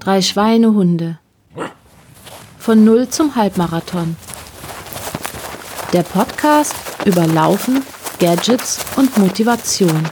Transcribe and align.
Drei 0.00 0.20
Schweinehunde. 0.20 1.18
Von 2.58 2.84
Null 2.84 3.08
zum 3.08 3.34
Halbmarathon. 3.36 4.16
Der 5.92 6.02
Podcast 6.02 6.74
über 7.06 7.26
Laufen, 7.26 7.82
Gadgets 8.18 8.84
und 8.96 9.16
Motivation. 9.16 10.08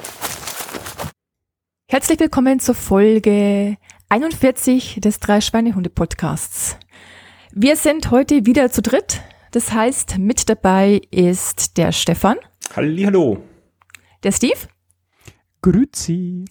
Herzlich 1.88 2.18
willkommen 2.20 2.60
zur 2.60 2.74
Folge 2.74 3.76
41 4.08 5.00
des 5.00 5.20
Drei 5.20 5.40
Schweinehunde 5.42 5.90
Podcasts. 5.90 6.78
Wir 7.52 7.76
sind 7.76 8.10
heute 8.10 8.46
wieder 8.46 8.70
zu 8.70 8.80
dritt. 8.80 9.20
Das 9.50 9.72
heißt, 9.72 10.16
mit 10.18 10.48
dabei 10.48 11.02
ist 11.10 11.76
der 11.76 11.92
Stefan. 11.92 12.38
Hallo. 12.74 13.42
Der 14.22 14.32
Steve. 14.32 14.58
Grüezi. 15.60 16.46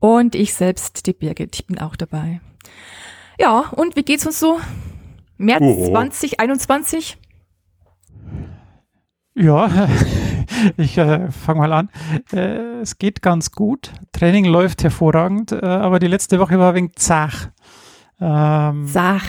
Und 0.00 0.34
ich 0.34 0.54
selbst, 0.54 1.06
die 1.06 1.12
Birgit. 1.12 1.54
Ich 1.54 1.66
bin 1.66 1.78
auch 1.78 1.94
dabei. 1.96 2.40
Ja, 3.38 3.60
und 3.76 3.96
wie 3.96 4.02
geht's 4.02 4.26
uns 4.26 4.40
so? 4.40 4.58
März 5.36 5.62
Oh. 5.62 5.86
2021? 5.90 7.16
Ja, 9.34 9.70
ich 10.76 10.98
äh, 10.98 11.30
fange 11.30 11.60
mal 11.60 11.72
an. 11.72 11.90
Äh, 12.32 12.80
es 12.80 12.98
geht 12.98 13.22
ganz 13.22 13.52
gut. 13.52 13.92
Training 14.12 14.44
läuft 14.44 14.82
hervorragend, 14.82 15.52
äh, 15.52 15.64
aber 15.64 15.98
die 15.98 16.08
letzte 16.08 16.38
Woche 16.40 16.58
war 16.58 16.74
wegen 16.74 16.92
zach. 16.96 17.48
Ähm, 18.20 18.86
Sag, 18.86 19.22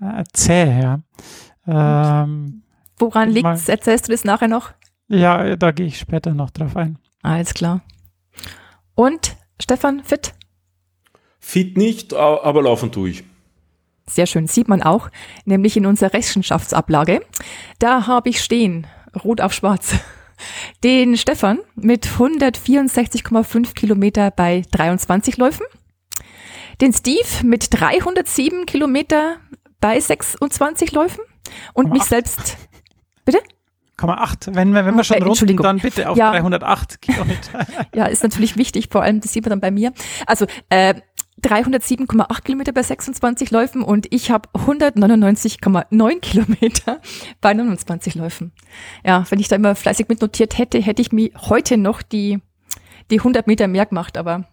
äh, 0.00 0.24
zäh, 0.32 0.80
ja. 0.80 1.00
Ähm, 1.66 2.62
woran 2.98 3.28
Mal- 3.28 3.34
liegt's? 3.34 3.68
Erzählst 3.68 4.08
du 4.08 4.12
das 4.12 4.24
nachher 4.24 4.48
noch? 4.48 4.72
ja, 5.08 5.56
da 5.56 5.70
gehe 5.72 5.86
ich 5.86 5.98
später 5.98 6.32
noch 6.34 6.50
drauf 6.50 6.76
ein. 6.76 6.98
Alles 7.22 7.52
klar. 7.54 7.80
Und 8.94 9.36
Stefan, 9.60 10.02
fit? 10.04 10.34
Fit 11.40 11.76
nicht, 11.76 12.14
aber 12.14 12.62
laufen 12.62 12.92
tue 12.92 13.10
ich. 13.10 13.24
Sehr 14.06 14.26
schön, 14.26 14.46
sieht 14.46 14.68
man 14.68 14.82
auch, 14.82 15.10
nämlich 15.44 15.76
in 15.76 15.86
unserer 15.86 16.14
Rechenschaftsablage. 16.14 17.20
Da 17.78 18.06
habe 18.06 18.30
ich 18.30 18.42
stehen, 18.42 18.86
rot 19.24 19.40
auf 19.40 19.52
schwarz, 19.52 19.94
den 20.84 21.16
Stefan 21.16 21.58
mit 21.74 22.06
164,5 22.06 23.74
Kilometer 23.74 24.30
bei 24.30 24.62
23 24.70 25.36
Läufen, 25.36 25.66
den 26.80 26.92
Steve 26.92 27.44
mit 27.44 27.68
307 27.70 28.66
Kilometer 28.66 29.36
bei 29.80 30.00
26 30.00 30.92
Läufen 30.92 31.20
und 31.74 31.90
mich 31.90 32.02
acht. 32.02 32.08
selbst, 32.08 32.56
8. 34.06 34.54
Wenn, 34.54 34.72
wir- 34.74 34.84
wenn 34.86 34.94
wir 34.96 35.04
schon 35.04 35.16
Äh, 35.18 35.24
runden, 35.24 35.56
dann 35.56 35.78
bitte 35.78 36.08
auf 36.08 36.16
Ja. 36.16 36.30
308 36.30 37.00
Kilometer. 37.02 37.66
ja, 37.94 38.06
ist 38.06 38.22
natürlich 38.22 38.56
wichtig, 38.56 38.88
vor 38.90 39.02
allem, 39.02 39.20
das 39.20 39.32
sieht 39.32 39.44
man 39.44 39.50
dann 39.50 39.60
bei 39.60 39.70
mir. 39.70 39.92
Also, 40.26 40.46
äh, 40.68 40.94
307,8 41.40 42.42
Kilometer 42.42 42.72
bei 42.72 42.82
26 42.82 43.52
Läufen 43.52 43.82
und 43.82 44.06
ich 44.12 44.30
habe 44.32 44.48
199,9 44.54 46.18
Kilometer 46.20 47.00
bei 47.40 47.54
29 47.54 48.16
Läufen. 48.16 48.52
Ja, 49.04 49.24
wenn 49.30 49.38
ich 49.38 49.46
da 49.48 49.54
immer 49.56 49.74
fleißig 49.76 50.08
mitnotiert 50.08 50.58
hätte, 50.58 50.78
hätte 50.78 51.00
ich 51.02 51.12
mir 51.12 51.30
heute 51.48 51.76
noch 51.76 52.02
die, 52.02 52.40
die 53.12 53.18
100 53.20 53.46
Meter 53.46 53.68
mehr 53.68 53.86
gemacht, 53.86 54.16
aber 54.18 54.44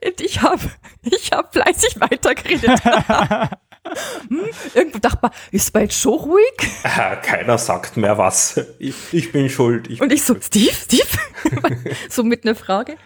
ich 0.00 0.42
habe 0.42 0.62
ich 1.02 1.30
hab 1.32 1.52
fleißig 1.52 2.00
weitergeredet. 2.00 2.70
hm, 4.28 4.44
irgendwo 4.74 4.98
dachte 4.98 5.18
man, 5.22 5.30
ist 5.50 5.74
jetzt 5.74 6.00
schon 6.00 6.14
ruhig? 6.14 6.54
Ah, 6.84 7.16
keiner 7.16 7.58
sagt 7.58 7.96
mehr 7.96 8.18
was. 8.18 8.60
Ich, 8.78 8.94
ich 9.12 9.32
bin 9.32 9.48
schuld. 9.48 9.88
Ich, 9.88 10.00
Und 10.00 10.12
ich 10.12 10.22
so, 10.22 10.34
Steve, 10.40 10.72
Steve? 10.72 11.06
so 12.08 12.22
mit 12.22 12.44
einer 12.44 12.54
Frage. 12.54 12.96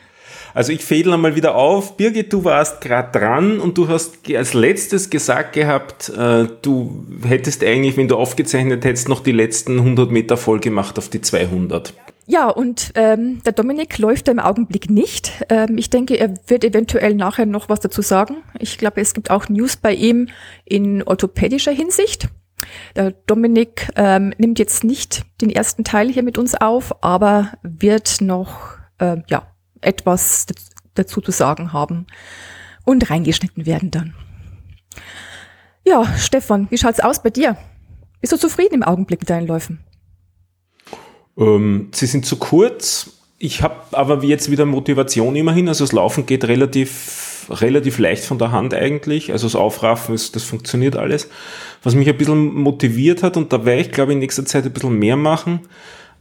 also 0.55 0.73
ich 0.73 0.85
fädel 0.85 1.13
einmal 1.13 1.37
wieder 1.37 1.55
auf. 1.55 1.97
Birgit, 1.97 2.33
du 2.33 2.45
warst 2.45 2.81
gerade 2.81 3.19
dran 3.19 3.61
und 3.61 3.79
du 3.79 3.89
hast 3.89 4.29
als 4.35 4.55
letztes 4.55 5.11
gesagt 5.11 5.53
gehabt, 5.55 6.09
äh, 6.11 6.47
du 6.63 7.07
hättest 7.25 7.63
eigentlich, 7.63 7.97
wenn 7.97 8.09
du 8.09 8.17
aufgezeichnet 8.17 8.85
hättest, 8.85 9.09
noch 9.09 9.21
die 9.21 9.33
letzten 9.33 9.79
100 9.79 10.11
Meter 10.11 10.37
voll 10.37 10.61
gemacht 10.61 10.99
auf 10.99 11.09
die 11.09 11.21
200. 11.21 11.95
Ja, 12.27 12.49
und 12.49 12.93
ähm, 12.95 13.43
der 13.43 13.53
Dominik 13.53 13.99
läuft 13.99 14.29
im 14.29 14.39
Augenblick 14.39 14.89
nicht. 14.89 15.45
Ähm, 15.49 15.77
ich 15.77 15.91
denke, 15.91 16.15
er 16.15 16.35
wird 16.47 16.65
eventuell 16.65 17.15
nachher 17.15 17.47
noch 17.47 17.69
was 17.69 17.81
dazu 17.81 18.01
sagen. 18.01 18.37
Ich 18.59 18.79
glaube, 18.79 19.01
es 19.01 19.13
gibt 19.13 19.31
auch 19.31 19.49
News 19.49 19.77
bei 19.77 19.93
ihm 19.93 20.29
in 20.65 21.03
orthopädischer 21.03 21.73
Hinsicht. 21.73 22.29
Der 22.95 23.11
Dominik 23.11 23.89
ähm, 23.97 24.33
nimmt 24.39 24.61
jetzt 24.61 24.85
nicht 24.85 25.25
den 25.41 25.51
ersten 25.51 25.83
Teil 25.83 26.09
hier 26.11 26.23
mit 26.23 26.39
uns 26.39 26.55
auf, 26.55 27.03
aber 27.03 27.53
wird 27.63 28.21
noch 28.21 28.79
äh, 28.99 29.17
ja, 29.27 29.49
etwas 29.81 30.47
daz- 30.47 30.71
dazu 30.95 31.21
zu 31.21 31.33
sagen 31.33 31.73
haben 31.73 32.07
und 32.85 33.11
reingeschnitten 33.11 33.67
werden 33.67 33.91
dann. 33.91 34.15
Ja, 35.85 36.07
Stefan, 36.17 36.69
wie 36.71 36.79
schaut's 36.79 37.01
aus 37.01 37.21
bei 37.21 37.31
dir? 37.31 37.57
Bist 38.21 38.33
du 38.33 38.37
zufrieden 38.37 38.75
im 38.75 38.83
Augenblick 38.85 39.21
mit 39.21 39.31
deinen 39.31 39.49
Läufen? 39.49 39.81
Ähm, 41.39 41.89
sie 41.93 42.07
sind 42.07 42.27
zu 42.27 42.37
kurz. 42.37 43.11
Ich 43.39 43.63
habe 43.63 43.77
aber 43.93 44.23
jetzt 44.23 44.51
wieder 44.51 44.67
Motivation 44.67 45.35
immerhin. 45.37 45.69
Also 45.69 45.85
das 45.85 45.93
Laufen 45.93 46.27
geht 46.27 46.45
relativ, 46.45 47.47
relativ 47.51 47.99
leicht 47.99 48.25
von 48.25 48.39
der 48.39 48.53
Hand 48.53 48.75
eigentlich. 48.75 49.33
Also 49.33 49.47
das 49.47 49.57
Aufraffen, 49.57 50.15
ist, 50.15 50.37
das 50.37 50.45
funktioniert 50.45 50.97
alles. 50.97 51.29
Was 51.83 51.95
mich 51.95 52.09
ein 52.09 52.17
bisschen 52.17 52.55
motiviert 52.55 53.23
hat, 53.23 53.37
und 53.37 53.53
da 53.53 53.65
werde 53.65 53.83
ich, 53.83 53.91
glaube 53.91 54.13
ich, 54.13 54.15
in 54.15 54.21
nächster 54.21 54.47
Zeit 54.47 54.65
ein 54.65 54.73
bisschen 54.73 54.99
mehr 54.99 55.17
machen, 55.17 55.61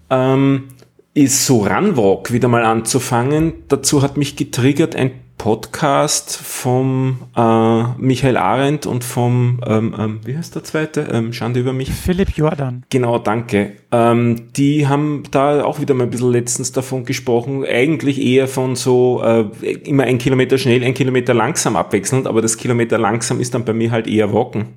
ähm, 0.09 0.69
ist 1.13 1.45
so 1.45 1.65
Runwalk 1.65 2.31
wieder 2.31 2.47
mal 2.47 2.63
anzufangen. 2.63 3.53
Dazu 3.67 4.01
hat 4.01 4.17
mich 4.17 4.35
getriggert 4.35 4.95
ein 4.95 5.11
Podcast 5.41 6.37
vom 6.37 7.17
äh, 7.35 7.83
Michael 7.97 8.37
Arendt 8.37 8.85
und 8.85 9.03
vom, 9.03 9.59
ähm, 9.65 9.95
ähm, 9.97 10.19
wie 10.23 10.37
heißt 10.37 10.53
der 10.53 10.63
zweite? 10.63 11.07
Ähm, 11.11 11.33
Schande 11.33 11.59
über 11.59 11.73
mich. 11.73 11.89
Philipp 11.89 12.37
Jordan. 12.37 12.83
Genau, 12.91 13.17
danke. 13.17 13.71
Ähm, 13.91 14.53
die 14.55 14.87
haben 14.87 15.23
da 15.31 15.63
auch 15.63 15.81
wieder 15.81 15.95
mal 15.95 16.03
ein 16.03 16.11
bisschen 16.11 16.31
letztens 16.31 16.73
davon 16.73 17.05
gesprochen, 17.05 17.65
eigentlich 17.65 18.21
eher 18.21 18.47
von 18.47 18.75
so 18.75 19.23
äh, 19.23 19.45
immer 19.83 20.03
ein 20.03 20.19
Kilometer 20.19 20.59
schnell, 20.59 20.83
ein 20.83 20.93
Kilometer 20.93 21.33
langsam 21.33 21.75
abwechselnd, 21.75 22.27
aber 22.27 22.43
das 22.43 22.57
Kilometer 22.57 22.99
langsam 22.99 23.39
ist 23.39 23.55
dann 23.55 23.65
bei 23.65 23.73
mir 23.73 23.89
halt 23.89 24.05
eher 24.05 24.31
Walken. 24.31 24.67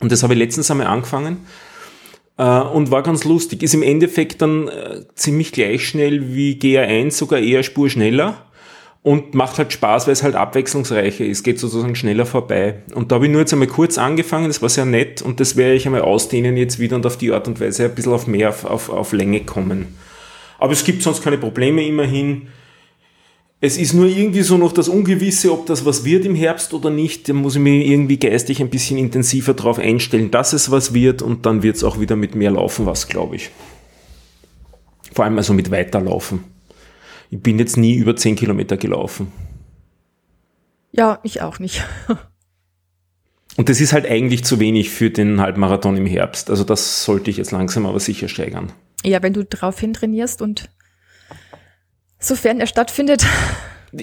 Und 0.00 0.10
das 0.10 0.24
habe 0.24 0.32
ich 0.32 0.40
letztens 0.40 0.72
einmal 0.72 0.88
angefangen 0.88 1.36
äh, 2.36 2.42
und 2.42 2.90
war 2.90 3.04
ganz 3.04 3.22
lustig. 3.22 3.62
Ist 3.62 3.74
im 3.74 3.84
Endeffekt 3.84 4.42
dann 4.42 4.66
äh, 4.66 5.02
ziemlich 5.14 5.52
gleich 5.52 5.86
schnell 5.86 6.34
wie 6.34 6.54
GR1, 6.54 7.12
sogar 7.12 7.38
eher 7.38 7.62
Spur 7.62 7.88
schneller 7.88 8.44
und 9.04 9.34
macht 9.34 9.58
halt 9.58 9.70
Spaß, 9.70 10.06
weil 10.06 10.14
es 10.14 10.22
halt 10.22 10.34
abwechslungsreicher 10.34 11.26
ist, 11.26 11.44
geht 11.44 11.60
sozusagen 11.60 11.94
schneller 11.94 12.24
vorbei. 12.24 12.76
Und 12.94 13.12
da 13.12 13.16
habe 13.16 13.26
ich 13.26 13.30
nur 13.30 13.42
jetzt 13.42 13.52
einmal 13.52 13.68
kurz 13.68 13.98
angefangen, 13.98 14.48
das 14.48 14.62
war 14.62 14.70
sehr 14.70 14.86
nett 14.86 15.20
und 15.20 15.40
das 15.40 15.56
werde 15.56 15.74
ich 15.74 15.84
einmal 15.84 16.00
ausdehnen 16.00 16.56
jetzt 16.56 16.78
wieder 16.78 16.96
und 16.96 17.04
auf 17.04 17.18
die 17.18 17.30
Art 17.30 17.46
und 17.46 17.60
Weise 17.60 17.84
ein 17.84 17.94
bisschen 17.94 18.14
auf 18.14 18.26
mehr, 18.26 18.48
auf, 18.48 18.64
auf, 18.64 18.88
auf 18.88 19.12
Länge 19.12 19.40
kommen. 19.40 19.88
Aber 20.58 20.72
es 20.72 20.84
gibt 20.84 21.02
sonst 21.02 21.22
keine 21.22 21.36
Probleme 21.36 21.86
immerhin. 21.86 22.48
Es 23.60 23.76
ist 23.76 23.92
nur 23.92 24.06
irgendwie 24.06 24.40
so 24.40 24.56
noch 24.56 24.72
das 24.72 24.88
Ungewisse, 24.88 25.52
ob 25.52 25.66
das 25.66 25.84
was 25.84 26.06
wird 26.06 26.24
im 26.24 26.34
Herbst 26.34 26.72
oder 26.72 26.88
nicht. 26.88 27.28
Da 27.28 27.34
muss 27.34 27.56
ich 27.56 27.60
mich 27.60 27.86
irgendwie 27.86 28.18
geistig 28.18 28.62
ein 28.62 28.70
bisschen 28.70 28.96
intensiver 28.96 29.52
darauf 29.52 29.78
einstellen, 29.78 30.30
dass 30.30 30.54
es 30.54 30.70
was 30.70 30.94
wird 30.94 31.20
und 31.20 31.44
dann 31.44 31.62
wird 31.62 31.76
es 31.76 31.84
auch 31.84 32.00
wieder 32.00 32.16
mit 32.16 32.34
mehr 32.34 32.52
Laufen 32.52 32.86
was, 32.86 33.06
glaube 33.06 33.36
ich. 33.36 33.50
Vor 35.12 35.26
allem 35.26 35.36
also 35.36 35.52
mit 35.52 35.70
Weiterlaufen. 35.70 36.53
Ich 37.34 37.42
bin 37.42 37.58
jetzt 37.58 37.76
nie 37.76 37.96
über 37.96 38.14
10 38.14 38.36
Kilometer 38.36 38.76
gelaufen. 38.76 39.32
Ja, 40.92 41.18
ich 41.24 41.42
auch 41.42 41.58
nicht. 41.58 41.84
Und 43.56 43.68
das 43.68 43.80
ist 43.80 43.92
halt 43.92 44.06
eigentlich 44.06 44.44
zu 44.44 44.60
wenig 44.60 44.90
für 44.90 45.10
den 45.10 45.40
Halbmarathon 45.40 45.96
im 45.96 46.06
Herbst. 46.06 46.48
Also 46.48 46.62
das 46.62 47.04
sollte 47.04 47.30
ich 47.30 47.36
jetzt 47.36 47.50
langsam 47.50 47.86
aber 47.86 47.98
sicher 47.98 48.28
steigern. 48.28 48.70
Ja, 49.04 49.20
wenn 49.20 49.32
du 49.32 49.44
daraufhin 49.44 49.94
trainierst 49.94 50.42
und 50.42 50.70
sofern 52.20 52.60
er 52.60 52.68
stattfindet. 52.68 53.26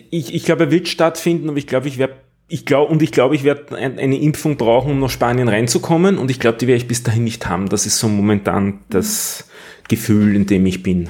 Ich, 0.10 0.34
ich 0.34 0.44
glaube, 0.44 0.66
er 0.66 0.72
wird 0.72 0.90
stattfinden, 0.90 1.48
aber 1.48 1.58
ich 1.58 1.68
glaube, 1.68 1.88
ich 1.88 1.98
werde 1.98 2.16
ich 2.50 2.66
glaube, 2.66 2.92
und 2.92 3.02
ich 3.02 3.14
glaube, 3.14 3.36
ich 3.36 3.46
werde 3.46 3.78
ein, 3.78 3.98
eine 3.98 4.20
Impfung 4.20 4.58
brauchen, 4.58 4.92
um 4.92 5.00
nach 5.00 5.10
Spanien 5.10 5.48
reinzukommen. 5.48 6.18
Und 6.18 6.30
ich 6.30 6.42
glaube, 6.42 6.58
die 6.58 6.68
werde 6.68 6.80
ich 6.80 6.88
bis 6.90 7.04
dahin 7.04 7.24
nicht 7.24 7.48
haben. 7.48 7.70
Das 7.70 7.86
ist 7.86 7.98
so 7.98 8.10
momentan 8.10 8.80
das 8.90 9.50
Gefühl, 9.88 10.36
in 10.36 10.48
dem 10.48 10.66
ich 10.66 10.84
bin. 10.84 11.08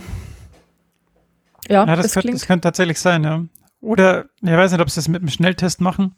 Ja, 1.71 1.87
Ja, 1.87 1.95
das, 1.95 2.07
das, 2.07 2.13
könnte, 2.13 2.31
das 2.31 2.45
könnte 2.45 2.61
tatsächlich 2.61 2.99
sein, 2.99 3.23
ja. 3.23 3.45
Oder, 3.79 4.25
ich 4.41 4.51
weiß 4.51 4.71
nicht, 4.71 4.81
ob 4.81 4.89
sie 4.89 4.95
das 4.95 5.07
mit 5.07 5.21
einem 5.21 5.29
Schnelltest 5.29 5.81
machen. 5.81 6.15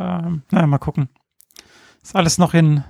Ähm, 0.00 0.42
naja, 0.50 0.66
mal 0.66 0.78
gucken. 0.78 1.08
Ist 2.02 2.16
alles 2.16 2.38
noch 2.38 2.54
in, 2.54 2.82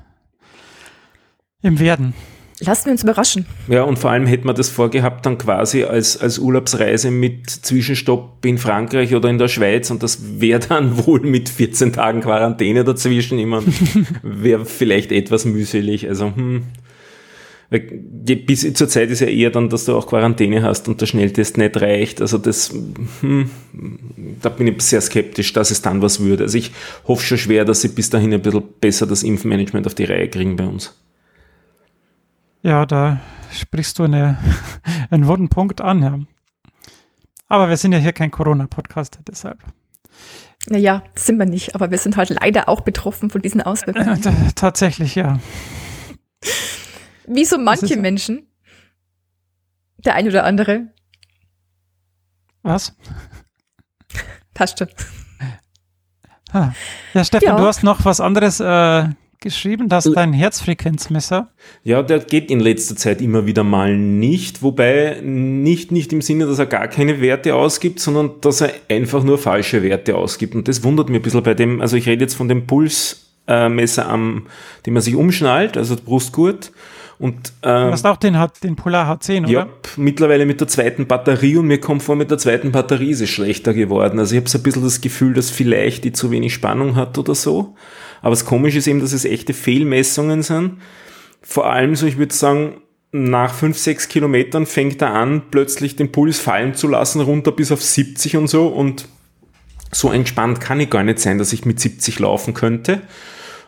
im 1.61 1.79
Werden. 1.79 2.15
Lassen 2.61 2.87
wir 2.87 2.93
uns 2.93 3.03
überraschen. 3.03 3.47
Ja, 3.69 3.83
und 3.83 3.99
vor 3.99 4.11
allem 4.11 4.27
hätte 4.27 4.47
man 4.47 4.57
das 4.57 4.69
vorgehabt 4.69 5.25
dann 5.27 5.39
quasi 5.39 5.85
als, 5.85 6.21
als 6.21 6.39
Urlaubsreise 6.39 7.11
mit 7.11 7.49
Zwischenstopp 7.49 8.45
in 8.45 8.59
Frankreich 8.59 9.15
oder 9.15 9.29
in 9.29 9.39
der 9.39 9.49
Schweiz 9.49 9.91
und 9.91 10.03
das 10.03 10.41
wäre 10.41 10.61
dann 10.61 11.07
wohl 11.07 11.21
mit 11.21 11.49
14 11.49 11.93
Tagen 11.93 12.21
Quarantäne 12.21 12.83
dazwischen 12.83 13.39
immer, 13.39 13.63
wäre 14.23 14.65
vielleicht 14.65 15.13
etwas 15.13 15.45
mühselig. 15.45 16.09
Also, 16.09 16.35
hm, 16.35 16.65
bis 17.71 18.73
zur 18.73 18.89
Zeit 18.89 19.11
ist 19.11 19.21
ja 19.21 19.27
eher 19.27 19.51
dann, 19.51 19.69
dass 19.69 19.85
du 19.85 19.95
auch 19.95 20.07
Quarantäne 20.07 20.63
hast 20.63 20.89
und 20.89 21.01
der 21.01 21.07
Schnelltest 21.07 21.59
nicht 21.59 21.77
reicht. 21.77 22.23
Also 22.23 22.39
das, 22.39 22.73
hm, 23.21 23.51
da 24.41 24.49
bin 24.49 24.69
ich 24.69 24.81
sehr 24.83 25.03
skeptisch, 25.03 25.53
dass 25.53 25.71
es 25.71 25.83
dann 25.83 26.01
was 26.01 26.21
würde. 26.21 26.45
Also 26.45 26.57
ich 26.57 26.73
hoffe 27.07 27.25
schon 27.25 27.39
schwer, 27.39 27.67
dass 27.67 27.83
sie 27.83 27.89
bis 27.89 28.09
dahin 28.09 28.33
ein 28.33 28.41
bisschen 28.41 28.63
besser 28.81 29.07
das 29.07 29.23
Impfmanagement 29.23 29.87
auf 29.87 29.95
die 29.95 30.05
Reihe 30.05 30.29
kriegen 30.29 30.57
bei 30.57 30.65
uns. 30.65 30.99
Ja, 32.63 32.87
da 32.87 33.21
sprichst 33.53 33.99
du 33.99 34.05
eine, 34.05 34.39
einen 35.11 35.27
wunden 35.27 35.49
Punkt 35.51 35.83
an, 35.83 36.03
ja. 36.03 36.19
Aber 37.49 37.69
wir 37.69 37.77
sind 37.77 37.93
ja 37.93 37.99
hier 37.99 38.13
kein 38.13 38.31
Corona-Podcast, 38.31 39.21
deshalb. 39.27 39.59
Naja, 40.69 41.03
sind 41.15 41.39
wir 41.39 41.47
nicht, 41.47 41.75
aber 41.75 41.91
wir 41.91 41.99
sind 41.99 42.17
halt 42.17 42.31
leider 42.31 42.69
auch 42.69 42.81
betroffen 42.81 43.31
von 43.31 43.43
diesen 43.43 43.61
Auswirkungen. 43.63 44.23
Tatsächlich, 44.55 45.15
ja. 45.15 45.39
Wie 47.29 47.45
so 47.45 47.59
manche 47.59 47.97
Menschen. 47.97 48.47
Der 49.99 50.15
ein 50.15 50.29
oder 50.29 50.45
andere. 50.45 50.89
Was? 52.63 52.95
Passt 54.55 54.79
schon. 54.79 54.89
Ah. 56.53 56.73
Ja, 57.15 57.25
Stefan, 57.25 57.49
ja. 57.49 57.57
du 57.57 57.65
hast 57.65 57.83
noch 57.83 58.05
was 58.05 58.21
anderes 58.21 58.59
äh, 58.61 59.05
geschrieben, 59.41 59.89
dass 59.89 60.05
dein 60.05 60.33
Herzfrequenzmesser. 60.33 61.51
Ja, 61.85 62.03
der 62.03 62.21
geht 62.21 62.51
in 62.51 62.61
letzter 62.61 62.97
Zeit 62.97 63.21
immer 63.21 63.47
wieder 63.47 63.65
mal 63.65 63.97
nicht, 63.97 64.63
wobei 64.63 65.21
nicht, 65.23 65.93
nicht 65.93 66.13
im 66.13 66.23
Sinne, 66.23 66.47
dass 66.47 66.59
er 66.59 66.67
gar 66.67 66.89
keine 66.89 67.21
Werte 67.21 67.55
ausgibt, 67.55 68.01
sondern 68.01 68.41
dass 68.41 68.61
er 68.61 68.73
einfach 68.89 69.23
nur 69.23 69.39
falsche 69.39 69.83
Werte 69.83 70.17
ausgibt. 70.17 70.55
Und 70.55 70.69
das 70.69 70.83
wundert 70.83 71.09
mich 71.09 71.21
ein 71.21 71.23
bisschen 71.23 71.43
bei 71.43 71.55
dem, 71.55 71.81
also 71.81 71.97
ich 71.97 72.07
rede 72.07 72.25
jetzt 72.25 72.35
von 72.35 72.49
dem 72.49 72.67
Pulsmesser 72.67 74.09
am, 74.09 74.47
den 74.87 74.95
man 74.95 75.03
sich 75.03 75.15
umschnallt, 75.15 75.77
also 75.77 75.97
Brustgurt. 75.97 76.73
Und, 77.19 77.53
ähm, 77.63 77.87
du 77.87 77.93
hast 77.93 78.07
auch 78.07 78.17
den, 78.17 78.37
den 78.63 78.77
Polar 78.77 79.11
H10, 79.13 79.45
oder? 79.45 79.51
Ja, 79.51 79.69
mittlerweile 79.97 80.47
mit 80.47 80.61
der 80.61 80.69
zweiten 80.69 81.07
Batterie 81.07 81.57
und 81.57 81.67
mir 81.67 81.81
kommt 81.81 82.03
vor, 82.03 82.15
mit 82.15 82.31
der 82.31 82.39
zweiten 82.39 82.71
Batterie 82.71 83.11
ist 83.11 83.21
es 83.21 83.31
schlechter 83.31 83.75
geworden. 83.75 84.21
Also 84.21 84.35
ich 84.35 84.41
habe 84.41 84.49
so 84.49 84.59
ein 84.59 84.63
bisschen 84.63 84.85
das 84.85 85.01
Gefühl, 85.01 85.35
dass 85.35 85.51
vielleicht 85.51 86.05
die 86.05 86.13
zu 86.13 86.31
wenig 86.31 86.55
Spannung 86.55 86.95
hat 86.95 87.19
oder 87.19 87.35
so. 87.35 87.75
Aber 88.21 88.31
das 88.31 88.45
Komische 88.45 88.79
ist 88.79 88.87
eben, 88.87 89.01
dass 89.01 89.13
es 89.13 89.25
echte 89.25 89.53
Fehlmessungen 89.53 90.43
sind. 90.43 90.79
Vor 91.43 91.71
allem 91.71 91.97
so, 91.97 92.07
ich 92.07 92.19
würde 92.19 92.35
sagen, 92.35 92.83
nach 93.11 93.55
fünf, 93.55 93.79
sechs 93.79 94.09
Kilometern 94.09 94.67
fängt 94.67 95.03
er 95.03 95.15
an, 95.15 95.43
plötzlich 95.51 95.97
den 95.97 96.13
Puls 96.13 96.39
fallen 96.39 96.75
zu 96.75 96.89
lassen, 96.89 97.21
runter 97.21 97.53
bis 97.53 97.73
auf 97.73 97.83
70 97.83 98.37
und 98.37 98.49
so. 98.49 98.69
Und 98.69 99.09
so 99.91 100.13
entspannt 100.13 100.61
kann 100.61 100.79
ich 100.79 100.91
gar 100.91 101.03
nicht 101.03 101.19
sein, 101.19 101.39
dass 101.39 101.53
ich 101.53 101.65
mit 101.65 101.81
70 101.81 102.19
laufen 102.19 102.55
könnte. 102.55 103.03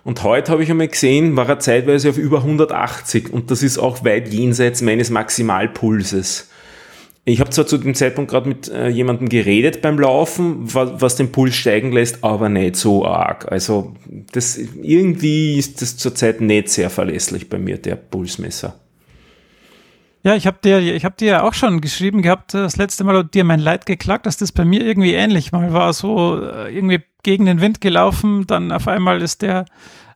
Und 0.05 0.23
heute 0.23 0.53
habe 0.53 0.63
ich 0.63 0.71
einmal 0.71 0.89
gesehen, 0.89 1.37
war 1.37 1.49
er 1.49 1.59
zeitweise 1.59 2.11
auf 2.11 2.19
über 2.19 2.39
180 2.39 3.33
und 3.33 3.51
das 3.51 3.63
ist 3.63 3.79
auch 3.79 4.05
weit 4.05 4.33
jenseits 4.33 4.83
meines 4.83 5.11
Maximalpulses. 5.11 6.49
Ich 7.25 7.41
habe 7.41 7.51
zwar 7.51 7.67
zu 7.67 7.77
dem 7.77 7.95
Zeitpunkt 7.95 8.31
gerade 8.31 8.49
mit 8.49 8.69
äh, 8.69 8.89
jemandem 8.89 9.29
geredet 9.29 9.83
beim 9.83 9.99
Laufen, 9.99 10.75
was, 10.75 11.01
was, 11.01 11.17
den 11.17 11.33
Puls 11.33 11.55
steigen 11.55 11.93
lässt, 11.93 12.25
aber 12.25 12.49
nicht 12.49 12.77
so 12.77 13.05
arg. 13.05 13.53
Also 13.53 13.95
das 14.33 14.57
irgendwie 14.57 15.59
ist 15.59 15.83
das 15.83 15.99
zurzeit 15.99 16.41
nicht 16.41 16.71
sehr 16.71 16.89
verlässlich 16.89 17.51
bei 17.51 17.59
mir, 17.59 17.77
der 17.77 17.97
Pulsmesser. 17.97 18.81
Ja, 20.23 20.35
ich 20.35 20.47
habe 20.47 20.59
dir, 20.63 20.81
ich 20.81 21.05
habe 21.05 21.15
dir 21.19 21.45
auch 21.45 21.55
schon 21.55 21.81
geschrieben 21.81 22.21
gehabt, 22.21 22.53
das 22.53 22.77
letzte 22.77 23.05
Mal 23.05 23.25
dir 23.25 23.45
mein 23.45 23.61
Leid 23.61 23.87
geklagt, 23.87 24.27
dass 24.27 24.37
das 24.37 24.53
bei 24.53 24.65
mir 24.65 24.85
irgendwie 24.85 25.15
ähnlich 25.15 25.51
mal 25.53 25.73
war, 25.73 25.93
so 25.93 26.43
äh, 26.43 26.75
irgendwie 26.75 27.03
gegen 27.23 27.47
den 27.47 27.61
Wind 27.61 27.81
gelaufen, 27.81 28.47
dann 28.47 28.71
auf 28.71 28.87
einmal 28.87 29.23
ist 29.23 29.43
der 29.43 29.65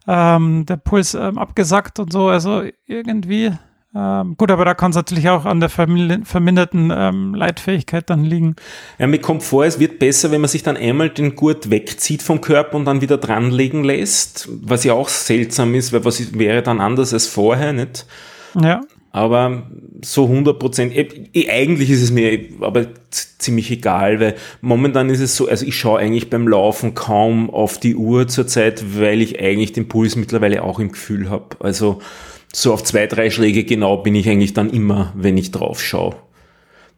ähm, 0.06 0.66
der 0.66 0.76
Puls 0.76 1.14
ähm, 1.14 1.38
abgesackt 1.38 1.98
und 1.98 2.12
so, 2.12 2.28
also 2.28 2.62
irgendwie 2.86 3.52
ähm, 3.96 4.34
gut, 4.36 4.50
aber 4.50 4.64
da 4.64 4.74
kann 4.74 4.90
es 4.90 4.96
natürlich 4.96 5.28
auch 5.28 5.44
an 5.44 5.60
der 5.60 5.68
verminderten 5.68 6.92
ähm, 6.94 7.32
Leitfähigkeit 7.34 8.10
dann 8.10 8.24
liegen. 8.24 8.56
Ja, 8.98 9.06
mir 9.06 9.20
kommt 9.20 9.44
vor, 9.44 9.64
es 9.64 9.78
wird 9.78 10.00
besser, 10.00 10.32
wenn 10.32 10.40
man 10.40 10.48
sich 10.48 10.64
dann 10.64 10.76
einmal 10.76 11.10
den 11.10 11.36
Gurt 11.36 11.70
wegzieht 11.70 12.22
vom 12.22 12.40
Körper 12.40 12.76
und 12.76 12.86
dann 12.86 13.02
wieder 13.02 13.18
dranlegen 13.18 13.84
lässt, 13.84 14.48
was 14.50 14.82
ja 14.82 14.94
auch 14.94 15.08
seltsam 15.08 15.74
ist, 15.76 15.92
weil 15.92 16.04
was 16.04 16.36
wäre 16.36 16.62
dann 16.62 16.80
anders 16.80 17.12
als 17.12 17.28
vorher, 17.28 17.72
nicht? 17.72 18.04
Ja. 18.60 18.80
Aber 19.14 19.62
so 20.02 20.24
100 20.24 20.58
Prozent, 20.58 20.92
eigentlich 21.48 21.88
ist 21.88 22.02
es 22.02 22.10
mir 22.10 22.48
aber 22.62 22.88
ziemlich 23.10 23.70
egal, 23.70 24.18
weil 24.18 24.34
momentan 24.60 25.08
ist 25.08 25.20
es 25.20 25.36
so, 25.36 25.46
also 25.46 25.64
ich 25.64 25.78
schaue 25.78 26.00
eigentlich 26.00 26.30
beim 26.30 26.48
Laufen 26.48 26.96
kaum 26.96 27.48
auf 27.48 27.78
die 27.78 27.94
Uhr 27.94 28.26
zurzeit, 28.26 28.98
weil 28.98 29.22
ich 29.22 29.38
eigentlich 29.38 29.72
den 29.72 29.86
Puls 29.86 30.16
mittlerweile 30.16 30.64
auch 30.64 30.80
im 30.80 30.90
Gefühl 30.90 31.30
habe. 31.30 31.56
Also 31.60 32.02
so 32.52 32.72
auf 32.72 32.82
zwei, 32.82 33.06
drei 33.06 33.30
Schläge 33.30 33.62
genau 33.62 33.98
bin 33.98 34.16
ich 34.16 34.28
eigentlich 34.28 34.52
dann 34.52 34.68
immer, 34.68 35.12
wenn 35.14 35.36
ich 35.36 35.52
drauf 35.52 35.80
schaue. 35.80 36.16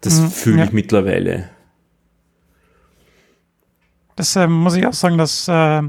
Das 0.00 0.18
mhm, 0.18 0.30
fühle 0.30 0.64
ich 0.64 0.72
mittlerweile. 0.72 1.50
Das 4.14 4.34
äh, 4.36 4.46
muss 4.46 4.74
ich 4.74 4.86
auch 4.86 4.94
sagen, 4.94 5.18
dass 5.18 5.48
äh, 5.48 5.82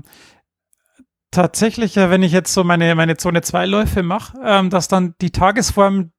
tatsächlich, 1.32 1.96
wenn 1.96 2.22
ich 2.22 2.34
jetzt 2.34 2.54
so 2.54 2.66
meine, 2.66 2.96
meine 2.96 3.16
Zone 3.16 3.44
2 3.44 3.66
Läufe 3.66 4.04
mache, 4.04 4.38
ähm, 4.44 4.70
dass 4.70 4.90
dann 4.90 5.16
die 5.22 5.32
Tagesform 5.32 6.12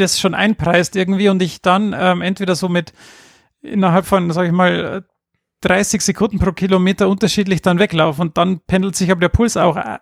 das 0.00 0.18
schon 0.18 0.34
einpreist 0.34 0.96
irgendwie 0.96 1.28
und 1.28 1.42
ich 1.42 1.62
dann 1.62 1.94
ähm, 1.98 2.22
entweder 2.22 2.54
so 2.56 2.68
mit 2.68 2.92
innerhalb 3.62 4.06
von, 4.06 4.30
sag 4.30 4.46
ich 4.46 4.52
mal, 4.52 5.04
30 5.62 6.00
Sekunden 6.00 6.38
pro 6.38 6.52
Kilometer 6.52 7.08
unterschiedlich 7.08 7.62
dann 7.62 7.78
weglaufe 7.78 8.22
und 8.22 8.38
dann 8.38 8.60
pendelt 8.60 8.96
sich 8.96 9.10
aber 9.10 9.20
der 9.20 9.28
Puls 9.28 9.56
auch 9.56 9.76
äh, 9.76 9.98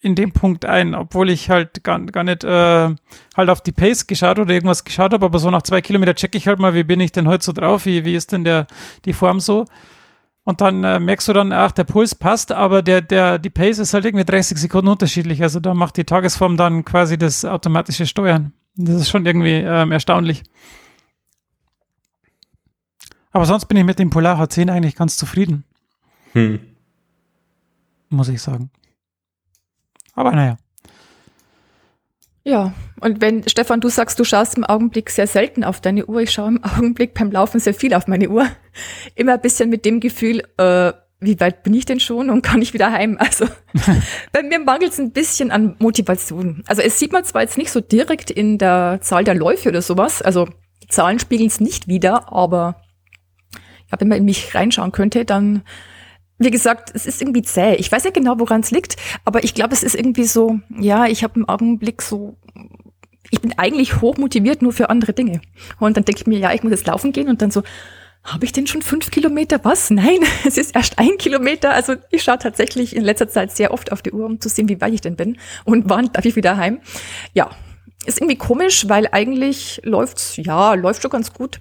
in 0.00 0.14
dem 0.14 0.32
Punkt 0.32 0.64
ein, 0.64 0.94
obwohl 0.94 1.30
ich 1.30 1.48
halt 1.48 1.82
gar, 1.82 2.00
gar 2.00 2.24
nicht 2.24 2.44
äh, 2.44 2.94
halt 3.36 3.50
auf 3.50 3.60
die 3.60 3.72
Pace 3.72 4.06
geschaut 4.06 4.38
oder 4.38 4.52
irgendwas 4.52 4.84
geschaut 4.84 5.12
habe, 5.12 5.26
aber 5.26 5.38
so 5.38 5.50
nach 5.50 5.62
zwei 5.62 5.80
Kilometer 5.80 6.14
checke 6.14 6.36
ich 6.36 6.46
halt 6.48 6.58
mal, 6.58 6.74
wie 6.74 6.84
bin 6.84 7.00
ich 7.00 7.12
denn 7.12 7.28
heute 7.28 7.44
so 7.44 7.52
drauf, 7.52 7.86
wie, 7.86 8.04
wie 8.04 8.14
ist 8.14 8.32
denn 8.32 8.44
der, 8.44 8.66
die 9.04 9.12
Form 9.12 9.40
so. 9.40 9.64
Und 10.44 10.60
dann 10.60 10.84
äh, 10.84 11.00
merkst 11.00 11.26
du 11.26 11.32
dann, 11.32 11.52
ach, 11.52 11.72
der 11.72 11.82
Puls 11.82 12.14
passt, 12.14 12.52
aber 12.52 12.82
der, 12.82 13.00
der, 13.00 13.40
die 13.40 13.50
Pace 13.50 13.80
ist 13.80 13.94
halt 13.94 14.04
irgendwie 14.04 14.24
30 14.24 14.56
Sekunden 14.58 14.88
unterschiedlich. 14.88 15.42
Also 15.42 15.58
da 15.58 15.74
macht 15.74 15.96
die 15.96 16.04
Tagesform 16.04 16.56
dann 16.56 16.84
quasi 16.84 17.18
das 17.18 17.44
automatische 17.44 18.06
Steuern. 18.06 18.52
Das 18.76 18.96
ist 18.96 19.08
schon 19.08 19.24
irgendwie 19.24 19.54
ähm, 19.54 19.92
erstaunlich. 19.92 20.42
Aber 23.32 23.46
sonst 23.46 23.66
bin 23.66 23.76
ich 23.76 23.84
mit 23.84 23.98
dem 23.98 24.10
Polar 24.10 24.40
H10 24.40 24.70
eigentlich 24.70 24.96
ganz 24.96 25.16
zufrieden. 25.16 25.64
Hm. 26.32 26.60
Muss 28.08 28.28
ich 28.28 28.40
sagen. 28.40 28.70
Aber 30.14 30.32
naja. 30.32 30.56
Ja, 32.44 32.72
und 33.00 33.20
wenn, 33.20 33.46
Stefan, 33.48 33.80
du 33.80 33.88
sagst, 33.88 34.20
du 34.20 34.24
schaust 34.24 34.56
im 34.56 34.64
Augenblick 34.64 35.10
sehr 35.10 35.26
selten 35.26 35.64
auf 35.64 35.80
deine 35.80 36.06
Uhr, 36.06 36.20
ich 36.20 36.30
schaue 36.30 36.48
im 36.48 36.64
Augenblick 36.64 37.12
beim 37.12 37.30
Laufen 37.32 37.58
sehr 37.58 37.74
viel 37.74 37.92
auf 37.92 38.06
meine 38.06 38.28
Uhr. 38.28 38.46
Immer 39.16 39.34
ein 39.34 39.40
bisschen 39.40 39.68
mit 39.68 39.84
dem 39.84 40.00
Gefühl, 40.00 40.42
äh, 40.56 40.92
wie 41.20 41.40
weit 41.40 41.62
bin 41.62 41.74
ich 41.74 41.86
denn 41.86 42.00
schon 42.00 42.28
und 42.30 42.42
kann 42.42 42.60
ich 42.60 42.74
wieder 42.74 42.92
heim? 42.92 43.16
Also 43.18 43.46
bei 44.32 44.42
mir 44.42 44.58
mangelt 44.58 44.92
es 44.92 44.98
ein 44.98 45.12
bisschen 45.12 45.50
an 45.50 45.76
Motivation. 45.78 46.62
Also 46.66 46.82
es 46.82 46.98
sieht 46.98 47.12
man 47.12 47.24
zwar 47.24 47.42
jetzt 47.42 47.58
nicht 47.58 47.70
so 47.70 47.80
direkt 47.80 48.30
in 48.30 48.58
der 48.58 48.98
Zahl 49.00 49.24
der 49.24 49.34
Läufe 49.34 49.68
oder 49.68 49.82
sowas, 49.82 50.22
also 50.22 50.46
die 50.82 50.88
Zahlen 50.88 51.18
spiegeln 51.18 51.48
es 51.48 51.60
nicht 51.60 51.88
wieder, 51.88 52.32
aber 52.32 52.82
ja, 53.90 54.00
wenn 54.00 54.08
man 54.08 54.18
in 54.18 54.24
mich 54.24 54.54
reinschauen 54.54 54.92
könnte, 54.92 55.24
dann 55.24 55.62
wie 56.38 56.50
gesagt, 56.50 56.90
es 56.92 57.06
ist 57.06 57.22
irgendwie 57.22 57.42
zäh. 57.42 57.76
Ich 57.76 57.90
weiß 57.90 58.04
nicht 58.04 58.14
genau, 58.14 58.38
woran 58.38 58.60
es 58.60 58.70
liegt, 58.70 58.96
aber 59.24 59.42
ich 59.44 59.54
glaube, 59.54 59.72
es 59.72 59.82
ist 59.82 59.94
irgendwie 59.94 60.24
so, 60.24 60.60
ja, 60.78 61.06
ich 61.06 61.24
habe 61.24 61.40
im 61.40 61.48
Augenblick 61.48 62.02
so, 62.02 62.36
ich 63.30 63.40
bin 63.40 63.54
eigentlich 63.56 64.02
hochmotiviert 64.02 64.60
nur 64.60 64.72
für 64.72 64.90
andere 64.90 65.14
Dinge. 65.14 65.40
Und 65.80 65.96
dann 65.96 66.04
denke 66.04 66.20
ich 66.20 66.26
mir, 66.26 66.38
ja, 66.38 66.52
ich 66.52 66.62
muss 66.62 66.72
jetzt 66.72 66.86
laufen 66.86 67.12
gehen 67.12 67.28
und 67.28 67.40
dann 67.40 67.50
so, 67.50 67.62
habe 68.26 68.44
ich 68.44 68.52
denn 68.52 68.66
schon 68.66 68.82
fünf 68.82 69.10
Kilometer? 69.10 69.60
Was? 69.62 69.90
Nein, 69.90 70.18
es 70.44 70.58
ist 70.58 70.74
erst 70.74 70.98
ein 70.98 71.16
Kilometer. 71.18 71.72
Also 71.72 71.94
ich 72.10 72.22
schaue 72.22 72.38
tatsächlich 72.38 72.94
in 72.94 73.04
letzter 73.04 73.28
Zeit 73.28 73.52
sehr 73.52 73.72
oft 73.72 73.92
auf 73.92 74.02
die 74.02 74.12
Uhr, 74.12 74.26
um 74.26 74.40
zu 74.40 74.48
sehen, 74.48 74.68
wie 74.68 74.80
weit 74.80 74.94
ich 74.94 75.00
denn 75.00 75.16
bin 75.16 75.38
und 75.64 75.84
wann 75.88 76.12
darf 76.12 76.24
ich 76.24 76.36
wieder 76.36 76.56
heim. 76.56 76.80
Ja, 77.32 77.50
ist 78.04 78.20
irgendwie 78.20 78.36
komisch, 78.36 78.88
weil 78.88 79.08
eigentlich 79.10 79.80
läuft's, 79.84 80.36
ja, 80.36 80.74
läuft 80.74 81.02
schon 81.02 81.10
ganz 81.10 81.32
gut 81.32 81.60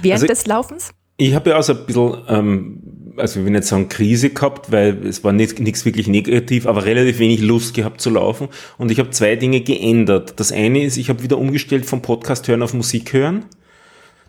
während 0.00 0.22
also, 0.22 0.26
des 0.26 0.46
Laufens. 0.46 0.90
Ich 1.18 1.34
habe 1.34 1.50
ja 1.50 1.58
auch 1.58 1.62
so 1.62 1.72
ein 1.72 1.86
bisschen, 1.86 2.22
ähm, 2.28 3.14
also 3.16 3.40
ich 3.40 3.46
will 3.46 3.52
nicht 3.52 3.64
sagen 3.64 3.88
Krise 3.88 4.30
gehabt, 4.30 4.70
weil 4.70 5.06
es 5.06 5.24
war 5.24 5.32
nichts 5.32 5.84
wirklich 5.84 6.08
negativ, 6.08 6.66
aber 6.66 6.84
relativ 6.84 7.18
wenig 7.18 7.40
Lust 7.40 7.74
gehabt 7.74 8.00
zu 8.00 8.10
laufen. 8.10 8.48
Und 8.76 8.90
ich 8.90 8.98
habe 8.98 9.10
zwei 9.10 9.36
Dinge 9.36 9.60
geändert. 9.60 10.38
Das 10.38 10.52
eine 10.52 10.84
ist, 10.84 10.96
ich 10.96 11.08
habe 11.08 11.22
wieder 11.22 11.38
umgestellt 11.38 11.86
vom 11.86 12.02
Podcast 12.02 12.48
hören 12.48 12.62
auf 12.62 12.74
Musik 12.74 13.12
hören. 13.12 13.46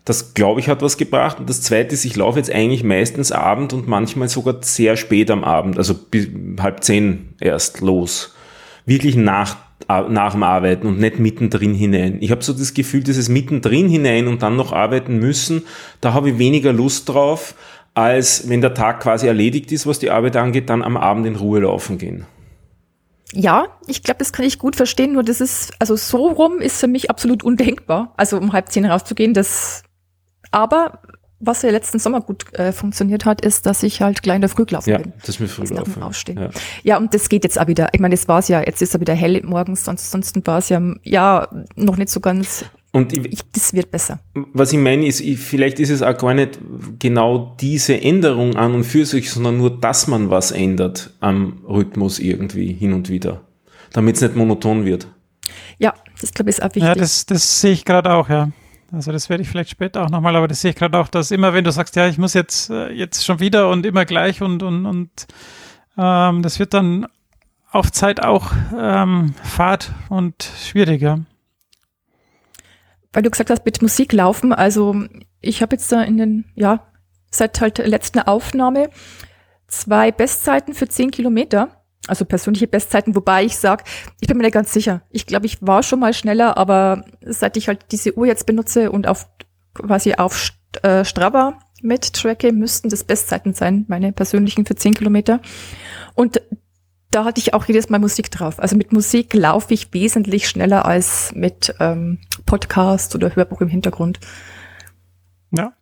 Das, 0.04 0.34
glaube 0.34 0.60
ich, 0.60 0.68
hat 0.68 0.80
was 0.82 0.96
gebracht. 0.96 1.38
Und 1.38 1.50
das 1.50 1.60
zweite 1.62 1.94
ist, 1.94 2.04
ich 2.04 2.16
laufe 2.16 2.38
jetzt 2.38 2.50
eigentlich 2.50 2.82
meistens 2.82 3.30
Abend 3.30 3.72
und 3.72 3.88
manchmal 3.88 4.28
sogar 4.28 4.56
sehr 4.62 4.96
spät 4.96 5.30
am 5.30 5.44
Abend, 5.44 5.76
also 5.76 5.94
bis 5.94 6.28
halb 6.60 6.82
zehn 6.82 7.34
erst 7.40 7.80
los. 7.80 8.34
Wirklich 8.86 9.16
nach 9.16 9.56
nach 9.88 10.32
dem 10.32 10.42
Arbeiten 10.42 10.86
und 10.86 10.98
nicht 10.98 11.18
mittendrin 11.18 11.72
hinein. 11.72 12.18
Ich 12.20 12.30
habe 12.30 12.42
so 12.42 12.52
das 12.52 12.74
Gefühl, 12.74 13.02
dieses 13.02 13.28
mittendrin 13.28 13.88
hinein 13.88 14.26
und 14.26 14.42
dann 14.42 14.56
noch 14.56 14.72
arbeiten 14.72 15.18
müssen, 15.18 15.62
da 16.00 16.12
habe 16.12 16.30
ich 16.30 16.38
weniger 16.38 16.72
Lust 16.72 17.08
drauf, 17.08 17.54
als 17.94 18.48
wenn 18.48 18.60
der 18.60 18.74
Tag 18.74 19.00
quasi 19.00 19.26
erledigt 19.26 19.72
ist, 19.72 19.86
was 19.86 19.98
die 19.98 20.10
Arbeit 20.10 20.36
angeht, 20.36 20.68
dann 20.68 20.82
am 20.82 20.96
Abend 20.96 21.26
in 21.26 21.36
Ruhe 21.36 21.60
laufen 21.60 21.96
gehen. 21.96 22.26
ja, 23.32 23.66
ich 23.86 24.02
glaube, 24.02 24.18
das 24.18 24.32
kann 24.32 24.44
ich 24.44 24.58
gut 24.58 24.76
verstehen, 24.76 25.12
nur 25.12 25.22
das 25.22 25.40
ist, 25.40 25.72
also 25.78 25.96
so 25.96 26.28
rum 26.28 26.60
ist 26.60 26.80
für 26.80 26.88
mich 26.88 27.10
absolut 27.10 27.42
undenkbar. 27.42 28.12
Also 28.16 28.38
um 28.38 28.52
halb 28.52 28.70
zehn 28.70 28.84
rauszugehen, 28.84 29.32
das, 29.34 29.82
aber 30.50 31.00
was 31.40 31.62
ja 31.62 31.70
letzten 31.70 32.00
Sommer 32.00 32.20
gut 32.20 32.52
äh, 32.58 32.72
funktioniert 32.72 33.24
hat, 33.24 33.42
ist, 33.42 33.64
dass 33.66 33.84
ich 33.84 34.02
halt 34.02 34.22
gleich 34.22 34.36
in 34.36 34.40
der 34.40 34.50
Früh 34.50 34.64
gelaufen 34.64 34.90
Ja, 34.90 34.98
bin. 34.98 35.12
das 35.24 35.40
Also 35.40 35.44
nach 35.44 35.58
dem 35.58 35.68
Frühlaufen. 35.68 36.02
Aufstehen. 36.02 36.38
Ja. 36.38 36.50
Ja, 36.82 36.98
und 36.98 37.14
das 37.14 37.28
geht 37.28 37.44
jetzt 37.44 37.60
auch 37.60 37.68
wieder. 37.68 37.88
Ich 37.92 38.00
meine, 38.00 38.16
das 38.16 38.26
war's 38.26 38.48
ja, 38.48 38.60
jetzt 38.60 38.82
ist 38.82 38.94
er 38.94 39.00
wieder 39.00 39.14
hell 39.14 39.40
morgens, 39.44 39.84
sonst, 39.84 40.10
sonst 40.10 40.36
war 40.46 40.58
es 40.58 40.68
ja, 40.68 40.82
ja, 41.04 41.46
noch 41.76 41.96
nicht 41.96 42.08
so 42.08 42.18
ganz, 42.18 42.64
Und 42.90 43.12
ich, 43.12 43.24
ich, 43.32 43.40
das 43.52 43.72
wird 43.72 43.92
besser. 43.92 44.18
was 44.52 44.72
ich 44.72 44.78
meine 44.80 45.06
ist, 45.06 45.20
ich, 45.20 45.38
vielleicht 45.38 45.78
ist 45.78 45.90
es 45.90 46.02
auch 46.02 46.16
gar 46.18 46.34
nicht 46.34 46.58
genau 46.98 47.54
diese 47.60 48.00
Änderung 48.00 48.56
an 48.56 48.74
und 48.74 48.82
für 48.82 49.06
sich, 49.06 49.30
sondern 49.30 49.58
nur, 49.58 49.78
dass 49.78 50.08
man 50.08 50.30
was 50.30 50.50
ändert 50.50 51.14
am 51.20 51.62
Rhythmus 51.68 52.18
irgendwie 52.18 52.72
hin 52.72 52.92
und 52.92 53.08
wieder, 53.10 53.42
damit 53.92 54.16
es 54.16 54.22
nicht 54.22 54.34
monoton 54.34 54.84
wird. 54.84 55.06
Ja, 55.78 55.94
das 56.20 56.32
glaube 56.34 56.50
ich 56.50 56.56
ist 56.56 56.62
auch 56.62 56.68
wichtig. 56.74 56.82
Ja, 56.82 56.94
das, 56.96 57.26
das 57.26 57.60
sehe 57.60 57.70
ich 57.72 57.84
gerade 57.84 58.10
auch, 58.12 58.28
ja. 58.28 58.50
Also 58.90 59.12
das 59.12 59.28
werde 59.28 59.42
ich 59.42 59.48
vielleicht 59.48 59.70
später 59.70 60.04
auch 60.04 60.10
nochmal, 60.10 60.34
aber 60.34 60.48
das 60.48 60.62
sehe 60.62 60.70
ich 60.70 60.76
gerade 60.76 60.98
auch, 60.98 61.08
dass 61.08 61.30
immer, 61.30 61.52
wenn 61.52 61.64
du 61.64 61.72
sagst, 61.72 61.94
ja, 61.96 62.08
ich 62.08 62.16
muss 62.16 62.32
jetzt, 62.34 62.70
äh, 62.70 62.90
jetzt 62.90 63.24
schon 63.24 63.38
wieder 63.38 63.68
und 63.68 63.84
immer 63.84 64.06
gleich 64.06 64.40
und, 64.40 64.62
und, 64.62 64.86
und 64.86 65.26
ähm, 65.98 66.42
das 66.42 66.58
wird 66.58 66.72
dann 66.72 67.06
auf 67.70 67.92
Zeit 67.92 68.22
auch 68.22 68.52
ähm, 68.76 69.34
fad 69.42 69.92
und 70.08 70.42
schwieriger. 70.42 71.20
Weil 73.12 73.22
du 73.22 73.30
gesagt 73.30 73.50
hast, 73.50 73.64
mit 73.64 73.82
Musik 73.82 74.12
laufen, 74.12 74.52
also 74.54 74.94
ich 75.40 75.60
habe 75.60 75.76
jetzt 75.76 75.92
da 75.92 76.02
in 76.02 76.16
den, 76.16 76.44
ja, 76.54 76.86
seit 77.30 77.60
halt 77.60 77.78
der 77.78 77.88
letzten 77.88 78.20
Aufnahme 78.20 78.88
zwei 79.66 80.10
Bestzeiten 80.12 80.74
für 80.74 80.88
zehn 80.88 81.10
Kilometer. 81.10 81.77
Also 82.06 82.24
persönliche 82.24 82.68
Bestzeiten, 82.68 83.14
wobei 83.14 83.44
ich 83.44 83.56
sage, 83.56 83.84
ich 84.20 84.28
bin 84.28 84.36
mir 84.38 84.44
nicht 84.44 84.54
ganz 84.54 84.72
sicher. 84.72 85.02
Ich 85.10 85.26
glaube, 85.26 85.46
ich 85.46 85.58
war 85.60 85.82
schon 85.82 86.00
mal 86.00 86.14
schneller, 86.14 86.56
aber 86.56 87.04
seit 87.20 87.56
ich 87.56 87.68
halt 87.68 87.86
diese 87.92 88.16
Uhr 88.16 88.26
jetzt 88.26 88.46
benutze 88.46 88.90
und 88.90 89.06
auf 89.06 89.28
quasi 89.74 90.14
auf 90.14 90.34
St- 90.34 90.86
äh, 90.86 91.04
Strava 91.04 91.58
mit 91.82 92.12
tracke, 92.14 92.52
müssten 92.52 92.88
das 92.88 93.04
Bestzeiten 93.04 93.52
sein, 93.52 93.84
meine 93.88 94.12
persönlichen 94.12 94.64
für 94.64 94.74
zehn 94.74 94.94
Kilometer. 94.94 95.40
Und 96.14 96.40
da 97.10 97.24
hatte 97.24 97.40
ich 97.40 97.54
auch 97.54 97.64
jedes 97.66 97.88
Mal 97.88 97.98
Musik 97.98 98.30
drauf. 98.30 98.58
Also 98.58 98.76
mit 98.76 98.92
Musik 98.92 99.34
laufe 99.34 99.72
ich 99.74 99.92
wesentlich 99.94 100.48
schneller 100.48 100.84
als 100.84 101.32
mit 101.34 101.74
ähm, 101.80 102.18
Podcast 102.46 103.14
oder 103.14 103.34
Hörbuch 103.34 103.60
im 103.60 103.68
Hintergrund. 103.68 104.18
Ja. 105.50 105.72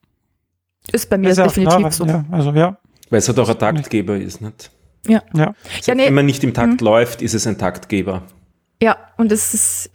Ist 0.92 1.08
bei 1.11 1.18
mir 1.18 1.30
Ist 1.30 1.38
definitiv 1.38 1.78
klar, 1.78 1.90
so. 1.92 2.06
Ja, 2.06 2.25
also 2.30 2.52
ja, 2.52 2.78
Weil 3.11 3.18
es 3.18 3.28
halt 3.28 3.38
auch 3.38 3.49
ein 3.49 3.58
Taktgeber 3.58 4.16
ist, 4.16 4.40
nicht? 4.40 4.70
Ja. 5.08 5.22
ja. 5.34 5.54
Ja, 5.84 5.94
nee, 5.94 6.06
Wenn 6.06 6.14
man 6.14 6.26
nicht 6.26 6.42
im 6.44 6.54
Takt 6.54 6.80
läuft, 6.80 7.22
ist 7.22 7.34
es 7.34 7.46
ein 7.46 7.58
Taktgeber. 7.58 8.22
ja, 8.82 8.96
und 9.16 9.32
es 9.32 9.54
ist, 9.54 9.90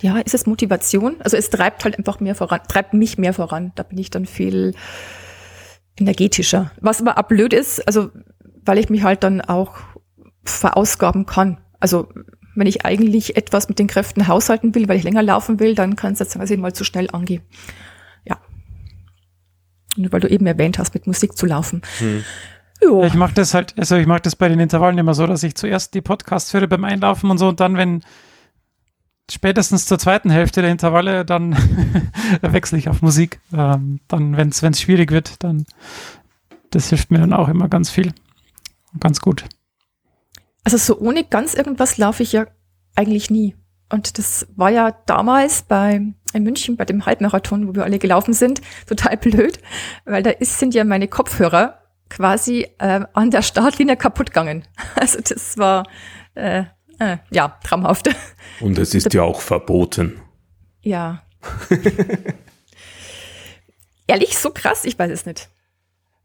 ja, 0.00 0.18
ist 0.18 0.34
es 0.34 0.46
Motivation? 0.46 1.16
Also 1.20 1.36
es 1.36 1.50
treibt 1.50 1.84
halt 1.84 1.98
einfach 1.98 2.20
mehr 2.20 2.34
voran, 2.34 2.60
treibt 2.68 2.94
mich 2.94 3.18
mehr 3.18 3.34
voran. 3.34 3.72
Da 3.74 3.82
bin 3.82 3.98
ich 3.98 4.10
dann 4.10 4.26
viel 4.26 4.74
energetischer. 5.96 6.70
Was 6.80 7.00
aber 7.00 7.18
auch 7.18 7.28
blöd 7.28 7.52
ist, 7.52 7.86
also 7.86 8.10
weil 8.64 8.78
ich 8.78 8.90
mich 8.90 9.02
halt 9.02 9.22
dann 9.24 9.40
auch 9.40 9.76
verausgaben 10.44 11.26
kann. 11.26 11.58
Also 11.80 12.08
wenn 12.54 12.66
ich 12.66 12.84
eigentlich 12.84 13.36
etwas 13.36 13.68
mit 13.68 13.78
den 13.78 13.86
Kräften 13.86 14.26
haushalten 14.28 14.74
will, 14.74 14.88
weil 14.88 14.96
ich 14.96 15.04
länger 15.04 15.22
laufen 15.22 15.60
will, 15.60 15.74
dann 15.74 15.96
kann 15.96 16.12
es 16.12 16.18
jetzt 16.18 16.34
quasi 16.34 16.56
mal 16.56 16.72
zu 16.72 16.84
schnell 16.84 17.08
angehen. 17.12 17.42
Ja. 18.24 18.38
Und 19.96 20.12
weil 20.12 20.20
du 20.20 20.28
eben 20.28 20.46
erwähnt 20.46 20.78
hast, 20.78 20.94
mit 20.94 21.06
Musik 21.06 21.36
zu 21.36 21.46
laufen. 21.46 21.82
Hm. 21.98 22.24
Jo. 22.82 23.04
Ich 23.04 23.14
mache 23.14 23.34
das 23.34 23.54
halt, 23.54 23.74
also 23.78 23.96
ich 23.96 24.06
mache 24.06 24.20
das 24.20 24.36
bei 24.36 24.48
den 24.48 24.60
Intervallen 24.60 24.98
immer 24.98 25.14
so, 25.14 25.26
dass 25.26 25.42
ich 25.42 25.54
zuerst 25.54 25.94
die 25.94 26.00
Podcasts 26.00 26.52
höre 26.54 26.66
beim 26.66 26.84
Einlaufen 26.84 27.30
und 27.30 27.38
so 27.38 27.48
und 27.48 27.60
dann, 27.60 27.76
wenn 27.76 28.02
spätestens 29.30 29.86
zur 29.86 29.98
zweiten 29.98 30.30
Hälfte 30.30 30.62
der 30.62 30.70
Intervalle, 30.70 31.24
dann 31.24 31.56
wechsle 32.40 32.78
ich 32.78 32.88
auf 32.88 33.02
Musik. 33.02 33.40
Ähm, 33.52 34.00
dann, 34.08 34.36
wenn 34.36 34.48
es 34.48 34.80
schwierig 34.80 35.10
wird, 35.10 35.42
dann 35.42 35.66
das 36.70 36.88
hilft 36.88 37.10
mir 37.10 37.18
dann 37.18 37.32
auch 37.32 37.48
immer 37.48 37.68
ganz 37.68 37.90
viel. 37.90 38.12
Ganz 39.00 39.20
gut. 39.20 39.44
Also 40.64 40.76
so 40.76 40.98
ohne 40.98 41.24
ganz 41.24 41.54
irgendwas 41.54 41.98
laufe 41.98 42.22
ich 42.22 42.32
ja 42.32 42.46
eigentlich 42.94 43.30
nie. 43.30 43.56
Und 43.90 44.18
das 44.18 44.46
war 44.54 44.70
ja 44.70 44.92
damals 45.06 45.62
bei 45.62 46.12
in 46.34 46.42
München 46.42 46.76
bei 46.76 46.84
dem 46.84 47.06
Halbmarathon, 47.06 47.68
wo 47.68 47.74
wir 47.74 47.84
alle 47.84 47.98
gelaufen 47.98 48.34
sind, 48.34 48.60
total 48.86 49.16
blöd, 49.16 49.60
weil 50.04 50.22
da 50.22 50.30
ist, 50.30 50.58
sind 50.58 50.74
ja 50.74 50.84
meine 50.84 51.08
Kopfhörer 51.08 51.78
quasi 52.08 52.66
äh, 52.78 53.00
an 53.12 53.30
der 53.30 53.42
Startlinie 53.42 53.96
kaputt 53.96 54.28
gegangen. 54.28 54.64
Also 54.94 55.20
das 55.20 55.58
war 55.58 55.84
äh, 56.34 56.64
äh, 56.98 57.18
ja 57.30 57.58
traumhaft. 57.64 58.08
Und 58.60 58.78
es 58.78 58.94
ist 58.94 59.14
ja 59.14 59.22
auch 59.22 59.40
verboten. 59.40 60.20
Ja. 60.82 61.22
Ehrlich, 64.06 64.38
so 64.38 64.50
krass, 64.50 64.84
ich 64.84 64.98
weiß 64.98 65.10
es 65.10 65.26
nicht. 65.26 65.48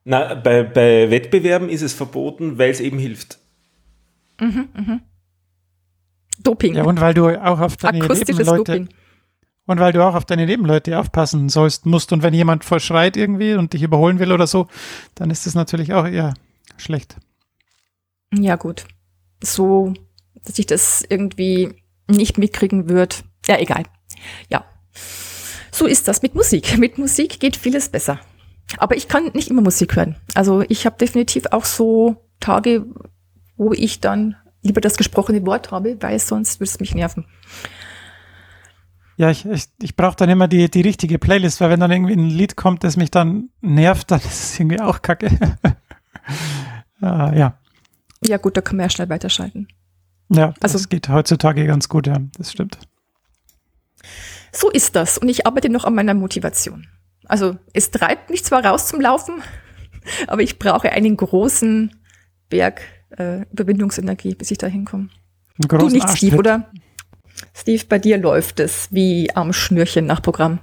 Na, 0.06 0.36
bei, 0.36 0.64
bei 0.64 1.12
Wettbewerben 1.12 1.70
ist 1.70 1.82
es 1.82 1.94
verboten, 1.94 2.58
weil 2.58 2.72
es 2.72 2.80
eben 2.80 2.98
hilft. 3.00 3.40
Doping. 6.42 6.76
Ja, 6.76 6.84
und 6.84 7.00
weil 7.00 7.14
du 7.14 7.30
auch 7.30 7.60
auf 7.60 7.78
deine 7.78 8.04
Akustisches 8.04 8.38
Nebenleute 8.38 8.80
Doping. 8.80 8.90
Und 9.66 9.80
weil 9.80 9.94
du 9.94 10.04
auch 10.04 10.16
auf 10.16 10.26
deine 10.26 10.46
Nebenleute 10.46 11.00
aufpassen 11.00 11.50
sollst, 11.50 11.86
musst 11.86 12.12
und 12.12 12.24
wenn 12.24 12.34
jemand 12.34 12.66
verschreit 12.66 13.18
irgendwie 13.18 13.54
und 13.54 13.74
dich 13.74 13.84
überholen 13.84 14.20
will 14.20 14.32
oder 14.32 14.48
so, 14.48 14.68
dann 15.16 15.30
ist 15.32 15.46
das 15.46 15.56
natürlich 15.56 15.94
auch 15.94 16.06
eher 16.06 16.34
schlecht. 16.78 17.16
Ja, 18.34 18.56
gut. 18.56 18.86
So, 19.42 19.94
dass 20.46 20.60
ich 20.60 20.66
das 20.66 21.04
irgendwie 21.08 21.74
nicht 22.08 22.38
mitkriegen 22.38 22.90
würde. 22.90 23.16
Ja, 23.48 23.60
egal. 23.60 23.84
Ja. 24.50 24.66
So 25.72 25.86
ist 25.86 26.08
das 26.08 26.22
mit 26.22 26.36
Musik. 26.36 26.78
Mit 26.78 26.98
Musik 26.98 27.40
geht 27.40 27.56
vieles 27.56 27.90
besser. 27.90 28.20
Aber 28.78 28.96
ich 28.96 29.08
kann 29.08 29.32
nicht 29.34 29.50
immer 29.50 29.62
Musik 29.62 29.96
hören. 29.96 30.16
Also 30.34 30.64
ich 30.68 30.86
habe 30.86 30.98
definitiv 30.98 31.46
auch 31.52 31.66
so 31.66 32.18
Tage, 32.40 32.86
wo 33.58 33.74
ich 33.74 34.00
dann 34.00 34.36
lieber 34.62 34.82
das 34.82 34.98
gesprochene 34.98 35.46
Wort 35.46 35.72
habe, 35.72 35.98
weil 36.02 36.20
sonst 36.20 36.60
würde 36.60 36.72
es 36.72 36.80
mich 36.80 36.96
nerven. 36.96 37.26
Ja, 39.18 39.30
ich, 39.30 39.46
ich, 39.46 39.66
ich 39.82 39.96
brauche 39.96 40.16
dann 40.16 40.30
immer 40.30 40.48
die, 40.48 40.70
die 40.72 40.82
richtige 40.82 41.20
Playlist, 41.20 41.62
weil 41.62 41.70
wenn 41.70 41.80
dann 41.80 41.92
irgendwie 41.92 42.14
ein 42.14 42.30
Lied 42.30 42.56
kommt, 42.56 42.84
das 42.84 42.98
mich 42.98 43.12
dann 43.12 43.50
nervt, 43.62 44.10
dann 44.12 44.20
ist 44.20 44.26
es 44.54 44.60
irgendwie 44.60 44.80
auch 44.82 45.02
kacke. 45.02 45.28
äh, 47.02 47.02
ja. 47.40 47.58
Ja 48.26 48.38
gut, 48.38 48.56
da 48.58 48.62
kann 48.62 48.78
man 48.78 48.86
ja 48.86 48.90
schnell 48.90 49.10
weiterschalten. 49.10 49.68
Ja, 50.30 50.54
das 50.60 50.74
Also- 50.76 50.88
geht 50.88 51.10
heutzutage 51.10 51.66
ganz 51.68 51.90
gut, 51.90 52.08
ja, 52.08 52.18
das 52.38 52.52
stimmt. 52.52 52.78
So 54.52 54.70
ist 54.70 54.96
das. 54.96 55.18
Und 55.18 55.30
ich 55.30 55.46
arbeite 55.48 55.70
noch 55.70 55.84
an 55.86 55.96
meiner 55.96 56.14
Motivation. 56.14 56.88
Also 57.26 57.58
es 57.74 57.92
treibt 57.92 58.30
mich 58.30 58.44
zwar 58.44 58.66
raus 58.66 58.88
zum 58.88 59.00
Laufen, 59.02 59.42
aber 60.28 60.42
ich 60.42 60.60
brauche 60.60 60.92
einen 60.92 61.16
großen 61.18 61.96
Berg 62.50 62.82
äh, 63.18 63.44
Überwindungsenergie, 63.52 64.36
bis 64.36 64.52
ich 64.52 64.58
da 64.58 64.68
hinkomme. 64.68 65.10
Du 65.58 65.68
großen 65.68 65.92
nicht, 65.92 66.10
Steve, 66.10 66.38
Arschtritt. 66.38 66.40
oder? 66.40 66.72
Steve, 67.54 67.84
bei 67.88 68.00
dir 68.00 68.18
läuft 68.18 68.60
es 68.60 68.90
wie 68.92 69.30
am 69.36 69.54
Schnürchen 69.54 70.06
nach 70.06 70.22
Programm. 70.22 70.60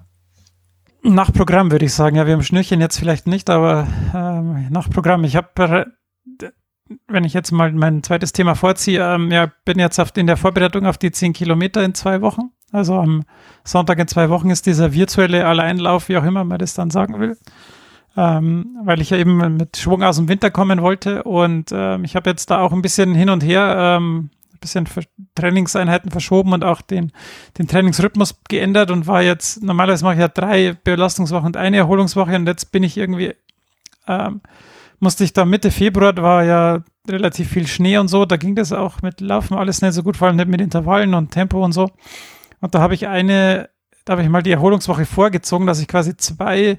Nach 1.02 1.32
Programm 1.32 1.70
würde 1.70 1.86
ich 1.86 1.94
sagen. 1.94 2.16
Ja, 2.16 2.26
wir 2.26 2.34
haben 2.34 2.42
Schnürchen 2.42 2.80
jetzt 2.80 2.98
vielleicht 2.98 3.26
nicht, 3.26 3.48
aber 3.48 3.88
ähm, 4.14 4.68
nach 4.70 4.90
Programm. 4.90 5.24
Ich 5.24 5.34
habe, 5.34 5.86
wenn 7.06 7.24
ich 7.24 7.32
jetzt 7.32 7.52
mal 7.52 7.72
mein 7.72 8.02
zweites 8.02 8.32
Thema 8.32 8.54
vorziehe, 8.54 9.02
ähm, 9.02 9.30
ja, 9.30 9.50
bin 9.64 9.78
jetzt 9.78 9.98
auf, 9.98 10.10
in 10.16 10.26
der 10.26 10.36
Vorbereitung 10.36 10.86
auf 10.86 10.98
die 10.98 11.10
10 11.10 11.32
Kilometer 11.32 11.82
in 11.82 11.94
zwei 11.94 12.20
Wochen. 12.20 12.50
Also 12.72 12.96
am 12.96 13.24
Sonntag 13.64 13.98
in 13.98 14.08
zwei 14.08 14.28
Wochen 14.28 14.50
ist 14.50 14.66
dieser 14.66 14.92
virtuelle 14.92 15.46
Alleinlauf, 15.46 16.08
wie 16.08 16.18
auch 16.18 16.24
immer 16.24 16.44
man 16.44 16.58
das 16.58 16.74
dann 16.74 16.90
sagen 16.90 17.18
will. 17.18 17.36
Ähm, 18.16 18.76
weil 18.84 19.00
ich 19.00 19.10
ja 19.10 19.16
eben 19.16 19.56
mit 19.56 19.76
Schwung 19.76 20.02
aus 20.02 20.16
dem 20.16 20.28
Winter 20.28 20.50
kommen 20.50 20.82
wollte 20.82 21.22
und 21.22 21.70
ähm, 21.72 22.02
ich 22.02 22.16
habe 22.16 22.28
jetzt 22.28 22.50
da 22.50 22.60
auch 22.60 22.72
ein 22.72 22.82
bisschen 22.82 23.14
hin 23.14 23.30
und 23.30 23.44
her 23.44 23.76
ähm, 23.78 24.30
bisschen 24.60 24.86
Trainingseinheiten 25.34 26.10
verschoben 26.10 26.52
und 26.52 26.64
auch 26.64 26.80
den, 26.82 27.12
den 27.58 27.66
Trainingsrhythmus 27.68 28.40
geändert 28.48 28.90
und 28.90 29.06
war 29.06 29.22
jetzt, 29.22 29.62
normalerweise 29.62 30.04
mache 30.04 30.14
ich 30.14 30.20
ja 30.20 30.28
drei 30.28 30.76
Belastungswochen 30.84 31.46
und 31.46 31.56
eine 31.56 31.78
Erholungswoche 31.78 32.36
und 32.36 32.46
jetzt 32.46 32.72
bin 32.72 32.82
ich 32.82 32.96
irgendwie, 32.96 33.34
ähm, 34.06 34.40
musste 34.98 35.24
ich 35.24 35.32
da 35.32 35.44
Mitte 35.44 35.70
Februar, 35.70 36.12
da 36.12 36.22
war 36.22 36.44
ja 36.44 36.82
relativ 37.08 37.50
viel 37.50 37.66
Schnee 37.66 37.96
und 37.98 38.08
so, 38.08 38.26
da 38.26 38.36
ging 38.36 38.54
das 38.54 38.72
auch 38.72 39.02
mit 39.02 39.20
Laufen 39.20 39.56
alles 39.56 39.80
nicht 39.82 39.94
so 39.94 40.02
gut, 40.02 40.16
vor 40.16 40.28
allem 40.28 40.36
nicht 40.36 40.48
mit 40.48 40.60
Intervallen 40.60 41.14
und 41.14 41.30
Tempo 41.30 41.64
und 41.64 41.72
so. 41.72 41.90
Und 42.60 42.74
da 42.74 42.80
habe 42.80 42.94
ich 42.94 43.06
eine, 43.08 43.70
da 44.04 44.12
habe 44.12 44.22
ich 44.22 44.28
mal 44.28 44.42
die 44.42 44.52
Erholungswoche 44.52 45.06
vorgezogen, 45.06 45.66
dass 45.66 45.80
ich 45.80 45.88
quasi 45.88 46.16
zwei 46.16 46.76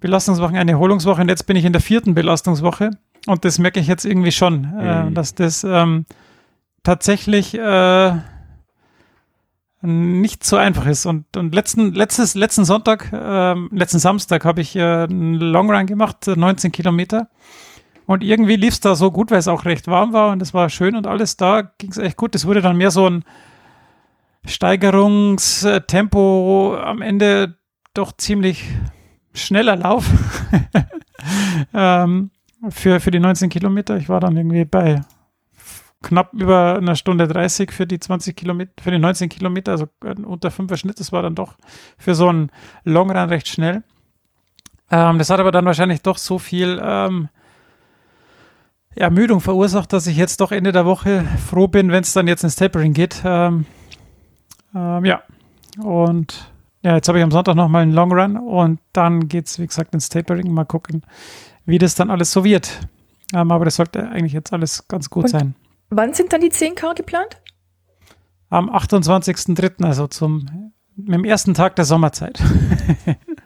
Belastungswochen, 0.00 0.56
eine 0.56 0.72
Erholungswoche 0.72 1.22
und 1.22 1.28
jetzt 1.28 1.46
bin 1.46 1.56
ich 1.56 1.64
in 1.64 1.72
der 1.72 1.80
vierten 1.82 2.14
Belastungswoche 2.14 2.90
und 3.26 3.44
das 3.44 3.60
merke 3.60 3.78
ich 3.78 3.86
jetzt 3.86 4.04
irgendwie 4.04 4.32
schon, 4.32 4.64
äh, 4.80 5.04
Mhm. 5.04 5.14
dass 5.14 5.36
das 5.36 5.62
ähm, 5.62 6.04
tatsächlich 6.82 7.54
äh, 7.54 8.12
nicht 9.82 10.44
so 10.44 10.56
einfach 10.56 10.86
ist. 10.86 11.06
Und, 11.06 11.36
und 11.36 11.54
letzten, 11.54 11.92
letztes, 11.92 12.34
letzten 12.34 12.64
Sonntag, 12.64 13.10
ähm, 13.12 13.68
letzten 13.72 13.98
Samstag 13.98 14.44
habe 14.44 14.60
ich 14.60 14.76
äh, 14.76 15.04
einen 15.04 15.34
Long 15.34 15.70
Run 15.70 15.86
gemacht, 15.86 16.28
äh, 16.28 16.36
19 16.36 16.70
Kilometer. 16.72 17.28
Und 18.06 18.22
irgendwie 18.22 18.56
lief 18.56 18.74
es 18.74 18.80
da 18.80 18.94
so 18.94 19.10
gut, 19.10 19.30
weil 19.30 19.38
es 19.38 19.48
auch 19.48 19.64
recht 19.64 19.86
warm 19.86 20.12
war 20.12 20.32
und 20.32 20.42
es 20.42 20.52
war 20.54 20.68
schön 20.70 20.96
und 20.96 21.06
alles 21.06 21.36
da 21.36 21.62
ging 21.62 21.90
es 21.90 21.98
echt 21.98 22.16
gut. 22.16 22.34
Es 22.34 22.46
wurde 22.46 22.60
dann 22.60 22.76
mehr 22.76 22.90
so 22.90 23.08
ein 23.08 23.24
Steigerungstempo 24.44 26.76
am 26.76 27.00
Ende 27.00 27.54
doch 27.94 28.10
ziemlich 28.16 28.64
schneller 29.34 29.76
Lauf 29.76 30.10
ähm, 31.74 32.30
für, 32.70 32.98
für 33.00 33.12
die 33.12 33.20
19 33.20 33.50
Kilometer. 33.50 33.96
Ich 33.96 34.08
war 34.08 34.20
dann 34.20 34.36
irgendwie 34.36 34.64
bei 34.64 35.02
knapp 36.02 36.32
über 36.34 36.76
einer 36.76 36.96
Stunde 36.96 37.28
30 37.28 37.72
für 37.72 37.86
die 37.86 37.98
20 37.98 38.36
Kilometer, 38.36 38.72
für 38.82 38.90
die 38.90 38.98
19 38.98 39.28
Kilometer, 39.28 39.72
also 39.72 39.86
unter 40.00 40.48
5er 40.48 40.76
Schnitt. 40.76 41.00
Das 41.00 41.12
war 41.12 41.22
dann 41.22 41.34
doch 41.34 41.54
für 41.98 42.14
so 42.14 42.28
einen 42.28 42.50
Longrun 42.84 43.28
recht 43.28 43.48
schnell. 43.48 43.82
Ähm, 44.90 45.18
das 45.18 45.30
hat 45.30 45.40
aber 45.40 45.52
dann 45.52 45.64
wahrscheinlich 45.64 46.02
doch 46.02 46.18
so 46.18 46.38
viel 46.38 46.80
ähm, 46.84 47.28
Ermüdung 48.94 49.40
verursacht, 49.40 49.92
dass 49.92 50.06
ich 50.06 50.16
jetzt 50.16 50.40
doch 50.40 50.52
Ende 50.52 50.72
der 50.72 50.84
Woche 50.84 51.24
froh 51.48 51.68
bin, 51.68 51.90
wenn 51.90 52.02
es 52.02 52.12
dann 52.12 52.28
jetzt 52.28 52.44
ins 52.44 52.56
Tapering 52.56 52.92
geht. 52.92 53.22
Ähm, 53.24 53.64
ähm, 54.74 55.04
ja, 55.04 55.22
und 55.82 56.52
ja, 56.82 56.96
jetzt 56.96 57.08
habe 57.08 57.18
ich 57.18 57.24
am 57.24 57.30
Sonntag 57.30 57.54
nochmal 57.54 57.82
einen 57.82 57.92
Long 57.92 58.12
Run 58.12 58.36
und 58.36 58.80
dann 58.92 59.28
geht 59.28 59.46
es, 59.46 59.58
wie 59.58 59.66
gesagt, 59.66 59.94
ins 59.94 60.08
Tapering. 60.08 60.52
Mal 60.52 60.64
gucken, 60.64 61.02
wie 61.64 61.78
das 61.78 61.94
dann 61.94 62.10
alles 62.10 62.32
so 62.32 62.44
wird. 62.44 62.80
Ähm, 63.32 63.50
aber 63.50 63.64
das 63.64 63.76
sollte 63.76 64.08
eigentlich 64.08 64.32
jetzt 64.32 64.52
alles 64.52 64.86
ganz 64.88 65.08
gut 65.08 65.24
und 65.24 65.30
sein. 65.30 65.54
Wann 65.94 66.14
sind 66.14 66.32
dann 66.32 66.40
die 66.40 66.50
10K 66.50 66.94
geplant? 66.94 67.36
Am 68.48 68.70
28.03., 68.70 69.84
also 69.84 70.06
zum 70.06 70.72
dem 70.96 71.24
ersten 71.24 71.52
Tag 71.52 71.76
der 71.76 71.84
Sommerzeit. 71.84 72.42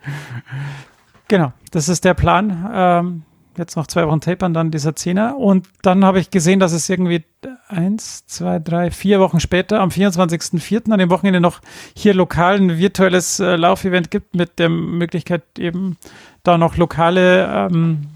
genau, 1.28 1.52
das 1.72 1.88
ist 1.88 2.04
der 2.04 2.14
Plan. 2.14 2.70
Ähm, 2.72 3.22
jetzt 3.56 3.76
noch 3.76 3.88
zwei 3.88 4.06
Wochen 4.06 4.20
tapern, 4.20 4.54
dann 4.54 4.70
dieser 4.70 4.94
Zehner. 4.94 5.36
Und 5.36 5.66
dann 5.82 6.04
habe 6.04 6.20
ich 6.20 6.30
gesehen, 6.30 6.60
dass 6.60 6.72
es 6.72 6.88
irgendwie 6.88 7.24
eins, 7.66 8.26
zwei, 8.26 8.60
drei, 8.60 8.92
vier 8.92 9.18
Wochen 9.18 9.40
später, 9.40 9.80
am 9.80 9.88
24.04. 9.88 10.92
an 10.92 11.00
dem 11.00 11.10
Wochenende 11.10 11.40
noch 11.40 11.60
hier 11.96 12.14
lokal 12.14 12.56
ein 12.56 12.78
virtuelles 12.78 13.40
äh, 13.40 13.56
Laufevent 13.56 14.12
gibt 14.12 14.36
mit 14.36 14.60
der 14.60 14.68
Möglichkeit 14.68 15.42
eben 15.58 15.96
da 16.44 16.58
noch 16.58 16.76
lokale, 16.76 17.46
ähm, 17.46 18.06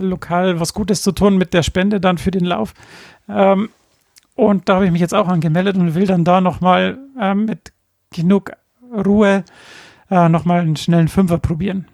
lokal 0.00 0.60
was 0.60 0.74
Gutes 0.74 1.02
zu 1.02 1.12
tun 1.12 1.36
mit 1.36 1.54
der 1.54 1.62
Spende 1.62 2.00
dann 2.00 2.18
für 2.18 2.30
den 2.30 2.44
Lauf. 2.44 2.74
Ähm, 3.28 3.70
und 4.34 4.68
da 4.68 4.76
habe 4.76 4.86
ich 4.86 4.92
mich 4.92 5.00
jetzt 5.00 5.14
auch 5.14 5.28
angemeldet 5.28 5.76
und 5.76 5.94
will 5.94 6.06
dann 6.06 6.24
da 6.24 6.40
nochmal 6.40 6.98
ähm, 7.20 7.44
mit 7.46 7.72
genug 8.10 8.52
Ruhe 8.92 9.44
äh, 10.10 10.28
nochmal 10.28 10.60
einen 10.60 10.76
schnellen 10.76 11.08
Fünfer 11.08 11.38
probieren 11.38 11.86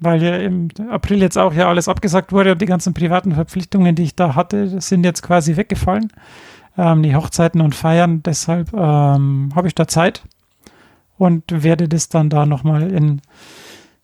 weil 0.00 0.22
ja 0.22 0.36
im 0.36 0.68
April 0.90 1.20
jetzt 1.20 1.38
auch 1.38 1.52
ja 1.52 1.68
alles 1.68 1.88
abgesagt 1.88 2.32
wurde 2.32 2.52
und 2.52 2.60
die 2.60 2.66
ganzen 2.66 2.94
privaten 2.94 3.32
Verpflichtungen, 3.32 3.94
die 3.94 4.04
ich 4.04 4.16
da 4.16 4.34
hatte, 4.34 4.80
sind 4.80 5.04
jetzt 5.04 5.22
quasi 5.22 5.56
weggefallen. 5.56 6.10
Ähm, 6.76 7.02
die 7.02 7.14
Hochzeiten 7.14 7.60
und 7.60 7.74
Feiern, 7.74 8.22
deshalb 8.22 8.72
ähm, 8.72 9.50
habe 9.54 9.68
ich 9.68 9.74
da 9.74 9.86
Zeit 9.86 10.22
und 11.18 11.44
werde 11.48 11.88
das 11.88 12.08
dann 12.08 12.30
da 12.30 12.46
nochmal 12.46 12.90
in 12.90 13.20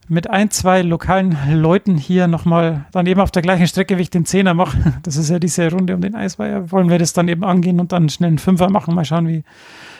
mit 0.08 0.30
ein, 0.30 0.50
zwei 0.50 0.82
lokalen 0.82 1.36
Leuten 1.52 1.96
hier 1.96 2.28
nochmal 2.28 2.86
dann 2.92 3.06
eben 3.06 3.20
auf 3.20 3.30
der 3.30 3.42
gleichen 3.42 3.66
Strecke, 3.66 3.98
wie 3.98 4.02
ich 4.02 4.10
den 4.10 4.24
Zehner 4.24 4.54
mache. 4.54 4.76
Das 5.02 5.16
ist 5.16 5.30
ja 5.30 5.38
diese 5.38 5.70
Runde 5.70 5.94
um 5.94 6.00
den 6.00 6.14
Eisweiher. 6.14 6.70
Wollen 6.70 6.90
wir 6.90 6.98
das 6.98 7.12
dann 7.12 7.28
eben 7.28 7.44
angehen 7.44 7.80
und 7.80 7.92
dann 7.92 8.08
schnell 8.08 8.28
einen 8.28 8.38
Fünfer 8.38 8.70
machen. 8.70 8.94
Mal 8.94 9.04
schauen, 9.04 9.28
wie 9.28 9.44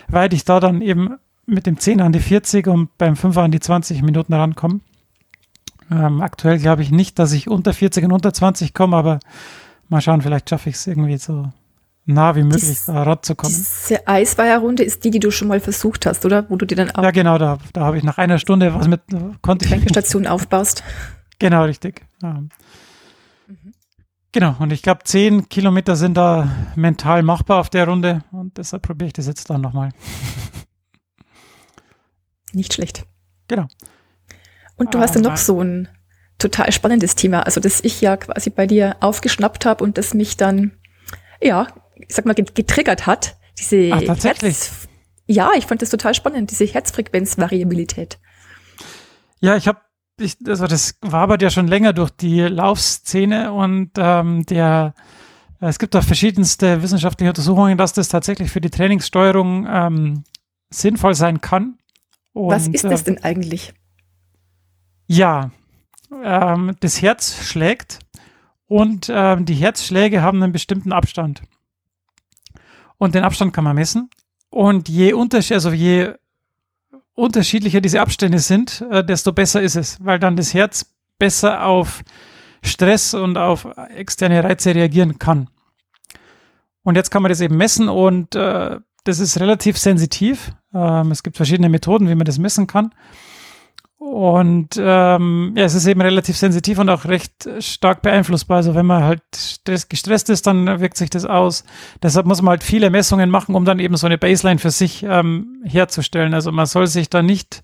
weit 0.08 0.32
ich 0.32 0.44
da 0.44 0.60
dann 0.60 0.80
eben 0.80 1.16
mit 1.46 1.66
dem 1.66 1.78
Zehner 1.78 2.04
an 2.04 2.12
die 2.12 2.20
40 2.20 2.66
und 2.66 2.96
beim 2.98 3.16
Fünfer 3.16 3.42
an 3.42 3.50
die 3.50 3.60
20 3.60 4.02
Minuten 4.02 4.32
rankomme. 4.32 4.80
Ähm, 5.90 6.20
aktuell 6.20 6.58
glaube 6.58 6.82
ich 6.82 6.90
nicht, 6.90 7.18
dass 7.18 7.32
ich 7.32 7.48
unter 7.48 7.72
40 7.72 8.04
und 8.04 8.12
unter 8.12 8.32
20 8.32 8.74
komme, 8.74 8.96
aber 8.96 9.20
mal 9.88 10.00
schauen, 10.00 10.22
vielleicht 10.22 10.50
schaffe 10.50 10.68
ich 10.68 10.76
es 10.76 10.86
irgendwie 10.86 11.16
so 11.16 11.50
nah 12.06 12.34
wie 12.36 12.42
möglich 12.42 12.78
da 12.86 13.02
ranzukommen. 13.02 13.54
Diese 13.54 14.06
Eisweiher-Runde 14.06 14.82
ist 14.82 15.04
die, 15.04 15.10
die 15.10 15.20
du 15.20 15.30
schon 15.30 15.48
mal 15.48 15.60
versucht 15.60 16.06
hast, 16.06 16.24
oder? 16.24 16.48
Wo 16.48 16.56
du 16.56 16.64
dir 16.64 16.76
dann 16.76 16.90
auch. 16.92 17.02
Ja, 17.02 17.10
genau, 17.10 17.36
da, 17.36 17.58
da 17.72 17.82
habe 17.82 17.98
ich 17.98 18.04
nach 18.04 18.18
einer 18.18 18.38
Stunde 18.38 18.74
was 18.74 18.88
mit 18.88 19.00
konnte 19.42 19.66
Tränkestation 19.66 20.26
aufbaust. 20.26 20.82
Genau, 21.38 21.64
richtig. 21.64 22.06
Ja. 22.22 22.32
Mhm. 22.32 22.48
Genau, 24.32 24.54
und 24.58 24.72
ich 24.72 24.82
glaube, 24.82 25.00
10 25.04 25.48
Kilometer 25.48 25.96
sind 25.96 26.14
da 26.16 26.48
mental 26.74 27.22
machbar 27.22 27.58
auf 27.58 27.70
der 27.70 27.88
Runde 27.88 28.22
und 28.32 28.58
deshalb 28.58 28.82
probiere 28.82 29.08
ich 29.08 29.12
das 29.14 29.26
jetzt 29.26 29.48
dann 29.50 29.60
nochmal. 29.60 29.90
Nicht 32.52 32.74
schlecht. 32.74 33.06
Genau. 33.48 33.66
Und 34.76 34.94
du 34.94 34.98
ah, 34.98 35.02
hast 35.02 35.14
ja 35.14 35.20
noch 35.22 35.36
so 35.36 35.62
ein 35.62 35.88
total 36.38 36.70
spannendes 36.70 37.14
Thema, 37.14 37.44
also 37.44 37.60
das 37.60 37.82
ich 37.82 38.00
ja 38.02 38.16
quasi 38.16 38.50
bei 38.50 38.66
dir 38.66 38.96
aufgeschnappt 39.00 39.64
habe 39.64 39.82
und 39.82 39.96
das 39.96 40.12
mich 40.12 40.36
dann, 40.36 40.72
ja, 41.40 41.68
ich 42.08 42.14
sag 42.14 42.26
mal, 42.26 42.34
getriggert 42.34 43.06
hat. 43.06 43.36
Diese 43.58 43.90
Ach, 43.92 44.02
tatsächlich? 44.02 44.58
Herz 44.58 44.86
ja, 45.26 45.50
ich 45.56 45.66
fand 45.66 45.82
das 45.82 45.90
total 45.90 46.14
spannend, 46.14 46.50
diese 46.50 46.64
Herzfrequenzvariabilität. 46.64 48.18
Ja, 49.40 49.56
ich 49.56 49.66
habe, 49.66 49.80
ich, 50.20 50.36
also 50.46 50.66
das 50.66 50.96
wabert 51.00 51.42
ja 51.42 51.50
schon 51.50 51.66
länger 51.66 51.92
durch 51.92 52.10
die 52.10 52.40
Laufszene 52.40 53.52
und 53.52 53.90
ähm, 53.96 54.46
der 54.46 54.94
es 55.58 55.78
gibt 55.78 55.96
auch 55.96 56.04
verschiedenste 56.04 56.82
wissenschaftliche 56.82 57.30
Untersuchungen, 57.30 57.78
dass 57.78 57.94
das 57.94 58.08
tatsächlich 58.08 58.50
für 58.50 58.60
die 58.60 58.70
Trainingssteuerung 58.70 59.66
ähm, 59.68 60.24
sinnvoll 60.68 61.14
sein 61.14 61.40
kann. 61.40 61.78
Und, 62.34 62.50
Was 62.50 62.68
ist 62.68 62.84
das 62.84 63.00
äh, 63.02 63.04
denn 63.04 63.24
eigentlich? 63.24 63.72
Ja, 65.06 65.50
ähm, 66.22 66.76
das 66.80 67.00
Herz 67.00 67.42
schlägt 67.42 68.00
und 68.66 69.10
ähm, 69.10 69.46
die 69.46 69.54
Herzschläge 69.54 70.20
haben 70.20 70.42
einen 70.42 70.52
bestimmten 70.52 70.92
Abstand. 70.92 71.42
Und 72.98 73.14
den 73.14 73.24
Abstand 73.24 73.52
kann 73.52 73.64
man 73.64 73.74
messen. 73.76 74.10
Und 74.50 74.88
je, 74.88 75.12
unterschied 75.12 75.54
also 75.54 75.70
je 75.70 76.14
unterschiedlicher 77.14 77.80
diese 77.80 78.00
Abstände 78.00 78.38
sind, 78.38 78.84
äh, 78.90 79.04
desto 79.04 79.32
besser 79.32 79.62
ist 79.62 79.76
es, 79.76 79.98
weil 80.04 80.18
dann 80.18 80.36
das 80.36 80.54
Herz 80.54 80.94
besser 81.18 81.66
auf 81.66 82.02
Stress 82.62 83.14
und 83.14 83.38
auf 83.38 83.66
externe 83.94 84.44
Reize 84.44 84.74
reagieren 84.74 85.18
kann. 85.18 85.48
Und 86.82 86.94
jetzt 86.94 87.10
kann 87.10 87.22
man 87.22 87.30
das 87.30 87.40
eben 87.40 87.56
messen 87.56 87.88
und 87.88 88.34
äh, 88.34 88.78
das 89.04 89.18
ist 89.18 89.40
relativ 89.40 89.78
sensitiv. 89.78 90.52
Ähm, 90.74 91.10
es 91.10 91.22
gibt 91.22 91.36
verschiedene 91.36 91.68
Methoden, 91.68 92.08
wie 92.08 92.14
man 92.14 92.26
das 92.26 92.38
messen 92.38 92.66
kann. 92.66 92.94
Und 94.08 94.80
ähm, 94.80 95.52
ja, 95.56 95.64
es 95.64 95.74
ist 95.74 95.84
eben 95.86 96.00
relativ 96.00 96.36
sensitiv 96.36 96.78
und 96.78 96.88
auch 96.88 97.06
recht 97.06 97.48
stark 97.58 98.02
beeinflussbar. 98.02 98.58
Also 98.58 98.76
wenn 98.76 98.86
man 98.86 99.02
halt 99.02 99.22
stress, 99.34 99.88
gestresst 99.88 100.30
ist, 100.30 100.46
dann 100.46 100.78
wirkt 100.78 100.96
sich 100.96 101.10
das 101.10 101.24
aus. 101.24 101.64
Deshalb 102.04 102.24
muss 102.24 102.40
man 102.40 102.50
halt 102.50 102.62
viele 102.62 102.88
Messungen 102.90 103.30
machen, 103.30 103.56
um 103.56 103.64
dann 103.64 103.80
eben 103.80 103.96
so 103.96 104.06
eine 104.06 104.16
Baseline 104.16 104.60
für 104.60 104.70
sich 104.70 105.02
ähm, 105.02 105.60
herzustellen. 105.64 106.34
Also 106.34 106.52
man 106.52 106.66
soll 106.66 106.86
sich 106.86 107.10
da 107.10 107.20
nicht 107.20 107.62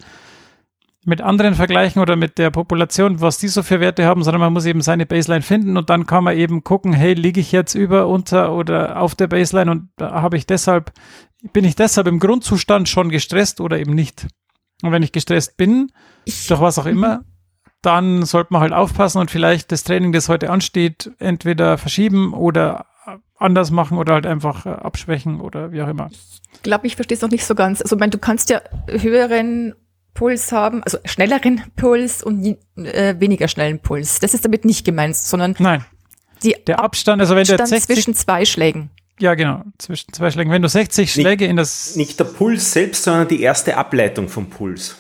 mit 1.05 1.21
anderen 1.21 1.55
vergleichen 1.55 2.03
oder 2.03 2.17
mit 2.17 2.39
der 2.39 2.51
Population, 2.51 3.21
was 3.21 3.39
die 3.39 3.49
so 3.49 3.63
für 3.63 3.79
Werte 3.79 4.05
haben, 4.05 4.25
sondern 4.25 4.41
man 4.41 4.53
muss 4.53 4.67
eben 4.67 4.81
seine 4.81 5.07
Baseline 5.07 5.43
finden 5.43 5.77
und 5.77 5.91
dann 5.91 6.07
kann 6.07 6.25
man 6.25 6.37
eben 6.37 6.65
gucken, 6.65 6.93
hey, 6.93 7.15
liege 7.15 7.41
ich 7.41 7.53
jetzt 7.53 7.77
über, 7.77 8.09
unter 8.09 8.53
oder 8.53 9.01
auf 9.01 9.15
der 9.15 9.29
Baseline 9.29 9.71
und 9.71 9.91
habe 10.01 10.37
ich 10.37 10.47
deshalb, 10.47 10.93
bin 11.53 11.65
ich 11.65 11.77
deshalb 11.77 12.09
im 12.09 12.19
Grundzustand 12.19 12.89
schon 12.89 13.11
gestresst 13.11 13.61
oder 13.61 13.79
eben 13.79 13.95
nicht. 13.95 14.27
Und 14.83 14.93
wenn 14.93 15.03
ich 15.03 15.13
gestresst 15.13 15.57
bin, 15.57 15.91
durch 16.49 16.61
was 16.61 16.79
auch 16.79 16.87
immer, 16.87 17.19
mhm. 17.19 17.25
dann 17.83 18.25
sollte 18.25 18.53
man 18.53 18.63
halt 18.63 18.73
aufpassen 18.73 19.19
und 19.19 19.31
vielleicht 19.31 19.73
das 19.73 19.85
Training, 19.85 20.13
das 20.13 20.29
heute 20.29 20.51
ansteht, 20.51 21.11
entweder 21.19 21.79
verschieben 21.79 22.35
oder 22.35 22.87
anders 23.37 23.71
machen 23.71 23.99
oder 23.99 24.15
halt 24.15 24.27
einfach 24.27 24.67
äh, 24.67 24.71
abschwächen 24.71 25.41
oder 25.41 25.73
wie 25.73 25.83
auch 25.83 25.89
immer. 25.89 26.11
Ich 26.55 26.63
glaube, 26.63 26.87
ich 26.87 26.97
verstehe 26.97 27.17
es 27.17 27.23
noch 27.23 27.31
nicht 27.31 27.45
so 27.45 27.55
ganz. 27.55 27.83
Also, 27.83 27.97
ich 27.97 28.01
meine, 28.01 28.11
du 28.11 28.19
kannst 28.19 28.51
ja 28.51 28.61
höheren 28.89 29.75
Puls 30.15 30.53
haben, 30.53 30.83
also 30.85 30.99
schnelleren 31.05 31.63
Puls 31.77 32.23
und 32.23 32.57
äh, 32.77 33.19
weniger 33.19 33.49
schnellen 33.49 33.81
Puls. 33.81 34.21
Das 34.21 34.35
ist 34.35 34.45
damit 34.45 34.65
nicht 34.65 34.85
gemeint, 34.85 35.17
sondern 35.17 35.57
Nein. 35.59 35.85
Der 36.67 36.81
Abstand, 36.81 37.21
also 37.21 37.35
wenn 37.35 37.43
Abstand 37.43 37.61
der 37.61 37.67
60, 37.69 37.95
zwischen 37.95 38.15
zwei 38.15 38.45
Schlägen. 38.45 38.91
Ja, 39.23 39.37
genau, 39.37 39.63
zwischen 39.79 40.13
zwei 40.13 40.33
Schlägen. 40.33 40.51
Wenn 40.51 40.63
du 40.63 40.69
60 40.69 41.13
Schläge 41.13 41.45
nicht, 41.45 41.51
in 41.51 41.57
das. 41.57 41.95
Nicht 41.95 42.19
der 42.19 42.25
Puls 42.25 42.73
selbst, 42.73 43.05
sondern 43.05 43.29
die 43.29 43.41
erste 43.41 43.77
Ableitung 43.77 44.29
vom 44.29 44.51
Puls. 44.51 44.97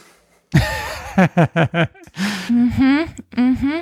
mhm, 2.48 3.04
mhm. 3.36 3.72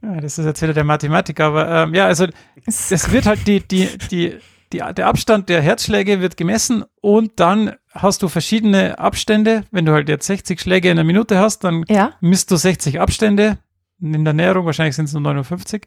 Ja, 0.00 0.20
das 0.20 0.38
ist 0.38 0.44
jetzt 0.44 0.62
wieder 0.62 0.72
der 0.72 0.84
Mathematiker, 0.84 1.46
aber 1.46 1.68
ähm, 1.68 1.94
ja, 1.94 2.06
also 2.06 2.28
es 2.64 3.10
wird 3.10 3.26
halt 3.26 3.44
die, 3.48 3.58
die, 3.58 3.88
die, 4.08 4.36
die, 4.72 4.78
der 4.78 5.08
Abstand 5.08 5.48
der 5.48 5.62
Herzschläge 5.62 6.20
wird 6.20 6.36
gemessen 6.36 6.84
und 7.00 7.32
dann 7.40 7.74
hast 7.90 8.22
du 8.22 8.28
verschiedene 8.28 9.00
Abstände. 9.00 9.64
Wenn 9.72 9.84
du 9.84 9.90
halt 9.90 10.08
jetzt 10.08 10.28
60 10.28 10.60
Schläge 10.60 10.90
in 10.90 10.92
einer 10.92 11.04
Minute 11.04 11.40
hast, 11.40 11.64
dann 11.64 11.84
ja. 11.88 12.12
misst 12.20 12.52
du 12.52 12.56
60 12.56 13.00
Abstände. 13.00 13.58
In 14.00 14.24
der 14.24 14.32
Näherung 14.32 14.64
wahrscheinlich 14.64 14.94
sind 14.94 15.06
es 15.06 15.12
nur 15.12 15.22
59. 15.22 15.82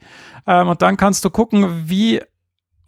Ähm, 0.48 0.68
und 0.68 0.82
dann 0.82 0.98
kannst 0.98 1.24
du 1.24 1.30
gucken, 1.30 1.84
wie 1.86 2.20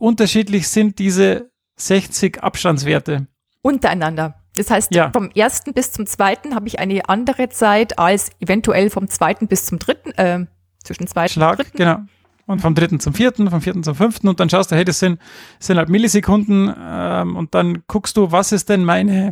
unterschiedlich 0.04 0.68
sind 0.68 1.00
diese 1.00 1.50
60 1.78 2.44
Abstandswerte. 2.44 3.28
Untereinander. 3.62 4.36
Das 4.56 4.70
heißt, 4.70 4.94
ja. 4.94 5.10
vom 5.12 5.32
ersten 5.32 5.74
bis 5.74 5.94
zum 5.94 6.06
zweiten 6.06 6.54
habe 6.54 6.68
ich 6.68 6.78
eine 6.78 7.08
andere 7.08 7.50
Zeit 7.50 7.98
als 7.98 8.30
eventuell 8.40 8.90
vom 8.90 9.08
zweiten 9.08 9.48
bis 9.48 9.66
zum 9.66 9.80
dritten, 9.80 10.12
äh, 10.12 10.46
zwischen 10.84 11.08
zweiten 11.08 11.32
Schlag, 11.32 11.58
und 11.58 11.66
dritten. 11.66 11.78
Genau. 11.78 11.98
und 12.46 12.60
vom 12.60 12.76
dritten 12.76 13.00
zum 13.00 13.14
vierten, 13.14 13.50
vom 13.50 13.62
vierten 13.62 13.82
zum 13.84 13.96
fünften 13.96 14.28
und 14.28 14.42
dann 14.42 14.50
schaust 14.50 14.72
du, 14.72 14.76
hey, 14.76 14.84
das 14.84 15.00
sind, 15.00 15.20
das 15.58 15.68
sind 15.68 15.78
halt 15.78 15.88
Millisekunden 15.88 16.72
ähm, 16.78 17.38
und 17.38 17.56
dann 17.56 17.84
guckst 17.88 18.18
du, 18.18 18.32
was 18.32 18.52
ist 18.52 18.68
denn 18.68 18.84
meine 18.84 19.32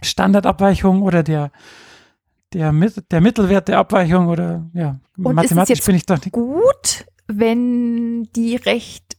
Standardabweichung 0.00 1.02
oder 1.02 1.24
der, 1.24 1.50
der, 2.52 2.72
der 2.72 3.20
Mittelwert 3.20 3.66
der 3.66 3.78
Abweichung 3.78 4.28
oder 4.28 4.70
ja, 4.72 5.00
und 5.18 5.34
mathematisch 5.34 5.82
bin 5.82 5.96
ich 5.96 6.06
doch 6.06 6.18
nicht. 6.18 6.32
Gut, 6.32 7.04
wenn 7.26 8.28
die 8.34 8.56
recht, 8.56 9.16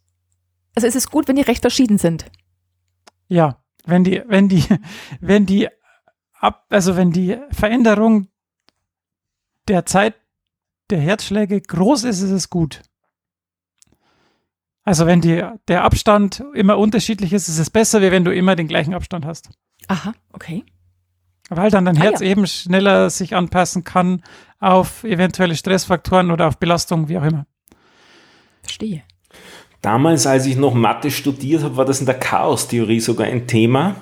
also 0.76 0.88
ist 0.88 0.96
es 0.96 1.10
gut, 1.10 1.28
wenn 1.28 1.36
die 1.36 1.42
recht 1.42 1.62
verschieden 1.62 1.98
sind. 1.98 2.26
Ja, 3.28 3.62
wenn 3.86 4.04
die, 4.04 4.22
wenn 4.28 4.50
die, 4.50 4.64
wenn 5.20 5.46
die 5.46 5.70
ab, 6.34 6.66
also 6.70 6.96
wenn 6.96 7.12
die 7.12 7.38
Veränderung 7.52 8.28
der 9.68 9.86
Zeit 9.86 10.16
der 10.90 11.00
Herzschläge 11.00 11.62
groß 11.62 12.04
ist, 12.04 12.22
ist 12.22 12.32
es 12.32 12.50
gut. 12.50 12.82
Also 14.84 15.06
wenn 15.06 15.22
die, 15.22 15.44
der 15.68 15.84
Abstand 15.84 16.44
immer 16.54 16.78
unterschiedlich 16.78 17.34
ist, 17.34 17.48
ist 17.48 17.60
es 17.60 17.70
besser, 17.70 18.02
wie 18.02 18.12
wenn 18.12 18.26
du 18.26 18.34
immer 18.34 18.56
den 18.56 18.68
gleichen 18.68 18.94
Abstand 18.94 19.26
hast. 19.26 19.50
Aha, 19.88 20.14
okay. 20.34 20.66
Weil 21.50 21.70
dann 21.70 21.86
dein 21.86 21.98
ah, 21.98 22.02
Herz 22.02 22.22
ja. 22.22 22.28
eben 22.28 22.48
schneller 22.48 23.10
sich 23.10 23.36
anpassen 23.36 23.84
kann 23.84 24.24
auf 24.60 25.04
eventuelle 25.04 25.56
Stressfaktoren 25.56 26.32
oder 26.32 26.48
auf 26.48 26.58
Belastung, 26.58 27.10
wie 27.10 27.18
auch 27.18 27.24
immer. 27.24 27.46
Verstehe. 28.64 29.04
Damals, 29.82 30.28
als 30.28 30.46
ich 30.46 30.56
noch 30.58 30.74
Mathe 30.74 31.10
studiert 31.10 31.64
habe, 31.64 31.78
war 31.78 31.86
das 31.86 32.00
in 32.00 32.06
der 32.06 32.20
Chaostheorie 32.20 33.00
sogar 33.00 33.28
ein 33.28 33.48
Thema. 33.48 33.96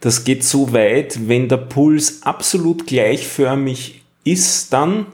Das 0.00 0.24
geht 0.24 0.44
so 0.44 0.72
weit, 0.72 1.28
wenn 1.28 1.48
der 1.48 1.56
Puls 1.56 2.22
absolut 2.22 2.86
gleichförmig 2.86 4.02
ist, 4.24 4.72
dann 4.72 5.06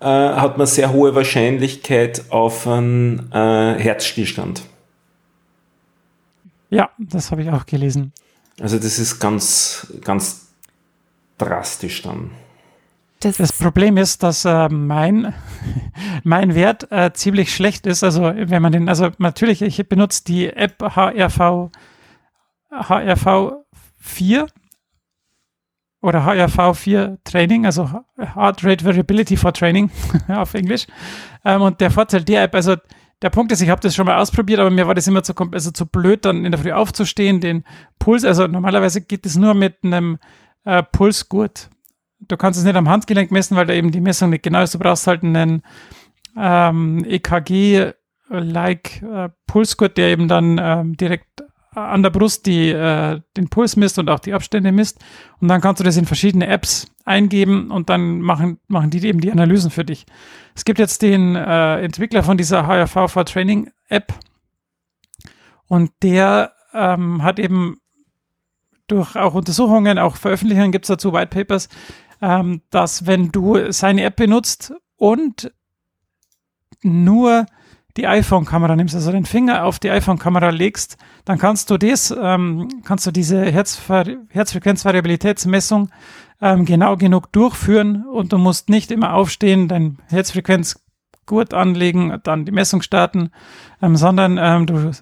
äh, 0.00 0.06
hat 0.06 0.58
man 0.58 0.66
sehr 0.66 0.92
hohe 0.92 1.14
Wahrscheinlichkeit 1.14 2.30
auf 2.30 2.66
einen 2.66 3.30
äh, 3.32 3.78
Herzstillstand. 3.78 4.62
Ja, 6.70 6.90
das 6.98 7.30
habe 7.30 7.42
ich 7.42 7.50
auch 7.50 7.64
gelesen. 7.64 8.12
Also 8.60 8.78
das 8.78 8.98
ist 8.98 9.20
ganz, 9.20 9.86
ganz 10.02 10.48
drastisch 11.38 12.02
dann. 12.02 12.30
Das, 13.24 13.38
das 13.38 13.52
Problem 13.54 13.96
ist, 13.96 14.22
dass 14.22 14.44
äh, 14.44 14.68
mein, 14.68 15.32
mein 16.24 16.54
Wert 16.54 16.92
äh, 16.92 17.10
ziemlich 17.14 17.54
schlecht 17.54 17.86
ist. 17.86 18.04
Also 18.04 18.22
wenn 18.22 18.60
man 18.60 18.72
den, 18.72 18.88
also 18.88 19.10
natürlich, 19.16 19.62
ich 19.62 19.88
benutze 19.88 20.24
die 20.24 20.50
App 20.50 20.82
HRV, 20.82 21.70
HRV 22.70 23.52
4 23.98 24.46
oder 26.02 26.26
HRV4 26.26 27.16
Training, 27.24 27.64
also 27.64 27.88
Heart 28.18 28.62
Rate 28.62 28.84
Variability 28.84 29.38
for 29.38 29.54
Training 29.54 29.90
auf 30.28 30.52
Englisch. 30.52 30.86
Ähm, 31.46 31.62
und 31.62 31.80
der 31.80 31.90
Vorteil 31.90 32.24
der 32.24 32.42
App, 32.42 32.54
also 32.54 32.76
der 33.22 33.30
Punkt 33.30 33.52
ist, 33.52 33.62
ich 33.62 33.70
habe 33.70 33.80
das 33.80 33.94
schon 33.94 34.04
mal 34.04 34.20
ausprobiert, 34.20 34.60
aber 34.60 34.68
mir 34.68 34.86
war 34.86 34.94
das 34.94 35.06
immer 35.06 35.22
zu, 35.22 35.32
also 35.50 35.70
zu 35.70 35.86
blöd, 35.86 36.26
dann 36.26 36.44
in 36.44 36.52
der 36.52 36.60
Früh 36.60 36.72
aufzustehen, 36.72 37.40
den 37.40 37.64
Puls, 37.98 38.22
also 38.22 38.46
normalerweise 38.46 39.00
geht 39.00 39.24
es 39.24 39.36
nur 39.36 39.54
mit 39.54 39.76
einem 39.82 40.18
äh, 40.64 40.82
Pulsgurt. 40.82 41.70
Du 42.28 42.36
kannst 42.36 42.58
es 42.58 42.64
nicht 42.64 42.76
am 42.76 42.88
Handgelenk 42.88 43.30
messen, 43.30 43.56
weil 43.56 43.66
da 43.66 43.74
eben 43.74 43.90
die 43.90 44.00
Messung 44.00 44.30
nicht 44.30 44.42
genau 44.42 44.62
ist. 44.62 44.74
Du 44.74 44.78
brauchst 44.78 45.06
halt 45.06 45.22
einen 45.22 45.62
ähm, 46.36 47.04
EKG-like 47.06 49.02
äh, 49.02 49.28
Pulsgurt, 49.46 49.96
der 49.96 50.08
eben 50.08 50.28
dann 50.28 50.60
ähm, 50.62 50.96
direkt 50.96 51.44
an 51.74 52.02
der 52.02 52.10
Brust 52.10 52.46
die, 52.46 52.70
äh, 52.70 53.20
den 53.36 53.48
Puls 53.48 53.76
misst 53.76 53.98
und 53.98 54.08
auch 54.08 54.20
die 54.20 54.32
Abstände 54.32 54.72
misst. 54.72 55.04
Und 55.40 55.48
dann 55.48 55.60
kannst 55.60 55.80
du 55.80 55.84
das 55.84 55.96
in 55.96 56.06
verschiedene 56.06 56.46
Apps 56.46 56.86
eingeben 57.04 57.70
und 57.70 57.90
dann 57.90 58.20
machen, 58.20 58.58
machen 58.68 58.90
die 58.90 59.06
eben 59.06 59.20
die 59.20 59.32
Analysen 59.32 59.70
für 59.70 59.84
dich. 59.84 60.06
Es 60.54 60.64
gibt 60.64 60.78
jetzt 60.78 61.02
den 61.02 61.36
äh, 61.36 61.80
Entwickler 61.80 62.22
von 62.22 62.36
dieser 62.36 62.66
HRV 62.66 63.10
for 63.10 63.24
Training 63.24 63.70
App 63.88 64.14
und 65.66 65.90
der 66.02 66.52
ähm, 66.72 67.22
hat 67.22 67.38
eben 67.38 67.78
durch 68.86 69.16
auch 69.16 69.34
Untersuchungen, 69.34 69.98
auch 69.98 70.16
Veröffentlichungen 70.16 70.72
gibt 70.72 70.84
es 70.84 70.88
dazu 70.88 71.12
White 71.12 71.28
Papers, 71.28 71.68
ähm, 72.24 72.62
dass 72.70 73.06
wenn 73.06 73.30
du 73.30 73.70
seine 73.70 74.02
App 74.04 74.16
benutzt 74.16 74.72
und 74.96 75.52
nur 76.82 77.44
die 77.98 78.06
iPhone-Kamera 78.06 78.74
nimmst, 78.74 78.94
also 78.94 79.12
den 79.12 79.26
Finger 79.26 79.64
auf 79.64 79.78
die 79.78 79.90
iPhone-Kamera 79.90 80.48
legst, 80.48 80.96
dann 81.26 81.38
kannst 81.38 81.70
du 81.70 81.76
das, 81.76 82.14
ähm, 82.18 82.68
kannst 82.84 83.06
du 83.06 83.10
diese 83.10 83.44
Herzver 83.44 84.04
Herzfrequenzvariabilitätsmessung 84.30 85.90
ähm, 86.40 86.64
genau 86.64 86.96
genug 86.96 87.30
durchführen 87.30 88.06
und 88.06 88.32
du 88.32 88.38
musst 88.38 88.70
nicht 88.70 88.90
immer 88.90 89.12
aufstehen, 89.12 89.68
dein 89.68 89.98
Herzfrequenzgurt 90.08 91.52
anlegen, 91.52 92.18
dann 92.24 92.46
die 92.46 92.52
Messung 92.52 92.80
starten, 92.80 93.30
ähm, 93.82 93.96
sondern 93.96 94.38
ähm, 94.40 94.66
du 94.66 94.92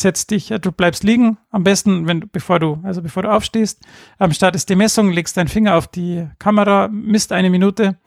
setzt 0.00 0.30
dich, 0.30 0.48
du 0.48 0.72
bleibst 0.72 1.04
liegen, 1.04 1.38
am 1.50 1.64
besten, 1.64 2.06
wenn 2.06 2.22
du, 2.22 2.26
bevor 2.26 2.58
du, 2.58 2.80
also 2.82 3.02
bevor 3.02 3.22
du 3.22 3.32
aufstehst, 3.32 3.80
ähm, 4.18 4.32
startest 4.32 4.68
die 4.68 4.76
Messung, 4.76 5.10
legst 5.10 5.36
deinen 5.36 5.48
Finger 5.48 5.76
auf 5.76 5.88
die 5.88 6.28
Kamera, 6.38 6.88
misst 6.88 7.32
eine 7.32 7.50
Minute 7.50 7.98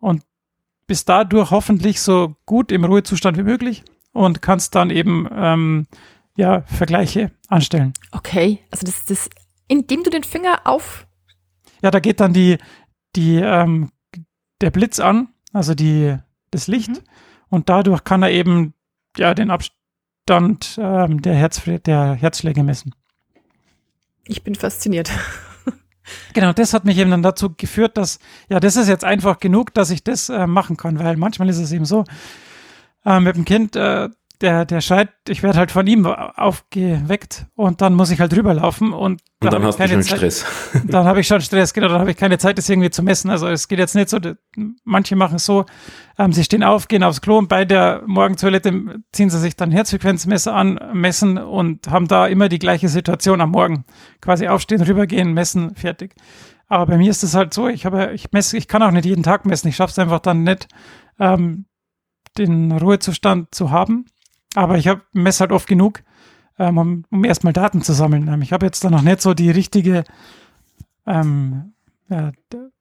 und 0.00 0.22
bist 0.86 1.08
dadurch 1.08 1.50
hoffentlich 1.50 2.00
so 2.00 2.36
gut 2.46 2.72
im 2.72 2.84
Ruhezustand 2.84 3.36
wie 3.38 3.42
möglich 3.42 3.84
und 4.12 4.42
kannst 4.42 4.74
dann 4.74 4.90
eben 4.90 5.28
ähm, 5.32 5.86
ja, 6.36 6.62
Vergleiche 6.62 7.30
anstellen. 7.48 7.92
Okay, 8.12 8.60
also 8.70 8.84
das 8.84 8.98
ist 8.98 9.10
das, 9.10 9.30
indem 9.68 10.02
du 10.02 10.10
den 10.10 10.24
Finger 10.24 10.62
auf. 10.64 11.06
Ja, 11.82 11.90
da 11.90 12.00
geht 12.00 12.20
dann 12.20 12.32
die, 12.32 12.58
die, 13.16 13.36
ähm, 13.36 13.90
der 14.60 14.70
Blitz 14.70 15.00
an, 15.00 15.28
also 15.52 15.74
die, 15.74 16.16
das 16.50 16.66
Licht, 16.66 16.90
mhm. 16.90 17.02
und 17.48 17.68
dadurch 17.68 18.04
kann 18.04 18.22
er 18.22 18.30
eben 18.30 18.74
ja 19.16 19.34
den 19.34 19.50
Abstand 19.50 19.79
ähm, 20.28 21.22
der, 21.22 21.34
Herz, 21.34 21.62
der 21.64 22.14
Herzschläge 22.14 22.62
messen. 22.62 22.94
Ich 24.26 24.42
bin 24.42 24.54
fasziniert. 24.54 25.10
Genau, 26.32 26.52
das 26.52 26.74
hat 26.74 26.84
mich 26.84 26.98
eben 26.98 27.10
dann 27.10 27.22
dazu 27.22 27.54
geführt, 27.54 27.96
dass, 27.96 28.18
ja, 28.48 28.58
das 28.58 28.74
ist 28.74 28.88
jetzt 28.88 29.04
einfach 29.04 29.38
genug, 29.38 29.72
dass 29.74 29.90
ich 29.90 30.02
das 30.02 30.28
äh, 30.28 30.46
machen 30.48 30.76
kann, 30.76 30.98
weil 30.98 31.16
manchmal 31.16 31.48
ist 31.48 31.58
es 31.58 31.70
eben 31.70 31.84
so, 31.84 32.04
äh, 33.04 33.20
mit 33.20 33.36
dem 33.36 33.44
Kind, 33.44 33.76
äh, 33.76 34.08
der, 34.40 34.64
der 34.64 34.80
schreit, 34.80 35.10
ich 35.28 35.42
werde 35.42 35.58
halt 35.58 35.70
von 35.70 35.86
ihm 35.86 36.06
aufgeweckt 36.06 37.46
und 37.56 37.80
dann 37.82 37.94
muss 37.94 38.10
ich 38.10 38.20
halt 38.20 38.34
rüberlaufen 38.34 38.92
und, 38.92 39.20
und 39.40 39.52
dann 39.52 39.62
hast 39.62 39.78
du 39.78 39.88
schon 39.88 40.02
Zeit, 40.02 40.16
Stress. 40.18 40.46
Dann 40.86 41.06
habe 41.06 41.20
ich 41.20 41.26
schon 41.26 41.40
Stress, 41.40 41.74
genau, 41.74 41.88
dann 41.88 42.00
habe 42.00 42.10
ich 42.10 42.16
keine 42.16 42.38
Zeit, 42.38 42.58
das 42.58 42.68
irgendwie 42.68 42.90
zu 42.90 43.02
messen. 43.02 43.30
Also 43.30 43.48
es 43.48 43.68
geht 43.68 43.78
jetzt 43.78 43.94
nicht 43.94 44.08
so, 44.08 44.18
manche 44.84 45.16
machen 45.16 45.36
es 45.36 45.46
so, 45.46 45.66
ähm, 46.18 46.32
sie 46.32 46.44
stehen 46.44 46.62
auf, 46.62 46.88
gehen 46.88 47.02
aufs 47.02 47.20
Klo 47.20 47.38
und 47.38 47.48
bei 47.48 47.64
der 47.64 48.02
Morgentoilette 48.06 49.02
ziehen 49.12 49.30
sie 49.30 49.38
sich 49.38 49.56
dann 49.56 49.70
Herzfrequenzmesser 49.70 50.54
an, 50.54 50.78
messen 50.92 51.38
und 51.38 51.88
haben 51.90 52.08
da 52.08 52.26
immer 52.26 52.48
die 52.48 52.58
gleiche 52.58 52.88
Situation 52.88 53.40
am 53.40 53.50
Morgen. 53.50 53.84
Quasi 54.20 54.48
aufstehen, 54.48 54.82
rübergehen, 54.82 55.32
messen, 55.32 55.74
fertig. 55.74 56.14
Aber 56.68 56.86
bei 56.86 56.98
mir 56.98 57.10
ist 57.10 57.24
es 57.24 57.34
halt 57.34 57.52
so, 57.52 57.68
ich 57.68 57.84
habe, 57.84 58.12
ich 58.14 58.32
messe, 58.32 58.56
ich 58.56 58.68
kann 58.68 58.82
auch 58.82 58.92
nicht 58.92 59.04
jeden 59.04 59.22
Tag 59.22 59.44
messen, 59.44 59.68
ich 59.68 59.76
schaffe 59.76 59.90
es 59.90 59.98
einfach 59.98 60.20
dann 60.20 60.44
nicht, 60.44 60.68
ähm, 61.18 61.66
den 62.38 62.72
Ruhezustand 62.72 63.54
zu 63.54 63.70
haben. 63.70 64.06
Aber 64.54 64.78
ich 64.78 64.88
habe 64.88 65.02
messe 65.12 65.40
halt 65.40 65.52
oft 65.52 65.66
genug, 65.66 66.02
ähm, 66.58 66.78
um, 66.78 67.04
um 67.10 67.24
erstmal 67.24 67.52
Daten 67.52 67.82
zu 67.82 67.92
sammeln. 67.92 68.28
Ähm, 68.28 68.42
ich 68.42 68.52
habe 68.52 68.66
jetzt 68.66 68.84
da 68.84 68.90
noch 68.90 69.02
nicht 69.02 69.20
so 69.20 69.34
die 69.34 69.50
richtige, 69.50 70.04
ähm, 71.06 71.72
ja, 72.08 72.32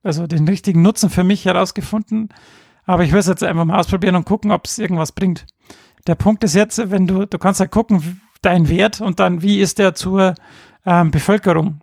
also 0.03 0.27
den 0.27 0.47
richtigen 0.47 0.81
Nutzen 0.81 1.09
für 1.09 1.23
mich 1.23 1.45
herausgefunden. 1.45 2.29
Aber 2.85 3.03
ich 3.03 3.11
will 3.11 3.19
es 3.19 3.27
jetzt 3.27 3.43
einfach 3.43 3.65
mal 3.65 3.79
ausprobieren 3.79 4.15
und 4.15 4.25
gucken, 4.25 4.51
ob 4.51 4.65
es 4.65 4.79
irgendwas 4.79 5.11
bringt. 5.11 5.45
Der 6.07 6.15
Punkt 6.15 6.43
ist 6.43 6.55
jetzt, 6.55 6.89
wenn 6.89 7.05
du, 7.05 7.25
du 7.25 7.37
kannst 7.37 7.59
halt 7.59 7.71
gucken, 7.71 8.21
dein 8.41 8.69
Wert 8.69 9.01
und 9.01 9.19
dann, 9.19 9.41
wie 9.41 9.59
ist 9.59 9.79
der 9.79 9.93
zur 9.93 10.33
ähm, 10.85 11.11
Bevölkerung. 11.11 11.81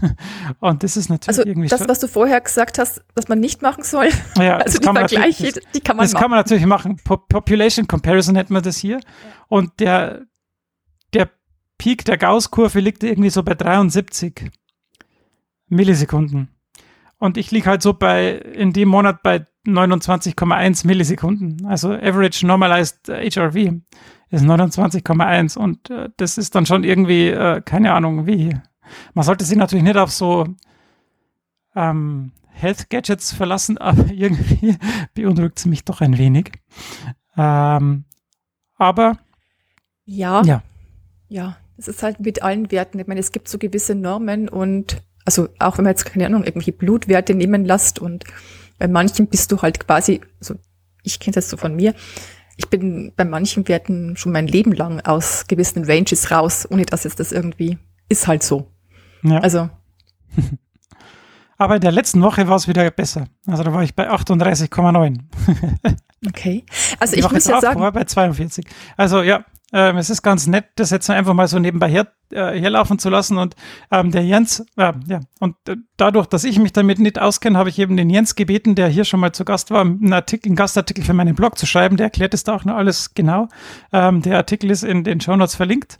und 0.60 0.82
das 0.82 0.96
ist 0.96 1.08
natürlich 1.08 1.28
also 1.28 1.44
irgendwie. 1.44 1.68
Das, 1.68 1.88
was 1.88 2.00
du 2.00 2.08
vorher 2.08 2.40
gesagt 2.40 2.78
hast, 2.78 3.02
was 3.14 3.28
man 3.28 3.40
nicht 3.40 3.62
machen 3.62 3.84
soll. 3.84 4.08
Ja, 4.36 4.56
also 4.64 4.78
die 4.78 4.84
Vergleiche, 4.84 5.52
das, 5.52 5.64
die 5.74 5.80
kann 5.80 5.96
man 5.96 6.04
Das 6.04 6.12
machen. 6.12 6.22
kann 6.22 6.30
man 6.30 6.38
natürlich 6.40 6.66
machen. 6.66 6.96
Population 7.04 7.86
Comparison 7.86 8.34
nennt 8.34 8.50
man 8.50 8.62
das 8.62 8.76
hier. 8.76 8.96
Ja. 8.96 9.00
Und 9.48 9.80
der, 9.80 10.22
der 11.12 11.30
Peak 11.78 12.04
der 12.04 12.18
Gauss-Kurve 12.18 12.80
liegt 12.80 13.02
irgendwie 13.02 13.30
so 13.30 13.42
bei 13.42 13.54
73 13.54 14.50
Millisekunden. 15.68 16.48
Und 17.18 17.36
ich 17.38 17.50
liege 17.50 17.66
halt 17.66 17.82
so 17.82 17.94
bei, 17.94 18.32
in 18.32 18.72
dem 18.72 18.88
Monat 18.88 19.22
bei 19.22 19.46
29,1 19.66 20.86
Millisekunden. 20.86 21.64
Also 21.66 21.92
Average 21.92 22.46
Normalized 22.46 23.08
HRV 23.08 23.80
ist 24.34 24.44
29,1 24.44 25.58
und 25.58 25.90
äh, 25.90 26.10
das 26.16 26.38
ist 26.38 26.54
dann 26.54 26.66
schon 26.66 26.84
irgendwie, 26.84 27.28
äh, 27.28 27.60
keine 27.62 27.92
Ahnung, 27.92 28.26
wie. 28.26 28.56
Man 29.14 29.24
sollte 29.24 29.44
sich 29.44 29.56
natürlich 29.56 29.84
nicht 29.84 29.96
auf 29.96 30.10
so 30.10 30.46
ähm, 31.74 32.32
Health 32.50 32.90
Gadgets 32.90 33.32
verlassen, 33.32 33.78
aber 33.78 34.10
irgendwie 34.10 34.76
beunruhigt 35.14 35.58
es 35.58 35.66
mich 35.66 35.84
doch 35.84 36.00
ein 36.00 36.18
wenig. 36.18 36.52
Ähm, 37.36 38.04
aber 38.76 39.18
ja, 40.04 40.42
ja, 40.42 40.62
ja, 41.28 41.56
das 41.76 41.88
ist 41.88 42.02
halt 42.02 42.20
mit 42.20 42.42
allen 42.42 42.70
Werten. 42.70 42.98
Ich 42.98 43.06
meine, 43.06 43.20
es 43.20 43.32
gibt 43.32 43.48
so 43.48 43.58
gewisse 43.58 43.94
Normen 43.94 44.48
und 44.48 45.02
also 45.24 45.48
auch 45.58 45.78
wenn 45.78 45.84
man 45.84 45.92
jetzt 45.92 46.04
keine 46.04 46.26
Ahnung 46.26 46.44
irgendwelche 46.44 46.72
Blutwerte 46.72 47.34
nehmen 47.34 47.64
lässt 47.64 47.98
und 47.98 48.24
bei 48.78 48.88
manchen 48.88 49.28
bist 49.28 49.50
du 49.50 49.62
halt 49.62 49.80
quasi, 49.80 50.20
also 50.40 50.56
ich 51.02 51.20
kenne 51.20 51.34
das 51.34 51.48
so 51.48 51.56
von 51.56 51.74
mir, 51.76 51.94
ich 52.56 52.68
bin 52.68 53.12
bei 53.16 53.24
manchen 53.24 53.66
Werten 53.68 54.16
schon 54.16 54.32
mein 54.32 54.46
Leben 54.46 54.72
lang 54.72 55.00
aus 55.00 55.46
gewissen 55.46 55.84
Ranges 55.84 56.30
raus, 56.30 56.66
ohne 56.70 56.84
dass 56.84 57.04
jetzt 57.04 57.20
das 57.20 57.32
irgendwie 57.32 57.78
ist 58.08 58.26
halt 58.26 58.42
so. 58.42 58.70
Ja. 59.22 59.38
Also. 59.38 59.70
Aber 61.56 61.76
in 61.76 61.80
der 61.80 61.92
letzten 61.92 62.20
Woche 62.20 62.48
war 62.48 62.56
es 62.56 62.66
wieder 62.66 62.90
besser. 62.90 63.28
Also 63.46 63.62
da 63.62 63.72
war 63.72 63.82
ich 63.82 63.94
bei 63.94 64.10
38,9. 64.10 65.18
okay. 66.26 66.64
Also 66.98 67.16
ich 67.16 67.30
muss 67.30 67.46
ja 67.46 67.60
sagen. 67.60 67.80
War 67.80 67.92
bei 67.92 68.04
42. 68.04 68.66
Also 68.96 69.22
ja, 69.22 69.44
ähm, 69.74 69.96
es 69.96 70.08
ist 70.08 70.22
ganz 70.22 70.46
nett, 70.46 70.66
das 70.76 70.90
jetzt 70.90 71.10
einfach 71.10 71.34
mal 71.34 71.48
so 71.48 71.58
nebenbei 71.58 71.90
her, 71.90 72.06
äh, 72.30 72.56
herlaufen 72.60 73.00
zu 73.00 73.10
lassen. 73.10 73.38
Und 73.38 73.56
ähm, 73.90 74.12
der 74.12 74.24
Jens, 74.24 74.60
äh, 74.76 74.92
ja, 75.08 75.20
und 75.40 75.56
äh, 75.68 75.76
dadurch, 75.96 76.28
dass 76.28 76.44
ich 76.44 76.60
mich 76.60 76.72
damit 76.72 77.00
nicht 77.00 77.18
auskenne, 77.18 77.58
habe 77.58 77.70
ich 77.70 77.80
eben 77.80 77.96
den 77.96 78.08
Jens 78.08 78.36
gebeten, 78.36 78.76
der 78.76 78.86
hier 78.86 79.04
schon 79.04 79.18
mal 79.18 79.32
zu 79.32 79.44
Gast 79.44 79.72
war, 79.72 79.80
einen, 79.80 80.12
Artikel, 80.12 80.50
einen 80.50 80.56
Gastartikel 80.56 81.02
für 81.02 81.12
meinen 81.12 81.34
Blog 81.34 81.58
zu 81.58 81.66
schreiben. 81.66 81.96
Der 81.96 82.06
erklärt 82.06 82.34
es 82.34 82.44
da 82.44 82.54
auch 82.54 82.64
noch 82.64 82.76
alles 82.76 83.14
genau. 83.14 83.48
Ähm, 83.92 84.22
der 84.22 84.36
Artikel 84.36 84.70
ist 84.70 84.84
in 84.84 85.02
den 85.02 85.20
Show 85.20 85.34
Notes 85.34 85.56
verlinkt. 85.56 85.98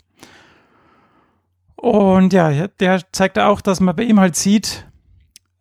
Und 1.75 2.33
ja, 2.33 2.69
der 2.69 3.03
zeigt 3.11 3.41
auch, 3.41 3.61
dass 3.61 3.81
man 3.81 3.97
bei 3.97 4.05
ihm 4.05 4.21
halt 4.21 4.37
sieht, 4.37 4.87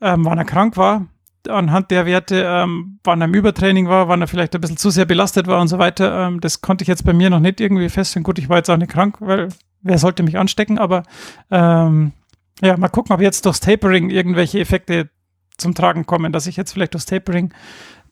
ähm, 0.02 0.24
wann 0.24 0.38
er 0.38 0.46
krank 0.46 0.78
war, 0.78 1.08
anhand 1.50 1.92
der 1.92 2.06
Werte, 2.06 2.44
ähm, 2.48 3.00
wann 3.04 3.22
er 3.22 3.26
im 3.26 3.34
Übertraining 3.34 3.88
war, 3.88 4.08
wann 4.08 4.22
er 4.22 4.28
vielleicht 4.28 4.56
ein 4.56 4.62
bisschen 4.62 4.78
zu 4.78 4.90
sehr 4.90 5.06
belastet 5.06 5.48
war 5.48 5.62
und 5.62 5.68
so 5.68 5.80
weiter. 5.80 6.28
Ähm, 6.28 6.42
das 6.42 6.62
konnte 6.62 6.84
ich 6.84 6.88
jetzt 6.88 7.06
bei 7.06 7.14
mir 7.14 7.30
noch 7.30 7.40
nicht 7.40 7.60
irgendwie 7.60 7.90
feststellen. 7.90 8.24
Gut, 8.24 8.40
ich 8.40 8.50
war 8.50 8.58
jetzt 8.58 8.70
auch 8.70 8.78
nicht 8.78 8.92
krank, 8.92 9.18
weil 9.20 9.50
wer 9.82 9.98
sollte 9.98 10.24
mich 10.24 10.38
anstecken, 10.38 10.80
aber 10.80 11.04
ähm, 11.52 12.14
ja, 12.62 12.78
mal 12.78 12.90
gucken, 12.90 13.14
ob 13.14 13.22
jetzt 13.22 13.46
durchs 13.46 13.60
Tapering 13.60 14.10
irgendwelche 14.10 14.60
Effekte 14.60 15.10
zum 15.58 15.76
Tragen 15.76 16.06
kommen, 16.06 16.32
dass 16.32 16.48
ich 16.48 16.58
jetzt 16.58 16.72
vielleicht 16.72 16.94
durchs 16.94 17.06
Tapering 17.06 17.54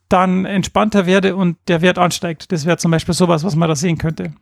dann 0.09 0.45
entspannter 0.45 1.05
werde 1.05 1.35
und 1.35 1.57
der 1.67 1.81
Wert 1.81 1.97
ansteigt. 1.97 2.51
Das 2.51 2.65
wäre 2.65 2.77
zum 2.77 2.91
Beispiel 2.91 3.13
sowas, 3.13 3.43
was 3.43 3.55
man 3.55 3.69
da 3.69 3.75
sehen 3.75 3.97
könnte. 3.97 4.33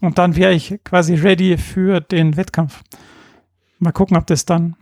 Und 0.00 0.18
dann 0.18 0.36
wäre 0.36 0.52
ich 0.52 0.78
quasi 0.84 1.14
ready 1.14 1.56
für 1.56 2.00
den 2.00 2.36
Wettkampf. 2.36 2.82
Mal 3.78 3.92
gucken, 3.92 4.16
ob 4.16 4.26
das 4.26 4.44
dann. 4.44 4.74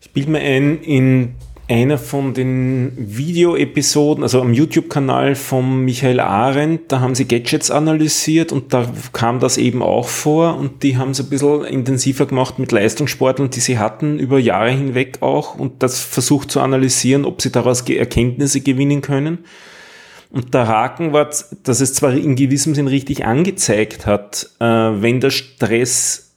Ich 0.00 0.12
bilde 0.12 0.32
mir 0.32 0.40
ein, 0.40 0.80
in 0.80 1.34
einer 1.68 1.98
von 1.98 2.32
den 2.32 2.92
Video-Episoden, 2.96 4.22
also 4.22 4.40
am 4.40 4.54
YouTube-Kanal 4.54 5.34
von 5.34 5.84
Michael 5.84 6.18
Arendt, 6.18 6.90
da 6.90 7.00
haben 7.00 7.14
sie 7.14 7.28
Gadgets 7.28 7.70
analysiert 7.70 8.52
und 8.52 8.72
da 8.72 8.90
kam 9.12 9.38
das 9.38 9.58
eben 9.58 9.82
auch 9.82 10.08
vor 10.08 10.56
und 10.56 10.82
die 10.82 10.96
haben 10.96 11.10
es 11.10 11.20
ein 11.20 11.28
bisschen 11.28 11.64
intensiver 11.64 12.24
gemacht 12.24 12.58
mit 12.58 12.72
Leistungssportlern, 12.72 13.50
die 13.50 13.60
sie 13.60 13.78
hatten, 13.78 14.18
über 14.18 14.38
Jahre 14.38 14.70
hinweg 14.70 15.18
auch 15.20 15.56
und 15.56 15.82
das 15.82 16.00
versucht 16.00 16.50
zu 16.50 16.60
analysieren, 16.60 17.26
ob 17.26 17.42
sie 17.42 17.52
daraus 17.52 17.82
Erkenntnisse 17.82 18.62
gewinnen 18.62 19.02
können. 19.02 19.40
Und 20.30 20.54
der 20.54 20.68
Haken 20.68 21.12
war, 21.12 21.28
dass 21.62 21.80
es 21.80 21.94
zwar 21.94 22.12
in 22.12 22.34
gewissem 22.34 22.74
Sinn 22.74 22.88
richtig 22.88 23.26
angezeigt 23.26 24.06
hat, 24.06 24.50
äh, 24.58 24.64
wenn 24.64 25.20
der 25.20 25.30
Stress 25.30 26.34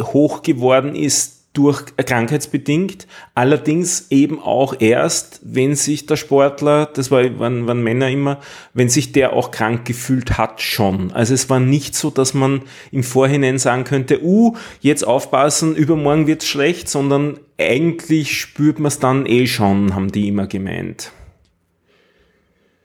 hoch 0.00 0.42
geworden 0.42 0.94
ist, 0.96 1.41
durch 1.52 1.84
krankheitsbedingt, 1.96 3.06
allerdings 3.34 4.06
eben 4.10 4.40
auch 4.40 4.74
erst, 4.80 5.40
wenn 5.44 5.74
sich 5.74 6.06
der 6.06 6.16
Sportler, 6.16 6.86
das 6.86 7.10
war, 7.10 7.38
waren, 7.38 7.66
waren 7.66 7.82
Männer 7.82 8.08
immer, 8.08 8.40
wenn 8.72 8.88
sich 8.88 9.12
der 9.12 9.34
auch 9.34 9.50
krank 9.50 9.84
gefühlt 9.84 10.38
hat 10.38 10.62
schon. 10.62 11.12
Also 11.12 11.34
es 11.34 11.50
war 11.50 11.60
nicht 11.60 11.94
so, 11.94 12.08
dass 12.08 12.32
man 12.32 12.62
im 12.90 13.02
Vorhinein 13.02 13.58
sagen 13.58 13.84
könnte, 13.84 14.24
uh, 14.24 14.56
jetzt 14.80 15.06
aufpassen, 15.06 15.76
übermorgen 15.76 16.26
wird's 16.26 16.46
schlecht, 16.46 16.88
sondern 16.88 17.38
eigentlich 17.58 18.38
spürt 18.38 18.78
man 18.78 18.88
es 18.88 18.98
dann 18.98 19.26
eh 19.26 19.46
schon, 19.46 19.94
haben 19.94 20.10
die 20.10 20.28
immer 20.28 20.46
gemeint. 20.46 21.12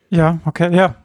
Ja, 0.09 0.39
okay, 0.45 0.75
ja, 0.75 0.95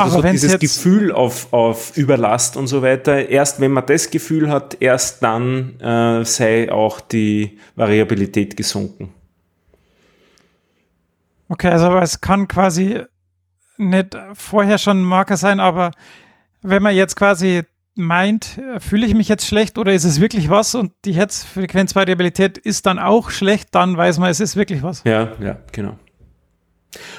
also 0.00 0.22
so 0.22 0.22
dieses 0.22 0.58
Gefühl 0.58 1.12
auf, 1.12 1.52
auf 1.52 1.96
Überlast 1.96 2.56
und 2.56 2.66
so 2.66 2.82
weiter, 2.82 3.28
erst 3.28 3.60
wenn 3.60 3.72
man 3.72 3.84
das 3.86 4.10
Gefühl 4.10 4.50
hat, 4.50 4.76
erst 4.80 5.22
dann 5.22 5.78
äh, 5.80 6.24
sei 6.24 6.72
auch 6.72 7.00
die 7.00 7.58
Variabilität 7.76 8.56
gesunken. 8.56 9.12
Okay, 11.48 11.68
also 11.68 11.98
es 11.98 12.20
kann 12.20 12.48
quasi 12.48 13.02
nicht 13.76 14.16
vorher 14.34 14.78
schon 14.78 15.02
ein 15.02 15.04
Marker 15.04 15.36
sein, 15.36 15.60
aber 15.60 15.90
wenn 16.62 16.82
man 16.82 16.94
jetzt 16.94 17.16
quasi 17.16 17.62
meint, 17.94 18.58
fühle 18.78 19.06
ich 19.06 19.14
mich 19.14 19.28
jetzt 19.28 19.46
schlecht 19.46 19.76
oder 19.76 19.92
ist 19.92 20.04
es 20.04 20.20
wirklich 20.20 20.48
was 20.48 20.74
und 20.74 20.92
die 21.04 21.12
Herzfrequenzvariabilität 21.12 22.56
ist 22.56 22.86
dann 22.86 22.98
auch 22.98 23.30
schlecht, 23.30 23.74
dann 23.74 23.96
weiß 23.96 24.18
man, 24.18 24.30
es 24.30 24.40
ist 24.40 24.56
wirklich 24.56 24.82
was. 24.82 25.04
Ja, 25.04 25.32
ja, 25.40 25.58
genau. 25.72 25.98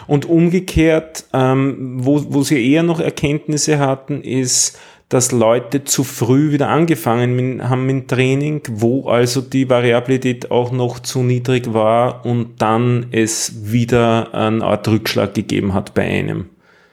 Und 0.08 0.26
umgekehrt, 0.26 1.26
ähm, 1.34 1.98
wo, 2.00 2.24
wo 2.30 2.44
sie 2.44 2.72
eher 2.72 2.84
noch 2.84 3.00
Erkenntnisse 3.00 3.80
hatten, 3.80 4.22
ist, 4.22 4.80
dass 5.10 5.32
Leute 5.32 5.84
zu 5.84 6.04
früh 6.04 6.52
wieder 6.52 6.70
angefangen 6.70 7.70
haben 7.70 7.86
mit 7.86 8.08
Training, 8.08 8.62
wo 8.72 9.08
also 9.08 9.42
die 9.42 9.70
Variabilität 9.70 10.50
auch 10.50 10.72
noch 10.72 11.00
zu 11.00 11.22
niedrig 11.22 11.74
war 11.74 12.26
und 12.26 12.62
dann 12.62 13.08
es 13.12 13.72
wieder 13.72 14.34
eine 14.34 14.64
Art 14.64 14.88
Rückschlag 14.88 15.36
gegeben 15.36 15.74
hat 15.74 15.94
bei 15.94 16.04
einem. 16.04 16.50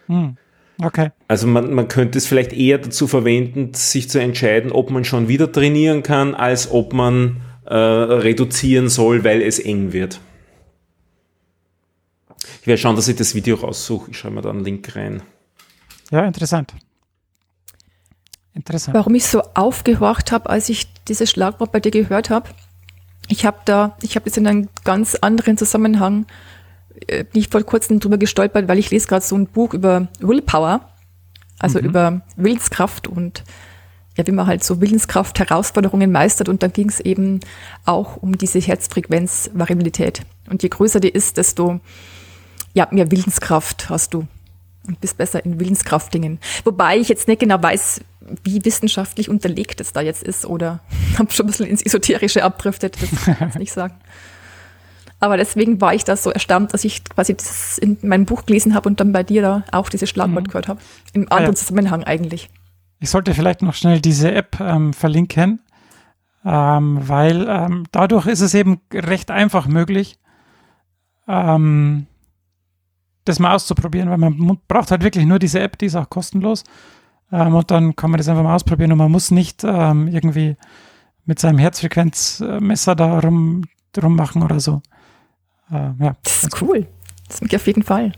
Hm. 0.07 0.37
Okay. 0.83 1.11
Also 1.29 1.47
man, 1.47 1.73
man 1.73 1.89
könnte 1.89 2.19
es 2.19 2.27
vielleicht 2.27 2.53
eher 2.53 2.79
dazu 2.79 3.07
verwenden, 3.07 3.73
sich 3.75 4.09
zu 4.11 4.19
entscheiden, 4.19 4.73
ob 4.73 4.91
man 4.91 5.05
schon 5.05 5.29
wieder 5.29 5.51
trainieren 5.51 6.03
kann, 6.03 6.35
als 6.35 6.71
ob 6.71 6.93
man 6.93 7.39
äh, 7.67 7.75
reduzieren 7.75 8.89
soll, 8.89 9.25
weil 9.25 9.43
es 9.43 9.59
eng 9.59 9.93
wird. 9.93 10.21
Ich 12.61 12.67
werde 12.67 12.79
schauen, 12.79 12.97
dass 12.97 13.09
ich 13.09 13.17
das 13.17 13.35
Video 13.35 13.57
raussuche. 13.57 14.11
Ich 14.11 14.19
schreibe 14.19 14.37
mir 14.37 14.43
da 14.43 14.51
einen 14.51 14.65
Link 14.65 14.95
rein. 14.97 15.23
Ja, 16.11 16.25
interessant. 16.25 16.75
Interessant. 18.55 18.95
Warum 18.95 19.15
ich 19.15 19.25
so 19.25 19.43
aufgehorcht 19.55 20.33
habe, 20.33 20.51
als 20.51 20.69
ich 20.69 20.93
dieses 21.05 21.31
Schlagwort 21.31 21.73
bei 21.73 21.81
dir 21.81 21.91
gehört 21.91 22.31
habe, 22.31 22.51
ich 23.29 23.47
habe 23.47 23.59
da, 23.65 23.97
ich 24.03 24.17
habe 24.17 24.27
jetzt 24.27 24.37
in 24.37 24.47
einem 24.47 24.69
ganz 24.85 25.15
anderen 25.15 25.57
Zusammenhang, 25.57 26.27
äh, 27.07 27.25
bin 27.25 27.41
ich 27.41 27.49
vor 27.49 27.63
kurzem 27.63 28.01
drüber 28.01 28.19
gestolpert, 28.19 28.67
weil 28.69 28.79
ich 28.79 28.91
lese 28.91 29.07
gerade 29.07 29.25
so 29.25 29.37
ein 29.37 29.47
Buch 29.47 29.73
über 29.73 30.09
Willpower, 30.19 30.81
also 31.59 31.79
mhm. 31.79 31.85
über 31.85 32.23
Willenskraft 32.37 33.07
und 33.07 33.45
ja, 34.17 34.27
wie 34.27 34.33
man 34.33 34.47
halt 34.47 34.65
so 34.65 34.81
Willenskraft 34.81 35.39
Herausforderungen 35.39 36.11
meistert 36.11 36.49
und 36.49 36.63
dann 36.65 36.73
ging 36.73 36.89
es 36.89 36.99
eben 36.99 37.41
auch 37.85 38.17
um 38.17 38.37
diese 38.37 38.59
Herzfrequenzvariabilität. 38.59 40.23
Und 40.49 40.65
je 40.65 40.69
größer 40.69 40.99
die 40.99 41.09
ist, 41.09 41.37
desto 41.37 41.81
ja, 42.75 42.89
mehr 42.91 43.11
Willenskraft 43.11 43.91
hast 43.91 44.15
du 44.15 44.27
und 44.87 45.01
bist 45.01 45.19
besser 45.19 45.45
in 45.45 45.61
Willenskraftdingen. 45.61 46.39
Wobei 46.65 46.99
ich 46.99 47.09
jetzt 47.09 47.29
nicht 47.29 47.41
genau 47.41 47.63
weiß, 47.63 48.01
wie 48.45 48.65
wissenschaftlich 48.65 49.29
unterlegt 49.29 49.81
es 49.81 49.93
da 49.93 50.01
jetzt 50.01 50.23
ist 50.23 50.47
oder 50.47 50.81
habe 51.19 51.31
schon 51.33 51.47
ein 51.47 51.49
bisschen 51.49 51.67
ins 51.67 51.83
Esoterische 51.83 52.45
abdriftet, 52.45 52.97
das 53.01 53.39
kann 53.39 53.49
ich 53.51 53.55
nicht 53.57 53.73
sagen. 53.73 53.95
Aber 55.23 55.37
deswegen 55.37 55.83
war 55.83 55.95
ich 55.95 56.05
da 56.05 56.17
so 56.17 56.31
erstaunt, 56.31 56.73
dass 56.73 56.83
ich 56.85 57.05
quasi 57.05 57.35
das 57.35 57.77
in 57.77 57.99
meinem 58.03 58.25
Buch 58.25 58.47
gelesen 58.47 58.75
habe 58.75 58.89
und 58.89 59.01
dann 59.01 59.13
bei 59.13 59.23
dir 59.23 59.43
da 59.43 59.65
auch 59.71 59.91
dieses 59.91 60.09
Schlagwort 60.09 60.45
mhm. 60.45 60.49
gehört 60.49 60.69
habe. 60.69 60.81
Im 61.13 61.25
anderen 61.25 61.45
ah, 61.45 61.49
ja. 61.49 61.55
Zusammenhang 61.55 62.05
eigentlich. 62.05 62.49
Ich 63.01 63.11
sollte 63.11 63.35
vielleicht 63.35 63.61
noch 63.61 63.75
schnell 63.75 64.01
diese 64.01 64.33
App 64.33 64.59
ähm, 64.61 64.95
verlinken, 64.95 65.61
ähm, 66.45 66.99
weil 67.03 67.47
ähm, 67.49 67.85
dadurch 67.93 68.27
ist 68.27 68.41
es 68.41 68.55
eben 68.55 68.81
recht 68.93 69.31
einfach 69.31 69.67
möglich, 69.67 70.19
ähm, 71.29 72.07
das 73.25 73.39
mal 73.39 73.55
auszuprobieren, 73.55 74.11
weil 74.11 74.19
man 74.19 74.59
braucht 74.67 74.91
halt 74.91 75.03
wirklich 75.03 75.27
nur 75.27 75.39
diese 75.39 75.61
App, 75.61 75.79
die 75.79 75.87
ist 75.87 75.97
auch 75.97 76.09
kostenlos. 76.09 76.65
Ähm, 77.33 77.55
und 77.55 77.71
dann 77.71 77.97
kann 77.97 78.11
man 78.11 78.19
das 78.19 78.29
einfach 78.29 78.43
mal 78.43 78.55
ausprobieren 78.55 78.93
und 78.93 78.99
man 78.99 79.11
muss 79.11 79.31
nicht 79.31 79.63
ähm, 79.65 80.09
irgendwie 80.09 80.57
mit 81.27 81.39
seinem 81.39 81.59
Herzfrequenzmesser 81.59 82.97
da 82.97 83.21
rum, 83.21 83.65
rummachen 84.03 84.43
oder 84.43 84.59
so. 84.59 84.83
Äh, 85.71 85.91
ja, 86.01 86.17
das 86.23 86.45
ist 86.45 86.63
cool. 86.63 86.87
Das 87.29 87.41
ich 87.41 87.55
auf 87.55 87.67
jeden 87.67 87.83
Fall. 87.83 88.13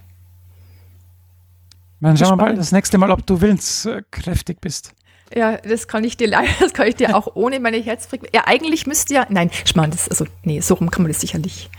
Dann 2.01 2.17
schauen 2.17 2.31
wir 2.31 2.37
mal 2.37 2.57
das 2.57 2.73
nächste 2.73 2.99
Mal, 2.99 3.11
ob 3.11 3.25
du 3.27 3.41
willenskräftig 3.41 4.61
bist. 4.61 4.95
Ja, 5.35 5.57
das 5.59 5.89
kann 5.89 6.05
ich 6.05 6.17
dir 6.17 6.29
leider, 6.29 6.51
das 6.61 6.73
kann 6.73 6.89
ich 6.89 6.97
dir 6.97 7.17
auch 7.17 7.37
ohne 7.37 7.61
meine 7.61 7.77
Herzfrequenz. 7.79 8.33
Ja, 8.35 8.45
eigentlich 8.47 8.87
müsste 8.87 9.15
ja, 9.15 9.27
nein, 9.29 9.51
Schmarrn, 9.65 9.91
das, 9.91 10.09
also, 10.09 10.27
nee, 10.43 10.61
so 10.61 10.75
rum 10.75 10.91
kann 10.91 11.03
man 11.03 11.13
das 11.13 11.21
sicherlich 11.21 11.71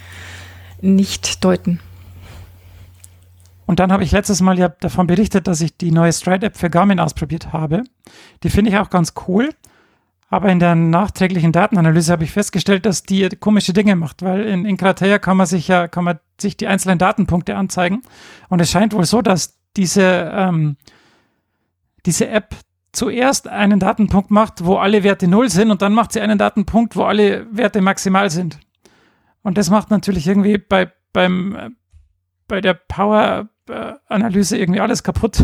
nicht 0.81 1.43
deuten. 1.43 1.79
Und 3.65 3.79
dann 3.79 3.91
habe 3.91 4.03
ich 4.03 4.11
letztes 4.11 4.41
Mal 4.41 4.59
ja 4.59 4.69
davon 4.69 5.07
berichtet, 5.07 5.47
dass 5.47 5.61
ich 5.61 5.77
die 5.77 5.91
neue 5.91 6.11
Stride-App 6.11 6.57
für 6.57 6.69
Garmin 6.69 6.99
ausprobiert 6.99 7.53
habe. 7.53 7.83
Die 8.43 8.49
finde 8.49 8.71
ich 8.71 8.77
auch 8.77 8.89
ganz 8.89 9.13
cool. 9.27 9.49
Aber 10.29 10.49
in 10.49 10.59
der 10.59 10.73
nachträglichen 10.73 11.51
Datenanalyse 11.51 12.11
habe 12.11 12.23
ich 12.23 12.31
festgestellt, 12.31 12.87
dass 12.87 13.03
die 13.03 13.29
komische 13.29 13.71
Dinge 13.71 13.95
macht, 13.95 14.23
weil 14.23 14.41
in, 14.41 14.65
in 14.65 14.77
Kratea 14.77 15.19
kann 15.19 15.37
man 15.37 15.45
sich 15.45 15.67
ja, 15.67 15.87
kann 15.87 16.03
man 16.03 16.19
sich 16.41 16.57
die 16.57 16.65
einzelnen 16.65 16.97
Datenpunkte 16.97 17.55
anzeigen. 17.55 18.01
Und 18.49 18.59
es 18.59 18.71
scheint 18.71 18.93
wohl 18.93 19.05
so, 19.05 19.21
dass 19.21 19.59
diese, 19.77 20.31
ähm, 20.33 20.77
diese 22.07 22.29
App 22.29 22.55
zuerst 22.93 23.47
einen 23.47 23.79
Datenpunkt 23.79 24.31
macht, 24.31 24.65
wo 24.65 24.77
alle 24.77 25.03
Werte 25.03 25.27
null 25.27 25.49
sind 25.49 25.69
und 25.69 25.83
dann 25.83 25.93
macht 25.93 26.13
sie 26.13 26.21
einen 26.21 26.39
Datenpunkt, 26.39 26.95
wo 26.95 27.03
alle 27.03 27.45
Werte 27.55 27.81
maximal 27.81 28.31
sind. 28.31 28.59
Und 29.43 29.57
das 29.59 29.69
macht 29.69 29.91
natürlich 29.91 30.27
irgendwie 30.27 30.57
bei, 30.57 30.91
beim 31.11 31.75
bei 32.47 32.61
der 32.61 32.73
Power-Analyse 32.73 34.57
irgendwie 34.57 34.81
alles 34.81 35.03
kaputt, 35.03 35.43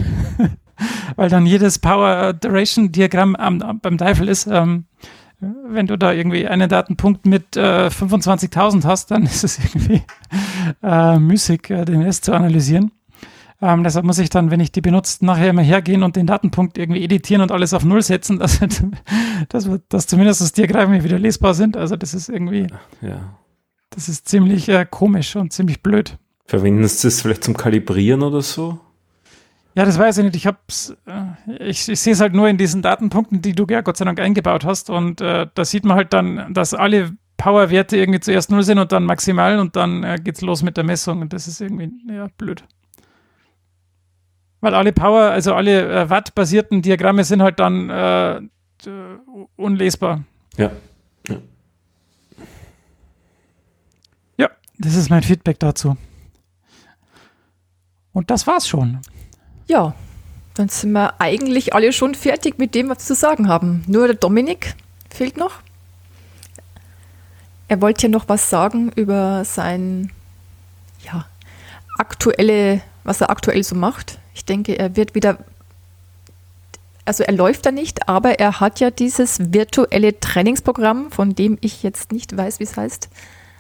weil 1.16 1.30
dann 1.30 1.46
jedes 1.46 1.80
Power-Duration-Diagramm 1.80 3.36
beim 3.82 3.98
Teufel 3.98 4.28
ist. 4.28 4.48
Ähm, 4.48 4.86
wenn 5.42 5.88
du 5.88 5.98
da 5.98 6.12
irgendwie 6.12 6.48
einen 6.48 6.68
Datenpunkt 6.68 7.26
mit 7.26 7.56
äh, 7.56 7.88
25.000 7.88 8.84
hast, 8.84 9.12
dann 9.12 9.24
ist 9.26 9.44
es 9.44 9.58
irgendwie 9.60 10.02
äh, 10.84 11.18
müßig, 11.18 11.70
äh, 11.70 11.86
den 11.86 12.02
Rest 12.02 12.26
zu 12.26 12.34
analysieren. 12.34 12.92
Ähm, 13.62 13.84
deshalb 13.84 14.06
muss 14.06 14.20
ich 14.20 14.30
dann, 14.30 14.52
wenn 14.52 14.62
ich 14.62 14.72
die 14.72 14.80
benutze, 14.82 15.26
nachher 15.26 15.50
immer 15.50 15.62
hergehen 15.62 16.04
und 16.04 16.16
den 16.16 16.28
Datenpunkt 16.28 16.78
irgendwie 16.78 17.04
editieren 17.04 17.42
und 17.42 17.52
alles 17.52 17.74
auf 17.74 17.84
Null 17.84 18.02
setzen, 18.02 18.40
dass, 18.40 18.60
dass, 19.50 19.70
dass 19.90 20.08
zumindest 20.08 20.42
das 20.42 20.54
Diagramme 20.54 21.04
wieder 21.04 21.20
lesbar 21.20 21.54
sind. 21.54 21.76
Also 21.76 21.96
das 21.96 22.14
ist 22.14 22.30
irgendwie, 22.30 22.68
Ja. 23.02 23.38
das 23.90 24.08
ist 24.08 24.28
ziemlich 24.30 24.70
äh, 24.70 24.86
komisch 24.90 25.36
und 25.36 25.52
ziemlich 25.52 25.82
blöd. 25.84 26.18
Verwenden 26.50 26.88
Sie 26.88 27.06
das 27.06 27.22
vielleicht 27.22 27.44
zum 27.44 27.56
Kalibrieren 27.56 28.24
oder 28.24 28.42
so? 28.42 28.80
Ja, 29.76 29.86
das 29.86 30.00
weiß 30.00 30.18
ich 30.18 30.24
nicht. 30.24 30.36
Ich 30.36 30.48
hab's, 30.48 30.96
äh, 31.06 31.70
ich, 31.70 31.88
ich 31.88 32.00
sehe 32.00 32.14
es 32.14 32.22
halt 32.22 32.34
nur 32.34 32.50
in 32.50 32.58
diesen 32.58 32.82
Datenpunkten, 32.82 33.44
die 33.44 33.54
du 33.54 33.68
ja 33.70 33.82
Gott 33.82 33.98
sei 33.98 34.06
Dank 34.06 34.20
eingebaut 34.20 34.66
hast. 34.66 34.90
Und 34.90 35.22
äh, 35.22 35.46
da 35.54 35.64
sieht 35.64 35.86
man 35.86 35.96
halt 35.96 36.12
dann, 36.12 36.52
dass 36.56 36.74
alle 36.74 37.12
Powerwerte 37.38 37.98
irgendwie 37.98 38.20
zuerst 38.20 38.50
null 38.50 38.64
sind 38.64 38.80
und 38.80 38.92
dann 38.92 39.04
maximal 39.06 39.60
und 39.60 39.76
dann 39.76 40.04
äh, 40.04 40.18
geht's 40.24 40.42
los 40.42 40.64
mit 40.64 40.76
der 40.76 40.84
Messung. 40.84 41.22
Und 41.22 41.34
das 41.34 41.48
ist 41.48 41.62
irgendwie, 41.62 41.92
ja, 42.12 42.30
blöd. 42.36 42.64
Weil 44.60 44.74
alle 44.74 44.92
Power, 44.92 45.30
also 45.30 45.54
alle 45.54 45.88
äh, 45.88 46.10
Watt-basierten 46.10 46.82
Diagramme 46.82 47.26
sind 47.26 47.44
halt 47.44 47.60
dann 47.60 47.92
äh, 47.92 48.38
äh, 48.38 48.42
unlesbar. 49.56 50.24
Ja. 50.58 50.72
Ja, 54.38 54.50
das 54.80 54.96
ist 54.96 55.12
mein 55.12 55.22
Feedback 55.22 55.60
dazu. 55.60 55.96
Und 58.20 58.30
das 58.30 58.48
war's 58.48 58.68
schon. 58.68 59.00
Ja, 59.68 59.94
dann 60.56 60.68
sind 60.68 60.92
wir 60.92 61.22
eigentlich 61.22 61.74
alle 61.74 61.94
schon 61.94 62.16
fertig 62.16 62.60
mit 62.60 62.76
dem, 62.76 62.90
was 62.90 62.98
wir 62.98 63.06
zu 63.06 63.16
sagen 63.16 63.48
haben. 63.48 63.86
Nur 63.88 64.08
der 64.08 64.18
Dominik 64.18 64.76
fehlt 65.10 65.38
noch. 65.38 65.54
Er 67.70 67.80
wollte 67.80 68.08
ja 68.08 68.10
noch 68.10 68.28
was 68.28 68.50
sagen 68.50 68.92
über 68.94 69.46
sein, 69.46 70.12
ja, 71.06 71.28
aktuelle, 71.98 72.82
was 73.06 73.22
er 73.22 73.30
aktuell 73.30 73.64
so 73.64 73.76
macht. 73.76 74.20
Ich 74.34 74.44
denke, 74.44 74.78
er 74.78 74.98
wird 74.98 75.16
wieder, 75.16 75.38
also 77.06 77.24
er 77.24 77.32
läuft 77.32 77.66
da 77.68 77.72
nicht, 77.72 78.10
aber 78.10 78.38
er 78.38 78.60
hat 78.60 78.82
ja 78.82 78.92
dieses 78.92 79.54
virtuelle 79.54 80.20
Trainingsprogramm, 80.20 81.10
von 81.10 81.36
dem 81.36 81.58
ich 81.62 81.84
jetzt 81.84 82.12
nicht 82.12 82.36
weiß, 82.36 82.60
wie 82.60 82.66
es 82.66 82.76
heißt. 82.76 83.08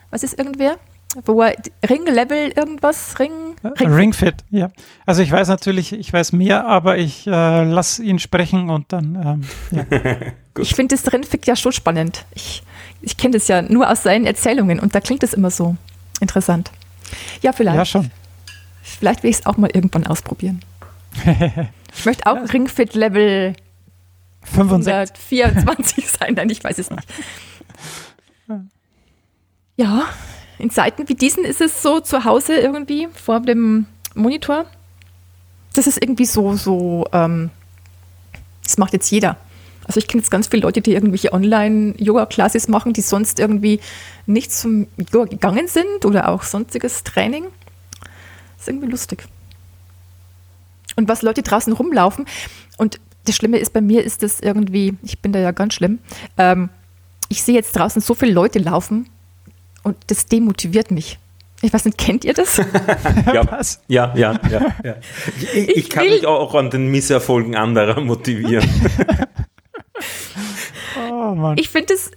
Was 0.09 0.23
ist 0.23 0.37
irgendwer? 0.37 0.75
Wo 1.23 1.41
er 1.43 1.55
Ring-Level 1.89 2.51
irgendwas, 2.57 3.19
Ring, 3.19 3.48
Ring, 3.63 3.93
Ringfit, 3.93 4.35
ja. 4.49 4.69
Also 5.05 5.21
ich 5.21 5.31
weiß 5.31 5.49
natürlich, 5.49 5.91
ich 5.91 6.13
weiß 6.13 6.31
mehr, 6.31 6.65
aber 6.65 6.97
ich 6.97 7.27
äh, 7.27 7.63
lasse 7.63 8.03
ihn 8.03 8.19
sprechen 8.19 8.69
und 8.69 8.91
dann, 8.93 9.43
ähm, 9.71 9.87
ja. 9.91 10.15
Ich 10.57 10.75
finde 10.75 10.95
das 10.95 11.11
Ringfit 11.11 11.45
ja 11.47 11.55
schon 11.55 11.71
spannend. 11.71 12.25
Ich, 12.35 12.63
ich 13.01 13.15
kenne 13.15 13.33
das 13.33 13.47
ja 13.47 13.61
nur 13.61 13.89
aus 13.89 14.03
seinen 14.03 14.25
Erzählungen 14.25 14.79
und 14.79 14.93
da 14.93 14.99
klingt 14.99 15.23
es 15.23 15.33
immer 15.33 15.51
so 15.51 15.75
interessant. 16.19 16.71
Ja, 17.41 17.53
vielleicht. 17.53 17.77
ja 17.77 17.85
schon. 17.85 18.11
Vielleicht 18.81 19.23
will 19.23 19.29
ich 19.29 19.37
es 19.37 19.45
auch 19.45 19.57
mal 19.57 19.69
irgendwann 19.73 20.07
ausprobieren. 20.07 20.61
Ich 21.97 22.05
möchte 22.05 22.27
auch 22.27 22.37
Ringfit 22.53 22.93
Level 22.93 23.55
65. 24.43 25.17
124 25.31 26.07
sein, 26.19 26.33
nein, 26.35 26.49
ich 26.49 26.63
weiß 26.63 26.77
es 26.77 26.91
nicht. 26.91 27.07
Ja, 29.75 30.07
in 30.59 30.69
Zeiten 30.69 31.07
wie 31.07 31.15
diesen 31.15 31.45
ist 31.45 31.61
es 31.61 31.81
so 31.81 32.01
zu 32.01 32.25
Hause 32.25 32.55
irgendwie 32.55 33.07
vor 33.13 33.39
dem 33.39 33.87
Monitor. 34.13 34.65
Das 35.73 35.87
ist 35.87 36.01
irgendwie 36.01 36.25
so, 36.25 36.53
so, 36.55 37.07
ähm, 37.13 37.49
das 38.63 38.77
macht 38.77 38.93
jetzt 38.93 39.09
jeder. 39.09 39.37
Also 39.85 39.99
ich 39.99 40.07
kenne 40.07 40.21
jetzt 40.21 40.29
ganz 40.29 40.47
viele 40.47 40.63
Leute, 40.63 40.81
die 40.81 40.93
irgendwelche 40.93 41.33
Online-Yoga-Classes 41.33 42.67
machen, 42.67 42.93
die 42.93 43.01
sonst 43.01 43.39
irgendwie 43.39 43.79
nicht 44.25 44.51
zum 44.51 44.87
Yoga 45.11 45.25
gegangen 45.25 45.67
sind 45.67 46.05
oder 46.05 46.27
auch 46.27 46.43
sonstiges 46.43 47.03
Training. 47.03 47.45
Das 48.57 48.61
ist 48.61 48.67
irgendwie 48.67 48.89
lustig. 48.89 49.25
Und 50.95 51.07
was 51.07 51.21
Leute 51.21 51.41
draußen 51.41 51.71
rumlaufen, 51.73 52.25
und 52.77 52.99
das 53.25 53.35
Schlimme 53.35 53.57
ist 53.57 53.73
bei 53.73 53.81
mir, 53.81 54.03
ist 54.03 54.21
das 54.21 54.41
irgendwie, 54.41 54.97
ich 55.03 55.19
bin 55.19 55.31
da 55.31 55.39
ja 55.39 55.51
ganz 55.51 55.73
schlimm, 55.73 55.99
ähm, 56.37 56.69
ich 57.29 57.41
sehe 57.43 57.55
jetzt 57.55 57.75
draußen 57.75 58.01
so 58.01 58.13
viele 58.13 58.33
Leute 58.33 58.59
laufen 58.59 59.09
und 59.83 59.95
das 60.07 60.25
demotiviert 60.25 60.91
mich. 60.91 61.17
Ich 61.61 61.73
weiß 61.73 61.83
nicht, 61.85 61.97
kennt 61.97 62.23
ihr 62.23 62.33
das? 62.33 62.57
Ja, 63.33 63.51
Was? 63.51 63.81
ja, 63.87 64.13
ja. 64.15 64.39
ja, 64.49 64.61
ja. 64.83 64.95
Ich, 65.41 65.53
ich, 65.55 65.69
Ich 65.77 65.89
kann 65.89 66.05
will- 66.05 66.11
mich 66.13 66.25
auch 66.27 66.55
an 66.55 66.69
den 66.69 66.87
Misserfolgen 66.87 67.55
anderer 67.55 67.99
motivieren. 68.01 68.67
Oh 70.97 71.35
Mann. 71.35 71.57
Ich 71.57 71.69
finde 71.69 71.93
es, 71.93 72.11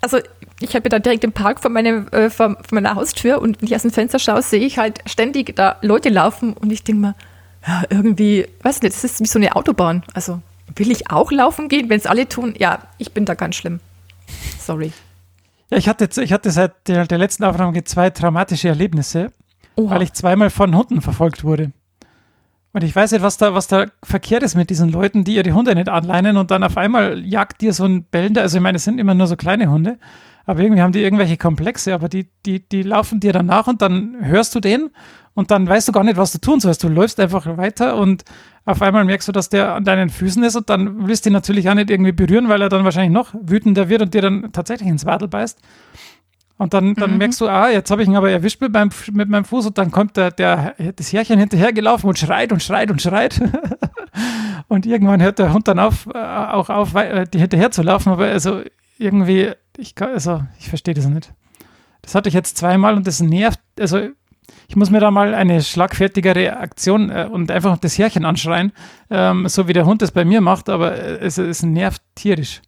also 0.00 0.18
ich 0.60 0.70
habe 0.74 0.84
ja 0.84 0.88
da 0.90 0.98
direkt 0.98 1.24
im 1.24 1.32
Park 1.32 1.60
vor, 1.60 1.70
meinem, 1.70 2.08
äh, 2.08 2.30
vor, 2.30 2.50
vor 2.54 2.64
meiner 2.72 2.94
Haustür 2.94 3.40
und 3.40 3.60
wenn 3.60 3.68
ich 3.68 3.74
aus 3.74 3.82
dem 3.82 3.90
Fenster 3.90 4.18
schaue, 4.18 4.42
sehe 4.42 4.60
ich 4.64 4.78
halt 4.78 5.00
ständig 5.06 5.54
da 5.56 5.76
Leute 5.82 6.08
laufen 6.08 6.54
und 6.54 6.72
ich 6.72 6.82
denke 6.82 7.00
mal, 7.02 7.14
ja, 7.66 7.82
irgendwie, 7.90 8.46
weiß 8.62 8.80
nicht, 8.82 8.94
das 8.94 9.04
ist 9.04 9.20
wie 9.20 9.26
so 9.26 9.38
eine 9.38 9.56
Autobahn. 9.56 10.04
Also 10.14 10.40
will 10.76 10.90
ich 10.90 11.10
auch 11.10 11.30
laufen 11.32 11.68
gehen, 11.68 11.88
wenn 11.90 11.98
es 11.98 12.06
alle 12.06 12.28
tun? 12.28 12.54
Ja, 12.58 12.80
ich 12.98 13.12
bin 13.12 13.24
da 13.24 13.34
ganz 13.34 13.56
schlimm. 13.56 13.80
Sorry. 14.58 14.92
Ja, 15.70 15.78
ich 15.78 15.88
hatte, 15.88 16.04
jetzt- 16.04 16.18
ich 16.18 16.32
hatte 16.32 16.50
seit 16.50 16.86
der, 16.88 17.06
der 17.06 17.18
letzten 17.18 17.44
Aufnahme 17.44 17.82
zwei 17.84 18.10
traumatische 18.10 18.68
Erlebnisse, 18.68 19.32
Oha. 19.76 19.90
weil 19.96 20.02
ich 20.02 20.12
zweimal 20.12 20.50
von 20.50 20.74
Hunden 20.76 21.00
verfolgt 21.00 21.42
wurde. 21.44 21.72
Und 22.72 22.84
ich 22.84 22.94
weiß 22.94 23.12
nicht, 23.12 23.22
was 23.22 23.38
da, 23.38 23.54
was 23.54 23.68
da 23.68 23.86
verkehrt 24.02 24.42
ist 24.42 24.54
mit 24.54 24.68
diesen 24.68 24.90
Leuten, 24.90 25.24
die 25.24 25.36
ihre 25.36 25.52
Hunde 25.52 25.74
nicht 25.74 25.88
anleinen 25.88 26.36
und 26.36 26.50
dann 26.50 26.62
auf 26.62 26.76
einmal 26.76 27.18
jagt 27.24 27.62
dir 27.62 27.72
so 27.72 27.84
ein 27.84 28.04
bellender, 28.04 28.42
also 28.42 28.58
ich 28.58 28.62
meine, 28.62 28.76
es 28.76 28.84
sind 28.84 28.98
immer 28.98 29.14
nur 29.14 29.26
so 29.26 29.36
kleine 29.36 29.70
Hunde, 29.70 29.98
aber 30.46 30.60
irgendwie 30.60 30.80
haben 30.80 30.92
die 30.92 31.02
irgendwelche 31.02 31.36
Komplexe, 31.36 31.92
aber 31.92 32.08
die, 32.08 32.28
die, 32.46 32.66
die 32.66 32.82
laufen 32.82 33.18
dir 33.18 33.32
dann 33.32 33.46
nach 33.46 33.66
und 33.66 33.82
dann 33.82 34.16
hörst 34.20 34.54
du 34.54 34.60
den 34.60 34.90
und 35.34 35.50
dann 35.50 35.68
weißt 35.68 35.88
du 35.88 35.92
gar 35.92 36.04
nicht, 36.04 36.16
was 36.16 36.32
du 36.32 36.38
tun 36.38 36.60
sollst. 36.60 36.84
Du 36.84 36.88
läufst 36.88 37.18
einfach 37.18 37.56
weiter 37.56 37.96
und 37.96 38.24
auf 38.64 38.80
einmal 38.80 39.04
merkst 39.04 39.26
du, 39.28 39.32
dass 39.32 39.48
der 39.48 39.74
an 39.74 39.84
deinen 39.84 40.08
Füßen 40.08 40.42
ist 40.44 40.56
und 40.56 40.70
dann 40.70 41.08
willst 41.08 41.26
du 41.26 41.30
ihn 41.30 41.32
natürlich 41.32 41.68
auch 41.68 41.74
nicht 41.74 41.90
irgendwie 41.90 42.12
berühren, 42.12 42.48
weil 42.48 42.62
er 42.62 42.68
dann 42.68 42.84
wahrscheinlich 42.84 43.12
noch 43.12 43.34
wütender 43.34 43.88
wird 43.88 44.02
und 44.02 44.14
dir 44.14 44.22
dann 44.22 44.52
tatsächlich 44.52 44.88
ins 44.88 45.04
Wadel 45.04 45.28
beißt. 45.28 45.60
Und 46.58 46.72
dann, 46.72 46.94
dann 46.94 47.18
merkst 47.18 47.40
du, 47.40 47.48
ah, 47.48 47.68
jetzt 47.68 47.90
habe 47.90 48.02
ich 48.02 48.08
ihn 48.08 48.16
aber 48.16 48.30
erwischt 48.30 48.62
mit 48.62 48.72
meinem, 48.72 48.90
mit 49.12 49.28
meinem 49.28 49.44
Fuß 49.44 49.66
und 49.66 49.76
dann 49.76 49.90
kommt 49.90 50.16
der, 50.16 50.30
der, 50.30 50.74
das 50.94 51.12
Härchen 51.12 51.38
hinterhergelaufen 51.38 52.08
und 52.08 52.18
schreit 52.18 52.50
und 52.50 52.62
schreit 52.62 52.90
und 52.90 53.02
schreit. 53.02 53.42
und 54.68 54.86
irgendwann 54.86 55.20
hört 55.20 55.38
der 55.38 55.52
Hund 55.52 55.68
dann 55.68 55.78
auf, 55.78 56.06
äh, 56.14 56.18
auch 56.18 56.70
auf, 56.70 56.94
äh, 56.94 57.26
die 57.26 57.40
hinterher 57.40 57.72
zu 57.72 57.82
laufen, 57.82 58.10
aber 58.10 58.26
also 58.26 58.62
irgendwie, 58.98 59.52
ich, 59.76 59.94
also, 60.00 60.42
ich 60.58 60.68
verstehe 60.68 60.94
das 60.94 61.06
nicht. 61.06 61.32
Das 62.02 62.14
hatte 62.14 62.28
ich 62.28 62.34
jetzt 62.34 62.56
zweimal 62.56 62.94
und 62.94 63.06
das 63.06 63.20
nervt, 63.20 63.60
also 63.78 64.08
ich 64.68 64.76
muss 64.76 64.90
mir 64.90 65.00
da 65.00 65.10
mal 65.10 65.34
eine 65.34 65.62
schlagfertigere 65.62 66.56
Aktion 66.56 67.10
äh, 67.10 67.28
und 67.30 67.50
einfach 67.50 67.78
das 67.78 67.98
Härchen 67.98 68.24
anschreien, 68.24 68.72
ähm, 69.10 69.48
so 69.48 69.68
wie 69.68 69.72
der 69.72 69.86
Hund 69.86 70.02
das 70.02 70.12
bei 70.12 70.24
mir 70.24 70.40
macht, 70.40 70.68
aber 70.68 70.96
äh, 70.96 71.18
es, 71.18 71.38
es 71.38 71.62
nervt 71.62 72.02
tierisch. 72.14 72.62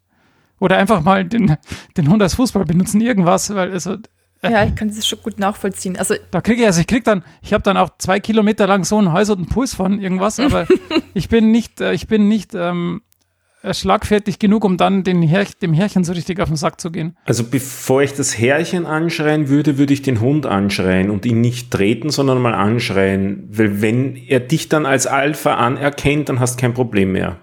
Oder 0.61 0.77
einfach 0.77 1.03
mal 1.03 1.25
den, 1.25 1.57
den 1.97 2.11
Hund 2.11 2.23
als 2.23 2.35
Fußball 2.35 2.65
benutzen, 2.65 3.01
irgendwas, 3.01 3.55
weil 3.55 3.73
also 3.73 3.97
Ja, 4.43 4.65
ich 4.65 4.75
kann 4.75 4.89
das 4.89 5.07
schon 5.07 5.21
gut 5.23 5.39
nachvollziehen. 5.39 5.97
Also 5.97 6.15
da 6.31 6.41
kriege 6.41 6.63
ich, 6.63 6.67
also 6.67 6.81
ich 6.81 6.87
krieg 6.87 7.05
dann, 7.05 7.25
ich 7.43 7.53
habe 7.53 7.63
dann 7.63 7.77
auch 7.77 7.91
zwei 7.99 8.19
Kilometer 8.21 8.67
lang 8.67 8.85
so 8.85 8.99
einen 8.99 9.13
Hals 9.13 9.31
und 9.31 9.39
einen 9.39 9.49
Puls 9.49 9.75
von 9.75 10.01
irgendwas, 10.01 10.41
aber 10.41 10.67
ich 11.15 11.29
bin 11.29 11.51
nicht, 11.51 11.81
äh, 11.81 11.93
ich 11.93 12.09
bin 12.09 12.29
nicht 12.29 12.55
ähm, 12.55 13.03
äh, 13.03 13.08
schlagfertig 13.73 14.39
genug, 14.39 14.65
um 14.65 14.77
dann 14.77 15.05
den 15.05 15.23
Herr, 15.23 15.45
dem 15.61 15.73
Härchen 15.73 16.05
so 16.05 16.13
richtig 16.13 16.41
auf 16.41 16.49
den 16.49 16.57
Sack 16.57 16.81
zu 16.81 16.91
gehen. 16.91 17.17
Also 17.25 17.45
bevor 17.45 18.03
ich 18.03 18.15
das 18.15 18.39
Härchen 18.39 18.87
anschreien 18.87 19.49
würde, 19.49 19.79
würde 19.79 19.93
ich 19.93 20.03
den 20.03 20.21
Hund 20.21 20.47
anschreien 20.47 21.11
und 21.11 21.27
ihn 21.27 21.41
nicht 21.41 21.71
treten, 21.71 22.11
sondern 22.11 22.41
mal 22.41 22.55
anschreien. 22.55 23.49
Weil 23.51 23.83
wenn 23.83 24.17
er 24.17 24.41
dich 24.41 24.69
dann 24.69 24.87
als 24.87 25.07
Alpha 25.07 25.55
anerkennt, 25.55 26.29
dann 26.29 26.41
hast 26.41 26.57
du 26.57 26.61
kein 26.61 26.75
Problem 26.75 27.13
mehr. 27.13 27.39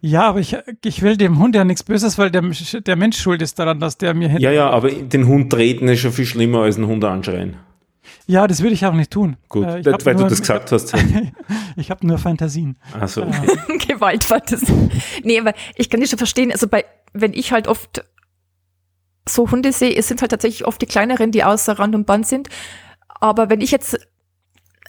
Ja, 0.00 0.28
aber 0.28 0.40
ich, 0.40 0.56
ich 0.84 1.02
will 1.02 1.16
dem 1.16 1.38
Hund 1.38 1.56
ja 1.56 1.64
nichts 1.64 1.82
Böses, 1.82 2.18
weil 2.18 2.30
der, 2.30 2.42
der 2.86 2.96
Mensch 2.96 3.18
schuld 3.18 3.42
ist 3.42 3.58
daran, 3.58 3.80
dass 3.80 3.98
der 3.98 4.14
mir 4.14 4.28
Ja, 4.38 4.52
ja, 4.52 4.70
aber 4.70 4.90
den 4.90 5.26
Hund 5.26 5.50
treten 5.50 5.88
ist 5.88 6.00
schon 6.00 6.12
viel 6.12 6.26
schlimmer 6.26 6.60
als 6.60 6.76
einen 6.76 6.86
Hund 6.86 7.04
anschreien. 7.04 7.56
Ja, 8.28 8.46
das 8.48 8.60
würde 8.60 8.74
ich 8.74 8.84
auch 8.84 8.92
nicht 8.92 9.12
tun. 9.12 9.36
Gut, 9.48 9.64
Äh, 9.66 9.82
hab 9.92 10.04
weil 10.04 10.14
du 10.14 10.20
nur- 10.22 10.28
das 10.30 10.40
gesagt 10.40 10.72
hast. 10.72 10.92
Ich 11.78 11.90
habe 11.90 12.06
nur 12.06 12.16
Fantasien. 12.18 12.76
Also, 12.98 13.20
Ja. 13.22 13.28
okay. 13.68 13.78
Gewaltfantasie. 13.88 14.88
Nee, 15.22 15.38
aber 15.38 15.52
ich 15.76 15.90
kann 15.90 16.00
das 16.00 16.08
schon 16.08 16.18
verstehen. 16.18 16.50
Also 16.50 16.68
bei, 16.68 16.84
wenn 17.12 17.34
ich 17.34 17.52
halt 17.52 17.68
oft 17.68 18.02
so 19.28 19.50
Hunde 19.50 19.72
sehe, 19.72 19.94
es 19.94 20.08
sind 20.08 20.20
halt 20.22 20.30
tatsächlich 20.30 20.66
oft 20.66 20.80
die 20.80 20.86
kleineren, 20.86 21.32
die 21.32 21.44
außer 21.44 21.78
Rand 21.78 21.94
und 21.94 22.06
Band 22.06 22.26
sind. 22.26 22.48
Aber 23.08 23.50
wenn 23.50 23.60
ich 23.60 23.70
jetzt 23.70 23.98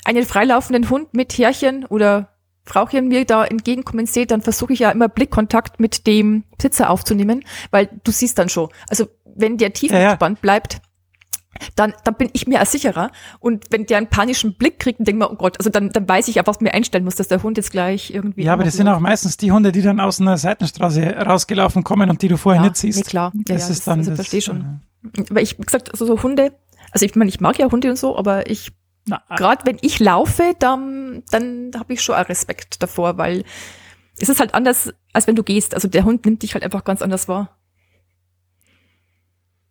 einen 0.06 0.26
freilaufenden 0.26 0.90
Hund 0.90 1.14
mit 1.14 1.38
Härchen 1.38 1.86
oder 1.86 2.30
Frauchen 2.64 3.08
mir 3.08 3.26
da 3.26 3.46
entgegenkommen 3.46 4.06
sehe, 4.06 4.26
dann 4.26 4.42
versuche 4.42 4.74
ich 4.74 4.80
ja 4.80 4.92
immer 4.92 5.10
Blickkontakt 5.10 5.80
mit 5.80 6.06
dem 6.08 6.44
Besitzer 6.58 6.90
aufzunehmen, 6.90 7.44
weil 7.72 7.90
du 8.04 8.12
siehst 8.12 8.38
dann 8.40 8.50
schon. 8.50 8.70
Also 8.90 9.08
wenn 9.36 9.58
der 9.58 9.74
tief 9.74 9.92
Ja, 9.92 10.00
ja. 10.00 10.10
entspannt 10.12 10.42
bleibt, 10.42 10.80
dann, 11.76 11.94
dann 12.04 12.16
bin 12.16 12.30
ich 12.34 12.48
mir 12.48 12.62
auch 12.62 12.66
sicherer. 12.66 13.12
Und 13.40 13.66
wenn 13.70 13.86
der 13.86 13.98
einen 13.98 14.08
panischen 14.08 14.56
Blick 14.56 14.80
kriegt 14.80 15.00
und 15.00 15.08
denkt 15.08 15.20
mir, 15.20 15.32
oh 15.32 15.36
Gott, 15.36 15.58
also 15.60 15.70
dann, 15.70 15.90
dann 15.90 16.08
weiß 16.08 16.28
ich 16.28 16.36
ja, 16.36 16.48
was 16.48 16.62
mir 16.62 16.74
einstellen 16.74 17.04
muss, 17.04 17.16
dass 17.16 17.28
der 17.28 17.44
Hund 17.44 17.58
jetzt 17.58 17.72
gleich 17.72 18.12
irgendwie. 18.12 18.44
Ja, 18.44 18.54
aber 18.54 18.64
das 18.64 18.76
sind 18.76 18.88
auch 18.88 19.00
meistens 19.00 19.38
die 19.38 19.52
Hunde, 19.52 19.72
die 19.72 19.82
dann 19.82 20.00
aus 20.00 20.20
einer 20.22 20.38
Seitenstraße 20.38 21.16
rausgelaufen 21.18 21.84
kommen 21.84 22.10
und 22.10 22.22
die 22.22 22.28
du 22.28 22.38
vorher 22.38 22.62
ja, 22.62 22.70
nicht 22.70 22.78
siehst. 22.78 23.00
Nee, 23.00 23.04
klar. 23.04 23.32
Ja, 23.36 23.56
das 23.56 23.68
ja, 23.68 23.74
ist 23.74 23.88
dann 23.88 24.00
also 24.00 24.12
das, 24.12 24.18
verstehe 24.18 24.42
schon. 24.42 24.82
Aber 25.30 25.42
ich, 25.42 25.58
wie 25.60 25.64
gesagt, 25.64 25.92
also 25.92 26.06
so 26.06 26.24
Hunde, 26.24 26.54
also 26.92 27.06
ich 27.06 27.16
meine, 27.16 27.30
ich 27.30 27.40
mag 27.40 27.58
ja 27.60 27.72
Hunde 27.72 27.90
und 27.90 27.98
so, 27.98 28.18
aber 28.18 28.50
ich, 28.50 28.72
gerade 29.36 29.66
wenn 29.66 29.78
ich 29.82 30.00
laufe, 30.00 30.54
dann, 30.60 31.24
dann 31.32 31.72
habe 31.78 31.94
ich 31.94 32.02
schon 32.02 32.16
auch 32.16 32.30
Respekt 32.30 32.82
davor, 32.82 33.18
weil 33.18 33.44
es 34.20 34.30
ist 34.30 34.40
halt 34.40 34.54
anders, 34.54 34.94
als 35.14 35.28
wenn 35.28 35.36
du 35.36 35.44
gehst. 35.44 35.76
Also 35.76 35.88
der 35.88 36.04
Hund 36.04 36.26
nimmt 36.26 36.44
dich 36.44 36.54
halt 36.54 36.64
einfach 36.64 36.84
ganz 36.84 37.02
anders 37.02 37.28
wahr. 37.28 37.57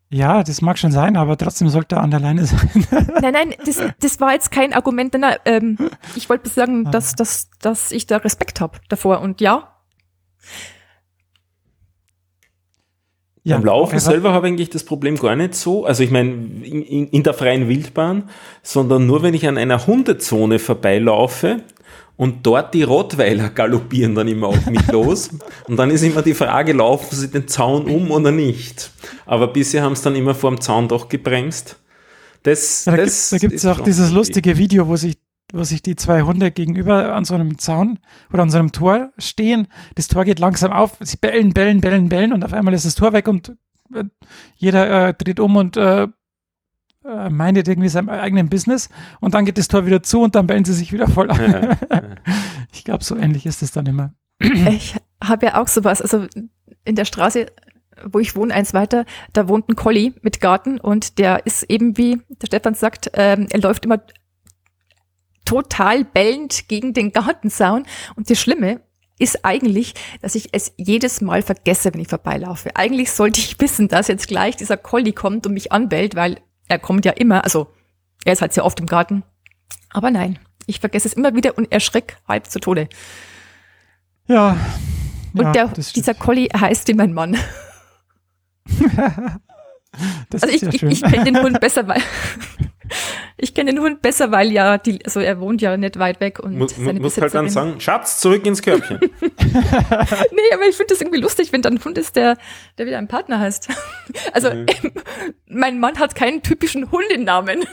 Ja, 0.08 0.44
das 0.44 0.62
mag 0.62 0.78
schon 0.78 0.92
sein, 0.92 1.16
aber 1.16 1.36
trotzdem 1.36 1.68
sollte 1.68 1.96
er 1.96 2.02
an 2.02 2.12
der 2.12 2.20
Leine 2.20 2.46
sein. 2.46 2.70
nein, 3.20 3.32
nein, 3.32 3.54
das, 3.64 3.82
das 4.00 4.20
war 4.20 4.32
jetzt 4.32 4.52
kein 4.52 4.72
Argument. 4.72 5.14
Nein, 5.14 5.36
ähm, 5.44 5.76
ich 6.14 6.28
wollte 6.28 6.48
sagen, 6.48 6.90
dass, 6.92 7.14
dass, 7.14 7.50
dass 7.60 7.90
ich 7.90 8.06
da 8.06 8.18
Respekt 8.18 8.60
habe 8.60 8.78
davor. 8.88 9.20
Und 9.20 9.40
ja. 9.40 9.72
Ja, 13.42 13.56
Beim 13.56 13.66
Laufen 13.66 13.98
selber 13.98 14.32
habe 14.32 14.46
ich 14.46 14.52
eigentlich 14.52 14.70
das 14.70 14.84
Problem 14.84 15.16
gar 15.16 15.36
nicht 15.36 15.54
so. 15.54 15.84
Also 15.84 16.02
ich 16.02 16.10
meine, 16.10 16.30
in, 16.30 17.08
in, 17.08 17.22
der 17.22 17.32
freien 17.34 17.68
Wildbahn, 17.68 18.28
sondern 18.62 19.06
nur 19.06 19.22
wenn 19.22 19.34
ich 19.34 19.46
an 19.46 19.56
einer 19.56 19.86
Hundezone 19.86 20.58
vorbeilaufe 20.58 21.62
und 22.16 22.46
dort 22.46 22.72
die 22.72 22.82
Rottweiler 22.82 23.50
galoppieren 23.50 24.14
dann 24.14 24.28
immer 24.28 24.48
auf 24.48 24.66
mich 24.66 24.86
los. 24.90 25.30
Und 25.68 25.76
dann 25.76 25.90
ist 25.90 26.02
immer 26.02 26.22
die 26.22 26.34
Frage, 26.34 26.72
laufen 26.72 27.14
sie 27.14 27.28
den 27.28 27.46
Zaun 27.46 27.84
um 27.84 28.10
oder 28.10 28.32
nicht? 28.32 28.90
Aber 29.26 29.48
bisher 29.48 29.82
haben 29.82 29.94
sie 29.94 30.04
dann 30.04 30.16
immer 30.16 30.34
vor 30.34 30.50
dem 30.50 30.60
Zaun 30.60 30.88
doch 30.88 31.08
gebremst. 31.08 31.78
Das, 32.42 32.84
da 32.84 32.96
das 32.96 33.34
gibt 33.38 33.52
es 33.52 33.66
auch 33.66 33.80
dieses 33.80 34.12
lustige 34.12 34.56
Video, 34.56 34.88
wo 34.88 34.96
sich, 34.96 35.18
wo 35.52 35.64
sich 35.64 35.82
die 35.82 35.96
zwei 35.96 36.22
Hunde 36.22 36.50
gegenüber 36.52 37.14
an 37.14 37.24
so 37.24 37.34
einem 37.34 37.58
Zaun 37.58 37.98
oder 38.32 38.42
an 38.42 38.50
so 38.50 38.58
einem 38.58 38.72
Tor 38.72 39.10
stehen. 39.18 39.66
Das 39.94 40.08
Tor 40.08 40.24
geht 40.24 40.38
langsam 40.38 40.72
auf, 40.72 40.96
sie 41.00 41.16
bellen, 41.16 41.52
bellen, 41.52 41.80
bellen, 41.80 42.08
bellen 42.08 42.32
und 42.32 42.44
auf 42.44 42.52
einmal 42.52 42.72
ist 42.72 42.86
das 42.86 42.94
Tor 42.94 43.12
weg 43.12 43.28
und 43.28 43.56
äh, 43.94 44.04
jeder 44.56 45.08
äh, 45.08 45.14
dreht 45.14 45.40
um 45.40 45.56
und 45.56 45.76
äh, 45.76 46.06
äh, 47.06 47.60
irgendwie 47.66 47.88
seinem 47.88 48.08
eigenen 48.08 48.48
Business 48.48 48.88
und 49.20 49.34
dann 49.34 49.44
geht 49.44 49.58
das 49.58 49.68
Tor 49.68 49.86
wieder 49.86 50.02
zu 50.02 50.22
und 50.22 50.34
dann 50.34 50.46
bellen 50.46 50.64
sie 50.64 50.74
sich 50.74 50.92
wieder 50.92 51.08
voll 51.08 51.30
an. 51.30 51.76
Ich 52.72 52.84
glaube, 52.84 53.02
so 53.02 53.16
ähnlich 53.16 53.46
ist 53.46 53.62
es 53.62 53.72
dann 53.72 53.86
immer. 53.86 54.12
Ich 54.40 54.96
habe 55.22 55.46
ja 55.46 55.60
auch 55.60 55.68
sowas, 55.68 56.02
also 56.02 56.26
in 56.84 56.94
der 56.94 57.06
Straße, 57.06 57.46
wo 58.04 58.18
ich 58.18 58.36
wohne, 58.36 58.52
eins 58.52 58.74
weiter, 58.74 59.06
da 59.32 59.48
wohnt 59.48 59.68
ein 59.68 59.76
Collie 59.76 60.12
mit 60.20 60.40
Garten 60.40 60.78
und 60.78 61.18
der 61.18 61.46
ist 61.46 61.62
eben 61.64 61.96
wie 61.96 62.20
der 62.28 62.46
Stefan 62.48 62.74
sagt, 62.74 63.10
ähm, 63.14 63.46
er 63.50 63.60
läuft 63.60 63.86
immer 63.86 64.02
total 65.46 66.04
bellend 66.04 66.68
gegen 66.68 66.92
den 66.92 67.12
Gartenzaun 67.12 67.86
und 68.14 68.28
das 68.28 68.38
Schlimme 68.38 68.82
ist 69.18 69.44
eigentlich, 69.44 69.94
dass 70.20 70.34
ich 70.34 70.50
es 70.52 70.74
jedes 70.76 71.22
Mal 71.22 71.40
vergesse, 71.40 71.92
wenn 71.94 72.00
ich 72.00 72.08
vorbeilaufe. 72.08 72.76
Eigentlich 72.76 73.10
sollte 73.10 73.40
ich 73.40 73.58
wissen, 73.60 73.88
dass 73.88 74.08
jetzt 74.08 74.28
gleich 74.28 74.56
dieser 74.56 74.76
Collie 74.76 75.12
kommt 75.12 75.46
und 75.46 75.54
mich 75.54 75.72
anbellt, 75.72 76.14
weil 76.14 76.38
er 76.68 76.78
kommt 76.78 77.04
ja 77.04 77.12
immer, 77.12 77.44
also 77.44 77.72
er 78.24 78.32
ist 78.32 78.42
halt 78.42 78.52
sehr 78.52 78.64
oft 78.64 78.80
im 78.80 78.86
Garten. 78.86 79.22
Aber 79.90 80.10
nein, 80.10 80.38
ich 80.66 80.80
vergesse 80.80 81.08
es 81.08 81.14
immer 81.14 81.34
wieder 81.34 81.56
und 81.56 81.70
erschreck 81.70 82.16
halb 82.26 82.46
zu 82.46 82.58
Tode. 82.58 82.88
Ja. 84.26 84.56
Und 85.32 85.44
ja, 85.44 85.52
der, 85.52 85.68
dieser 85.68 86.14
Collie 86.14 86.48
heißt 86.48 86.88
wie 86.88 86.94
mein 86.94 87.12
Mann. 87.12 87.36
also 90.32 90.48
ich, 90.48 90.62
ich, 90.62 90.82
ich 90.82 91.02
kenne 91.02 91.24
den 91.24 91.40
Hund 91.40 91.60
besser, 91.60 91.86
weil 91.86 92.02
ich 93.38 93.52
kenne 93.52 93.72
den 93.72 93.82
Hund 93.82 94.00
besser, 94.00 94.30
weil 94.30 94.50
ja 94.50 94.78
die, 94.78 95.04
also 95.04 95.20
er 95.20 95.38
wohnt 95.40 95.60
ja 95.60 95.76
nicht 95.76 95.98
weit 95.98 96.20
weg 96.20 96.38
und 96.38 96.56
muss, 96.56 96.74
seine 96.74 97.00
muss 97.00 97.20
halt 97.20 97.34
dann 97.34 97.50
sagen, 97.50 97.80
Schatz, 97.80 98.18
zurück 98.20 98.46
ins 98.46 98.62
Körbchen. 98.62 98.98
nee, 99.20 100.54
aber 100.54 100.66
ich 100.68 100.76
finde 100.76 100.94
das 100.94 101.00
irgendwie 101.02 101.20
lustig, 101.20 101.52
wenn 101.52 101.60
da 101.60 101.68
ein 101.68 101.84
Hund 101.84 101.98
ist, 101.98 102.16
der, 102.16 102.38
der 102.78 102.86
wieder 102.86 102.98
ein 102.98 103.08
Partner 103.08 103.40
heißt. 103.40 103.68
Also 104.32 104.52
mhm. 104.52 104.66
mein 105.46 105.78
Mann 105.78 105.98
hat 105.98 106.14
keinen 106.14 106.42
typischen 106.42 106.90
Hundennamen. 106.90 107.64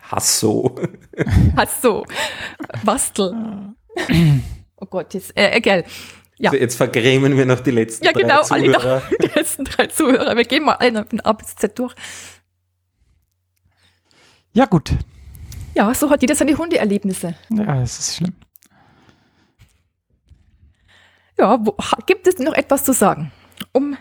Hasso. 0.00 0.74
Hasso. 1.56 2.04
Bastel. 2.84 3.34
oh 4.76 4.86
Gott, 4.86 5.14
jetzt, 5.14 5.36
äh, 5.36 5.52
egal. 5.52 5.84
Ja. 6.38 6.52
Jetzt 6.52 6.76
vergrämen 6.76 7.36
wir 7.36 7.46
noch 7.46 7.60
die 7.60 7.72
letzten 7.72 8.04
ja, 8.04 8.12
genau, 8.12 8.42
drei 8.42 8.60
Zuhörer. 8.60 9.02
Alle 9.08 9.18
die 9.20 9.38
letzten 9.38 9.64
drei 9.64 9.86
Zuhörer. 9.86 10.36
Wir 10.36 10.44
gehen 10.44 10.64
mal 10.64 10.74
einen 10.74 11.04
von 11.04 11.20
A 11.20 11.32
bis 11.32 11.56
Z 11.56 11.78
durch. 11.78 11.94
Ja, 14.58 14.64
gut. 14.64 14.90
Ja, 15.76 15.94
so 15.94 16.10
hat 16.10 16.20
jeder 16.20 16.34
seine 16.34 16.58
Hundeerlebnisse. 16.58 17.36
Ja, 17.50 17.76
das 17.76 18.00
ist 18.00 18.16
schlimm. 18.16 18.34
Ja, 21.38 21.64
wo, 21.64 21.76
gibt 22.06 22.26
es 22.26 22.40
noch 22.40 22.54
etwas 22.54 22.82
zu 22.82 22.92
sagen, 22.92 23.30
um 23.70 23.96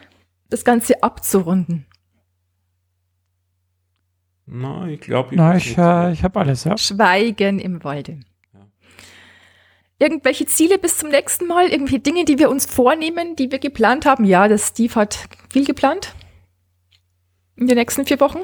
das 0.50 0.66
Ganze 0.66 1.04
abzurunden? 1.04 1.86
Na, 4.48 4.88
ich 4.88 5.00
glaube, 5.02 5.36
ich, 5.36 5.38
Na, 5.38 5.56
ich, 5.56 5.78
äh, 5.78 6.14
ich 6.14 6.24
habe 6.24 6.40
alles, 6.40 6.64
ja. 6.64 6.76
Schweigen 6.76 7.60
im 7.60 7.84
Walde. 7.84 8.22
Irgendwelche 10.00 10.48
Ziele 10.48 10.80
bis 10.80 10.98
zum 10.98 11.10
nächsten 11.10 11.46
Mal? 11.46 11.68
Irgendwelche 11.68 12.00
Dinge, 12.00 12.26
die 12.26 12.40
wir 12.40 12.50
uns 12.50 12.66
vornehmen, 12.66 13.36
die 13.36 13.52
wir 13.52 13.60
geplant 13.60 14.08
haben? 14.08 14.26
Ja, 14.26 14.48
der 14.48 14.58
Steve 14.58 14.96
hat 14.96 15.30
viel 15.52 15.66
geplant. 15.66 16.16
In 17.58 17.68
den 17.68 17.78
nächsten 17.78 18.08
vier 18.08 18.20
Wochen? 18.20 18.40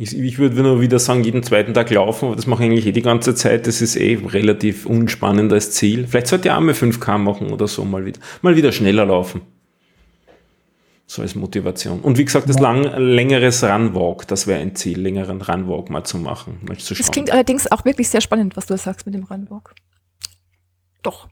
Ich, 0.00 0.16
ich 0.16 0.38
würde 0.38 0.62
nur 0.62 0.80
wieder 0.80 0.98
sagen, 0.98 1.24
jeden 1.24 1.42
zweiten 1.42 1.74
Tag 1.74 1.90
laufen, 1.90 2.28
aber 2.28 2.36
das 2.36 2.46
mache 2.46 2.64
ich 2.64 2.70
eigentlich 2.70 2.86
eh 2.86 2.92
die 2.92 3.02
ganze 3.02 3.34
Zeit. 3.34 3.66
Das 3.66 3.82
ist 3.82 3.96
eh 3.96 4.18
relativ 4.26 4.86
unspannend 4.86 5.52
als 5.52 5.72
Ziel. 5.72 6.06
Vielleicht 6.06 6.28
sollte 6.28 6.48
ich 6.48 6.54
auch 6.54 6.60
mal 6.60 6.72
5K 6.72 7.18
machen 7.18 7.52
oder 7.52 7.68
so 7.68 7.84
mal 7.84 8.06
wieder. 8.06 8.18
Mal 8.40 8.56
wieder 8.56 8.72
schneller 8.72 9.04
laufen. 9.04 9.42
So 11.06 11.20
als 11.20 11.34
Motivation. 11.34 12.00
Und 12.00 12.16
wie 12.16 12.24
gesagt, 12.24 12.48
das 12.48 12.58
lang, 12.58 12.84
längeres 12.96 13.62
Runwalk, 13.62 14.26
das 14.26 14.46
wäre 14.46 14.60
ein 14.60 14.74
Ziel, 14.74 14.98
längeren 14.98 15.42
Runwalk 15.42 15.90
mal 15.90 16.02
zu 16.02 16.16
machen, 16.16 16.60
mal 16.66 16.78
zu 16.78 16.94
schauen. 16.94 17.04
Das 17.04 17.12
klingt 17.12 17.30
allerdings 17.30 17.70
auch 17.70 17.84
wirklich 17.84 18.08
sehr 18.08 18.22
spannend, 18.22 18.56
was 18.56 18.64
du 18.64 18.78
sagst 18.78 19.04
mit 19.04 19.14
dem 19.14 19.24
Runwalk. 19.24 19.74
Doch. 21.02 21.28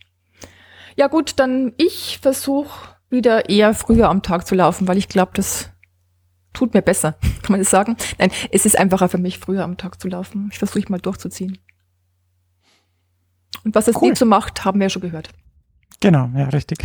Ja 0.94 1.06
gut, 1.06 1.34
dann 1.36 1.72
ich 1.78 2.18
versuche 2.20 2.90
wieder 3.08 3.48
eher 3.48 3.72
früher 3.72 4.10
am 4.10 4.22
Tag 4.22 4.46
zu 4.46 4.54
laufen, 4.54 4.86
weil 4.86 4.98
ich 4.98 5.08
glaube, 5.08 5.30
das 5.32 5.70
tut 6.58 6.74
mir 6.74 6.82
besser. 6.82 7.12
Kann 7.42 7.52
man 7.52 7.60
das 7.60 7.70
sagen? 7.70 7.96
Nein, 8.18 8.30
es 8.50 8.66
ist 8.66 8.78
einfacher 8.78 9.08
für 9.08 9.18
mich, 9.18 9.38
früher 9.38 9.62
am 9.62 9.76
Tag 9.76 10.00
zu 10.00 10.08
laufen. 10.08 10.48
Ich 10.52 10.58
versuche 10.58 10.90
mal 10.90 11.00
durchzuziehen. 11.00 11.58
Und 13.64 13.74
was 13.74 13.88
es 13.88 13.96
cool. 14.00 14.14
so 14.16 14.26
macht, 14.26 14.64
haben 14.64 14.80
wir 14.80 14.86
ja 14.86 14.90
schon 14.90 15.02
gehört. 15.02 15.30
Genau, 16.00 16.30
ja, 16.36 16.48
richtig. 16.48 16.78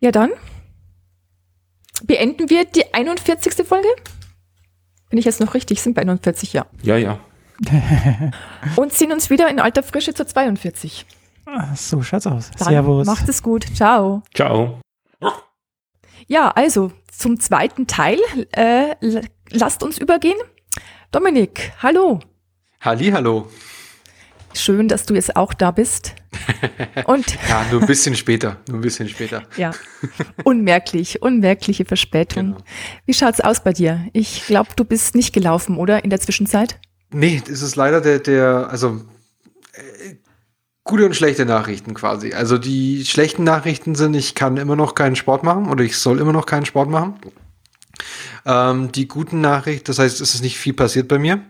Ja, 0.00 0.10
dann 0.10 0.30
beenden 2.04 2.50
wir 2.50 2.64
die 2.64 2.92
41. 2.92 3.66
Folge. 3.66 3.88
Wenn 5.10 5.18
ich 5.18 5.24
jetzt 5.24 5.40
noch 5.40 5.54
richtig 5.54 5.82
sind 5.82 5.94
bei 5.94 6.02
41, 6.02 6.52
ja. 6.52 6.66
Ja, 6.82 6.96
ja. 6.96 7.20
Und 8.76 8.92
sehen 8.92 9.12
uns 9.12 9.28
wieder 9.28 9.48
in 9.50 9.60
alter 9.60 9.82
Frische 9.82 10.14
zur 10.14 10.26
42. 10.26 11.04
Ah, 11.46 11.74
so 11.74 12.02
schaut's 12.02 12.26
aus. 12.26 12.50
Dann 12.58 12.68
Servus. 12.68 13.06
Macht 13.06 13.28
es 13.28 13.42
gut. 13.42 13.66
Ciao. 13.74 14.22
Ciao. 14.34 14.80
Ja, 16.30 16.52
also 16.52 16.92
zum 17.10 17.40
zweiten 17.40 17.88
Teil. 17.88 18.20
Äh, 18.52 18.94
lasst 19.50 19.82
uns 19.82 19.98
übergehen. 19.98 20.38
Dominik, 21.10 21.72
hallo. 21.82 22.20
Halli, 22.80 23.10
hallo. 23.10 23.50
Schön, 24.54 24.86
dass 24.86 25.06
du 25.06 25.14
jetzt 25.14 25.34
auch 25.34 25.52
da 25.52 25.72
bist. 25.72 26.14
Und 27.06 27.36
ja, 27.48 27.66
nur 27.72 27.80
ein 27.80 27.86
bisschen 27.88 28.14
später, 28.14 28.58
nur 28.68 28.78
ein 28.78 28.80
bisschen 28.80 29.08
später. 29.08 29.42
Ja, 29.56 29.72
unmerklich, 30.44 31.20
unmerkliche 31.20 31.84
Verspätung. 31.84 32.52
Genau. 32.52 32.64
Wie 33.06 33.14
schaut's 33.14 33.40
aus 33.40 33.64
bei 33.64 33.72
dir? 33.72 34.06
Ich 34.12 34.46
glaube, 34.46 34.70
du 34.76 34.84
bist 34.84 35.16
nicht 35.16 35.32
gelaufen, 35.32 35.78
oder 35.78 36.04
in 36.04 36.10
der 36.10 36.20
Zwischenzeit? 36.20 36.78
Nee, 37.12 37.42
das 37.44 37.60
ist 37.60 37.74
leider 37.74 38.00
der, 38.00 38.20
der, 38.20 38.68
also 38.70 39.00
äh, 39.72 40.14
gute 40.84 41.06
und 41.06 41.14
schlechte 41.14 41.44
Nachrichten 41.46 41.94
quasi. 41.94 42.32
Also 42.32 42.58
die 42.58 43.04
schlechten 43.04 43.44
Nachrichten 43.44 43.94
sind, 43.94 44.14
ich 44.14 44.34
kann 44.34 44.56
immer 44.56 44.76
noch 44.76 44.94
keinen 44.94 45.16
Sport 45.16 45.42
machen 45.42 45.68
oder 45.68 45.84
ich 45.84 45.96
soll 45.96 46.20
immer 46.20 46.32
noch 46.32 46.46
keinen 46.46 46.66
Sport 46.66 46.90
machen. 46.90 47.14
Ähm, 48.46 48.90
die 48.92 49.08
guten 49.08 49.40
Nachrichten, 49.40 49.84
das 49.84 49.98
heißt, 49.98 50.20
es 50.20 50.34
ist 50.34 50.42
nicht 50.42 50.58
viel 50.58 50.72
passiert 50.72 51.08
bei 51.08 51.18
mir. 51.18 51.42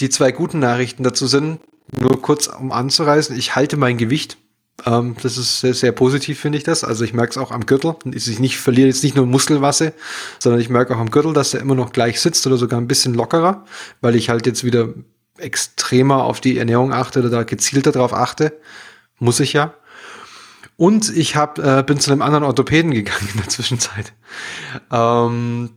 Die 0.00 0.08
zwei 0.08 0.32
guten 0.32 0.58
Nachrichten 0.58 1.02
dazu 1.02 1.26
sind, 1.26 1.60
nur 1.98 2.20
kurz 2.20 2.46
um 2.46 2.72
anzureißen, 2.72 3.36
ich 3.36 3.54
halte 3.54 3.76
mein 3.76 3.98
Gewicht. 3.98 4.38
Ähm, 4.86 5.14
das 5.22 5.38
ist 5.38 5.60
sehr, 5.60 5.74
sehr 5.74 5.92
positiv, 5.92 6.40
finde 6.40 6.58
ich 6.58 6.64
das. 6.64 6.82
Also 6.82 7.04
ich 7.04 7.12
merke 7.12 7.30
es 7.30 7.38
auch 7.38 7.52
am 7.52 7.66
Gürtel. 7.66 7.94
Ich 8.12 8.40
nicht 8.40 8.58
verliere 8.58 8.88
jetzt 8.88 9.04
nicht 9.04 9.14
nur 9.14 9.26
Muskelmasse, 9.26 9.92
sondern 10.38 10.60
ich 10.60 10.68
merke 10.68 10.94
auch 10.94 11.00
am 11.00 11.10
Gürtel, 11.10 11.32
dass 11.32 11.54
er 11.54 11.60
immer 11.60 11.74
noch 11.74 11.92
gleich 11.92 12.20
sitzt 12.20 12.46
oder 12.46 12.56
sogar 12.56 12.80
ein 12.80 12.88
bisschen 12.88 13.14
lockerer, 13.14 13.64
weil 14.00 14.16
ich 14.16 14.30
halt 14.30 14.46
jetzt 14.46 14.64
wieder 14.64 14.88
extremer 15.38 16.24
auf 16.24 16.40
die 16.40 16.58
Ernährung 16.58 16.92
achte 16.92 17.20
oder 17.20 17.30
da 17.30 17.42
gezielter 17.42 17.92
drauf 17.92 18.12
achte. 18.12 18.58
Muss 19.18 19.40
ich 19.40 19.52
ja. 19.52 19.74
Und 20.76 21.16
ich 21.16 21.36
hab, 21.36 21.58
äh, 21.58 21.82
bin 21.86 22.00
zu 22.00 22.10
einem 22.10 22.22
anderen 22.22 22.44
Orthopäden 22.44 22.90
gegangen 22.90 23.28
in 23.32 23.40
der 23.40 23.48
Zwischenzeit. 23.48 24.12
Ähm, 24.90 25.70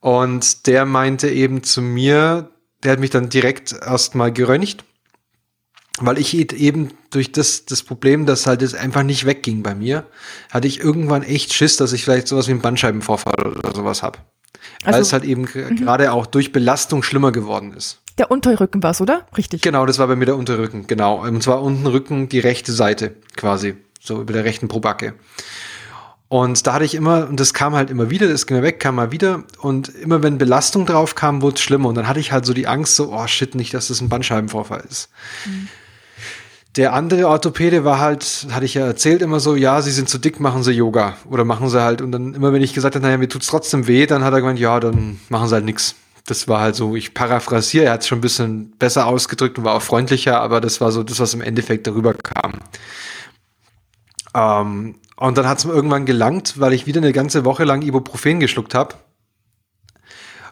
Und 0.00 0.66
der 0.66 0.84
meinte 0.84 1.28
eben 1.28 1.62
zu 1.62 1.80
mir, 1.80 2.50
der 2.82 2.92
hat 2.92 2.98
mich 2.98 3.10
dann 3.10 3.28
direkt 3.28 3.72
erstmal 3.72 4.32
geröntgt, 4.32 4.84
weil 6.00 6.18
ich 6.18 6.34
eben 6.34 6.88
durch 7.10 7.30
das, 7.30 7.66
das 7.66 7.84
Problem, 7.84 8.26
dass 8.26 8.46
halt 8.46 8.62
es 8.62 8.74
einfach 8.74 9.04
nicht 9.04 9.26
wegging 9.26 9.62
bei 9.62 9.76
mir, 9.76 10.06
hatte 10.50 10.66
ich 10.66 10.80
irgendwann 10.80 11.22
echt 11.22 11.52
Schiss, 11.52 11.76
dass 11.76 11.92
ich 11.92 12.02
vielleicht 12.02 12.26
sowas 12.26 12.48
wie 12.48 12.52
einen 12.52 12.62
Bandscheibenvorfall 12.62 13.46
oder 13.46 13.74
sowas 13.74 14.02
habe. 14.82 14.86
Weil 14.86 14.94
Also- 14.94 15.08
es 15.08 15.12
halt 15.12 15.24
eben 15.24 15.44
gerade 15.46 16.12
auch 16.12 16.26
durch 16.26 16.52
Belastung 16.52 17.02
schlimmer 17.02 17.32
geworden 17.32 17.72
ist. 17.74 18.00
Der 18.18 18.30
Unterrücken 18.30 18.82
war's, 18.82 19.00
oder? 19.00 19.26
Richtig. 19.36 19.62
Genau, 19.62 19.86
das 19.86 19.98
war 19.98 20.06
bei 20.06 20.16
mir 20.16 20.26
der 20.26 20.36
Unterrücken, 20.36 20.86
genau. 20.86 21.22
Und 21.26 21.42
zwar 21.42 21.62
unten 21.62 21.86
Rücken, 21.86 22.28
die 22.28 22.40
rechte 22.40 22.72
Seite 22.72 23.14
quasi, 23.36 23.76
so 24.00 24.20
über 24.20 24.32
der 24.34 24.44
rechten 24.44 24.68
Probacke. 24.68 25.14
Und 26.28 26.66
da 26.66 26.74
hatte 26.74 26.84
ich 26.86 26.94
immer, 26.94 27.28
und 27.28 27.38
das 27.40 27.52
kam 27.52 27.74
halt 27.74 27.90
immer 27.90 28.08
wieder, 28.08 28.26
das 28.26 28.46
ging 28.46 28.56
mir 28.56 28.62
weg, 28.62 28.80
kam 28.80 28.94
mal 28.94 29.12
wieder. 29.12 29.44
Und 29.60 29.88
immer 29.94 30.22
wenn 30.22 30.38
Belastung 30.38 30.86
drauf 30.86 31.14
kam, 31.14 31.42
wurde 31.42 31.56
es 31.56 31.60
schlimmer. 31.60 31.88
Und 31.90 31.94
dann 31.94 32.08
hatte 32.08 32.20
ich 32.20 32.32
halt 32.32 32.46
so 32.46 32.54
die 32.54 32.66
Angst, 32.66 32.96
so, 32.96 33.12
oh 33.12 33.26
shit, 33.26 33.54
nicht, 33.54 33.74
dass 33.74 33.88
das 33.88 34.00
ein 34.00 34.08
Bandscheibenvorfall 34.08 34.82
ist. 34.88 35.10
Der 36.76 36.94
andere 36.94 37.28
Orthopäde 37.28 37.84
war 37.84 37.98
halt, 37.98 38.46
hatte 38.50 38.64
ich 38.64 38.74
ja 38.74 38.86
erzählt, 38.86 39.20
immer 39.20 39.40
so, 39.40 39.56
ja, 39.56 39.82
sie 39.82 39.90
sind 39.90 40.08
zu 40.08 40.16
dick, 40.16 40.40
machen 40.40 40.62
sie 40.62 40.72
Yoga. 40.72 41.18
Oder 41.28 41.44
machen 41.44 41.68
sie 41.68 41.82
halt, 41.82 42.00
und 42.00 42.12
dann 42.12 42.34
immer 42.34 42.52
wenn 42.54 42.62
ich 42.62 42.72
gesagt 42.72 42.94
habe, 42.94 43.04
naja, 43.04 43.18
mir 43.18 43.28
tut's 43.28 43.48
trotzdem 43.48 43.86
weh, 43.86 44.06
dann 44.06 44.24
hat 44.24 44.32
er 44.32 44.40
gemeint, 44.40 44.58
ja, 44.58 44.80
dann 44.80 45.20
machen 45.28 45.48
sie 45.48 45.54
halt 45.54 45.66
nix. 45.66 45.94
Das 46.24 46.48
war 46.48 46.60
halt 46.60 46.74
so, 46.74 46.96
ich 46.96 47.12
paraphrasiere, 47.12 47.86
er 47.86 47.92
hat 47.92 48.02
es 48.02 48.08
schon 48.08 48.18
ein 48.18 48.22
bisschen 48.22 48.70
besser 48.78 49.06
ausgedrückt 49.06 49.58
und 49.58 49.64
war 49.64 49.74
auch 49.74 49.82
freundlicher, 49.82 50.40
aber 50.40 50.62
das 50.62 50.80
war 50.80 50.92
so 50.92 51.02
das, 51.02 51.20
was 51.20 51.34
im 51.34 51.42
Endeffekt 51.42 51.86
darüber 51.86 52.14
kam. 52.14 52.54
Ähm, 54.34 54.94
und 55.16 55.36
dann 55.36 55.46
hat 55.46 55.58
es 55.58 55.64
mir 55.66 55.72
irgendwann 55.72 56.06
gelangt, 56.06 56.58
weil 56.58 56.72
ich 56.72 56.86
wieder 56.86 57.02
eine 57.02 57.12
ganze 57.12 57.44
Woche 57.44 57.64
lang 57.64 57.82
Ibuprofen 57.82 58.40
geschluckt 58.40 58.74
habe. 58.74 58.94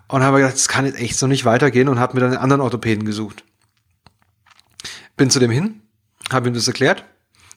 Und 0.08 0.22
habe 0.22 0.38
gedacht, 0.38 0.54
das 0.54 0.68
kann 0.68 0.86
jetzt 0.86 0.98
echt 1.00 1.16
so 1.16 1.26
nicht 1.26 1.44
weitergehen 1.44 1.88
und 1.88 1.98
habe 1.98 2.14
mir 2.14 2.20
dann 2.20 2.30
einen 2.30 2.42
anderen 2.42 2.60
Orthopäden 2.60 3.04
gesucht. 3.04 3.44
Bin 5.16 5.30
zu 5.30 5.38
dem 5.38 5.50
hin, 5.50 5.82
habe 6.30 6.48
ihm 6.48 6.54
das 6.54 6.66
erklärt. 6.68 7.04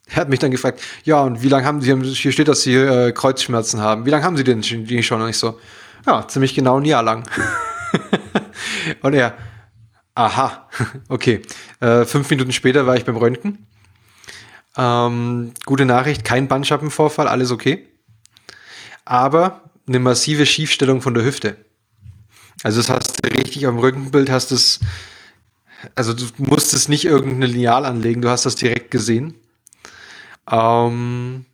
Er 0.08 0.18
hat 0.18 0.30
mich 0.30 0.40
dann 0.40 0.52
gefragt, 0.52 0.82
ja, 1.06 1.22
und 1.22 1.42
wie 1.42 1.50
lange 1.50 1.66
haben 1.66 1.82
Sie, 1.82 1.96
hier 2.14 2.32
steht, 2.32 2.48
dass 2.48 2.62
Sie 2.62 2.76
äh, 2.76 3.12
Kreuzschmerzen 3.14 3.80
haben. 3.80 4.06
Wie 4.06 4.10
lange 4.10 4.24
haben 4.24 4.36
Sie 4.36 4.44
denn 4.44 4.62
die 4.62 5.04
schon? 5.04 5.22
Und 5.22 5.30
ich 5.30 5.38
so, 5.38 5.60
ja, 6.06 6.28
ziemlich 6.28 6.54
genau 6.54 6.80
ein 6.80 6.86
Jahr 6.86 7.04
lang. 7.04 7.24
und 9.02 9.14
er, 9.14 9.38
aha, 10.16 10.68
okay. 11.08 11.42
Äh, 11.80 12.06
fünf 12.06 12.30
Minuten 12.30 12.52
später 12.52 12.86
war 12.86 12.98
ich 12.98 13.06
beim 13.06 13.16
Röntgen. 13.16 13.66
Ähm, 14.76 15.54
gute 15.66 15.86
Nachricht, 15.86 16.26
kein 16.26 16.48
Bandscheibenvorfall, 16.48 17.28
alles 17.28 17.52
okay. 17.52 17.88
Aber 19.06 19.62
eine 19.88 20.00
massive 20.00 20.46
Schiefstellung 20.46 21.02
von 21.02 21.14
der 21.14 21.24
Hüfte. 21.24 21.58
Also 22.64 22.80
das 22.80 22.90
hast 22.90 23.24
du 23.24 23.30
richtig 23.30 23.68
am 23.68 23.78
Rückenbild, 23.78 24.30
hast 24.30 24.52
es, 24.52 24.80
also 25.96 26.14
du 26.14 26.26
musstest 26.38 26.90
nicht 26.90 27.06
irgendeine 27.06 27.48
Lineal 27.48 27.86
anlegen, 27.86 28.22
du 28.22 28.30
hast 28.30 28.46
das 28.46 28.56
direkt 28.56 28.92
gesehen. 28.92 29.36
Ähm, 30.50 31.46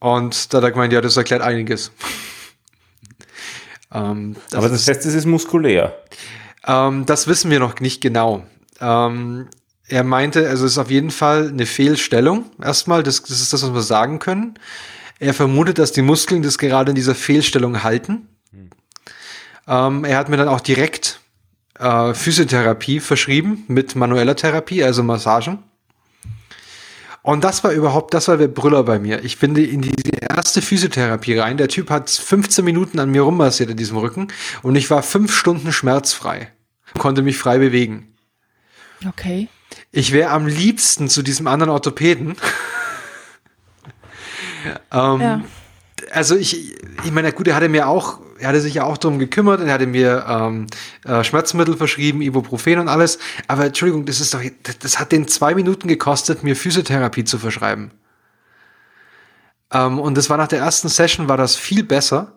und 0.00 0.52
da 0.52 0.58
hat 0.58 0.64
er 0.64 0.70
gemeint, 0.70 0.92
ja, 0.92 1.00
das 1.00 1.16
erklärt 1.16 1.42
einiges. 1.42 1.90
ähm, 3.92 4.36
das 4.50 4.58
Aber 4.58 4.68
das 4.68 4.86
heißt, 4.86 5.06
es 5.06 5.14
ist 5.14 5.26
muskulär. 5.26 5.98
ähm, 6.66 7.06
das 7.06 7.26
wissen 7.26 7.50
wir 7.50 7.60
noch 7.60 7.80
nicht 7.80 8.00
genau. 8.00 8.44
Ähm, 8.80 9.48
er 9.88 10.04
meinte, 10.04 10.48
also 10.48 10.66
es 10.66 10.72
ist 10.72 10.78
auf 10.78 10.90
jeden 10.90 11.10
Fall 11.10 11.48
eine 11.48 11.66
Fehlstellung. 11.66 12.50
Erstmal, 12.62 13.02
das, 13.02 13.22
das 13.22 13.40
ist 13.40 13.52
das, 13.52 13.62
was 13.62 13.74
wir 13.74 13.82
sagen 13.82 14.18
können. 14.18 14.58
Er 15.18 15.34
vermutet, 15.34 15.78
dass 15.78 15.92
die 15.92 16.02
Muskeln 16.02 16.42
das 16.42 16.58
gerade 16.58 16.90
in 16.90 16.94
dieser 16.94 17.14
Fehlstellung 17.14 17.82
halten. 17.82 18.28
Ähm, 19.66 20.04
er 20.04 20.16
hat 20.16 20.28
mir 20.28 20.36
dann 20.36 20.48
auch 20.48 20.60
direkt 20.60 21.17
äh, 21.78 22.14
Physiotherapie 22.14 23.00
verschrieben 23.00 23.64
mit 23.68 23.96
manueller 23.96 24.36
Therapie, 24.36 24.82
also 24.82 25.02
Massagen. 25.02 25.62
Und 27.22 27.44
das 27.44 27.62
war 27.62 27.72
überhaupt, 27.72 28.14
das 28.14 28.28
war 28.28 28.36
der 28.36 28.48
Brüller 28.48 28.84
bei 28.84 28.98
mir. 28.98 29.22
Ich 29.22 29.38
bin 29.38 29.54
in 29.56 29.82
die 29.82 29.92
erste 30.30 30.62
Physiotherapie 30.62 31.36
rein. 31.36 31.58
Der 31.58 31.68
Typ 31.68 31.90
hat 31.90 32.08
15 32.08 32.64
Minuten 32.64 32.98
an 33.00 33.10
mir 33.10 33.22
rummassiert 33.22 33.70
in 33.70 33.76
diesem 33.76 33.98
Rücken 33.98 34.28
und 34.62 34.76
ich 34.76 34.88
war 34.90 35.02
fünf 35.02 35.34
Stunden 35.34 35.72
schmerzfrei. 35.72 36.52
Konnte 36.96 37.22
mich 37.22 37.36
frei 37.36 37.58
bewegen. 37.58 38.14
Okay. 39.06 39.48
Ich 39.92 40.12
wäre 40.12 40.30
am 40.30 40.46
liebsten 40.46 41.08
zu 41.08 41.22
diesem 41.22 41.46
anderen 41.46 41.70
Orthopäden. 41.70 42.36
ähm, 44.92 45.20
Ja. 45.20 45.42
Also 46.12 46.36
ich, 46.36 46.76
ich 47.04 47.12
meine, 47.12 47.32
gut, 47.32 47.48
er 47.48 47.56
hatte 47.56 47.68
mir 47.68 47.88
auch, 47.88 48.20
er 48.38 48.48
hatte 48.48 48.60
sich 48.60 48.74
ja 48.74 48.84
auch 48.84 48.96
darum 48.96 49.18
gekümmert, 49.18 49.60
er 49.60 49.72
hatte 49.72 49.86
mir 49.86 50.24
ähm, 50.28 50.66
äh, 51.04 51.24
Schmerzmittel 51.24 51.76
verschrieben, 51.76 52.22
Ibuprofen 52.22 52.78
und 52.78 52.88
alles. 52.88 53.18
Aber 53.46 53.66
Entschuldigung, 53.66 54.06
das 54.06 54.20
ist 54.20 54.34
doch, 54.34 54.42
das, 54.62 54.78
das 54.78 54.98
hat 54.98 55.12
den 55.12 55.28
zwei 55.28 55.54
Minuten 55.54 55.88
gekostet, 55.88 56.42
mir 56.42 56.56
Physiotherapie 56.56 57.24
zu 57.24 57.38
verschreiben. 57.38 57.90
Ähm, 59.72 59.98
und 59.98 60.16
das 60.16 60.30
war 60.30 60.36
nach 60.36 60.48
der 60.48 60.60
ersten 60.60 60.88
Session 60.88 61.28
war 61.28 61.36
das 61.36 61.56
viel 61.56 61.84
besser. 61.84 62.32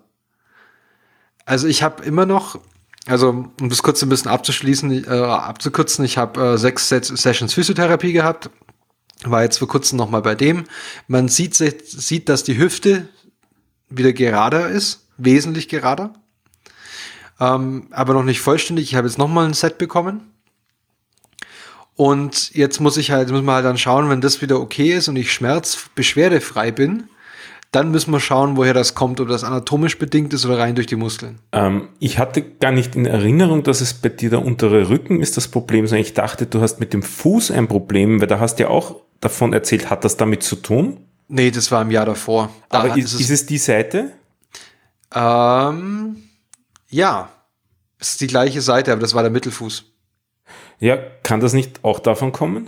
Also 1.46 1.68
ich 1.68 1.84
habe 1.84 2.04
immer 2.04 2.26
noch, 2.26 2.60
also 3.08 3.30
um 3.60 3.70
das 3.70 3.84
kurz 3.84 4.02
ein 4.02 4.10
bisschen 4.10 4.32
abzuschließen, 4.32 5.06
äh, 5.06 5.10
abzukürzen, 5.10 6.06
ich 6.06 6.18
habe 6.18 6.54
äh, 6.54 6.58
sechs 6.58 6.90
Set 6.90 7.06
Sessions 7.06 7.54
Physiotherapie 7.54 8.14
gehabt, 8.14 8.50
war 9.24 9.44
jetzt 9.44 9.58
vor 9.58 9.68
kurzem 9.68 9.98
noch 9.98 10.10
mal 10.10 10.22
bei 10.22 10.36
dem. 10.36 10.66
Man 11.08 11.28
sieht, 11.28 11.56
sieht, 11.56 12.30
dass 12.30 12.44
die 12.44 12.58
Hüfte 12.58 13.08
wieder 13.90 14.14
gerader 14.14 14.70
ist, 14.70 15.08
wesentlich 15.24 15.68
gerader, 15.70 16.14
ähm, 17.40 17.88
aber 17.92 18.14
noch 18.14 18.24
nicht 18.24 18.40
vollständig. 18.40 18.86
Ich 18.86 18.96
habe 18.96 19.08
jetzt 19.08 19.18
noch 19.18 19.28
mal 19.28 19.46
ein 19.46 19.54
Set 19.54 19.78
bekommen. 19.78 20.22
Und 21.96 22.56
jetzt 22.56 22.80
muss 22.80 22.98
ich 22.98 23.12
halt, 23.12 23.30
müssen 23.30 23.46
wir 23.46 23.54
halt 23.54 23.66
dann 23.66 23.78
schauen, 23.78 24.10
wenn 24.10 24.22
das 24.22 24.42
wieder 24.42 24.60
okay 24.60 24.94
ist 24.94 25.08
und 25.08 25.18
ich 25.18 25.32
schmerzbeschwerdefrei 25.32 26.72
bin, 26.72 27.04
dann 27.72 27.92
müssen 27.92 28.12
wir 28.12 28.20
schauen, 28.20 28.58
woher 28.58 28.74
das 28.74 28.96
kommt, 28.96 29.20
ob 29.22 29.30
das 29.30 29.44
anatomisch 29.44 29.98
bedingt 29.98 30.34
ist 30.34 30.46
oder 30.46 30.60
rein 30.60 30.76
durch 30.76 30.88
die 30.88 30.98
Muskeln. 30.98 31.40
Ähm, 31.54 31.88
ich 32.00 32.20
hatte 32.20 32.42
gar 32.42 32.72
nicht 32.72 32.96
in 32.96 33.06
Erinnerung, 33.06 33.64
dass 33.64 33.80
es 33.80 33.94
bei 33.94 34.10
dir 34.10 34.30
der 34.30 34.44
untere 34.44 34.90
Rücken 34.90 35.22
ist 35.22 35.38
das 35.38 35.48
Problem, 35.48 35.88
sondern 35.88 36.02
ich 36.02 36.14
dachte, 36.14 36.46
du 36.46 36.62
hast 36.62 36.80
mit 36.80 36.94
dem 36.94 37.02
Fuß 37.02 37.52
ein 37.52 37.68
Problem, 37.68 38.20
weil 38.20 38.28
da 38.28 38.40
hast 38.40 38.56
du 38.56 38.64
ja 38.64 38.70
auch 38.70 38.98
davon 39.22 39.54
erzählt, 39.54 39.90
hat 39.90 40.04
das 40.04 40.18
damit 40.18 40.44
zu 40.44 40.58
tun? 40.58 40.98
Nee, 41.30 41.50
das 41.50 41.72
war 41.72 41.82
im 41.82 41.92
Jahr 41.92 42.06
davor. 42.06 42.50
Da 42.70 42.80
Aber 42.80 42.98
ist, 42.98 43.14
ist 43.14 43.30
es 43.30 43.46
die 43.46 43.58
Seite? 43.58 44.12
Ähm, 45.14 46.24
ja, 46.90 47.30
es 48.00 48.12
ist 48.12 48.22
die 48.22 48.28
gleiche 48.28 48.62
Seite, 48.62 48.92
aber 48.92 49.02
das 49.02 49.14
war 49.14 49.22
der 49.24 49.32
Mittelfuß. 49.32 49.86
Ja, 50.80 50.98
kann 51.24 51.40
das 51.40 51.54
nicht 51.54 51.84
auch 51.84 52.00
davon 52.00 52.32
kommen? 52.32 52.68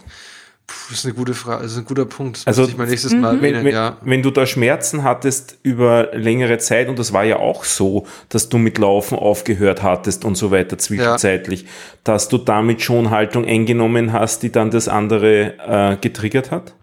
Puh, 0.68 0.76
das 0.89 1.00
ist 1.00 1.06
eine 1.06 1.14
gute 1.14 1.34
Frage, 1.34 1.64
das 1.64 1.74
ist 1.74 1.78
ein 1.80 1.86
guter 1.86 2.06
Punkt. 2.06 2.38
Das 2.38 2.48
Also, 2.48 2.64
ich 2.66 2.78
mal 2.78 2.88
nächstes 2.88 3.14
Mal 3.14 3.32
Wenn, 3.41 3.56
erwähnen, 3.56 3.66
wenn, 3.66 3.74
ja. 3.74 3.98
wenn 4.02 4.22
du 4.22 4.32
da 4.32 4.46
Schmerzen 4.46 5.04
hattest 5.04 5.58
über 5.64 6.12
längere 6.14 6.58
Zeit, 6.58 6.88
und 6.88 6.98
das 7.00 7.12
war 7.12 7.26
ja 7.26 7.38
auch 7.38 7.66
so, 7.66 8.08
dass 8.30 8.48
du 8.48 8.58
mit 8.58 8.78
Laufen 8.78 9.18
aufgehört 9.18 9.84
hattest 9.84 10.24
und 10.24 10.36
so 10.36 10.52
weiter 10.52 10.78
zwischenzeitlich, 10.78 11.66
dass 12.04 12.30
du 12.30 12.38
damit 12.38 12.82
schon 12.82 13.10
Haltung 13.10 13.46
eingenommen 13.46 14.14
hast, 14.14 14.44
die 14.44 14.52
dann 14.52 14.72
das 14.72 14.88
andere 14.88 15.58
äh, 15.58 15.98
getriggert 15.98 16.52
hat? 16.52 16.76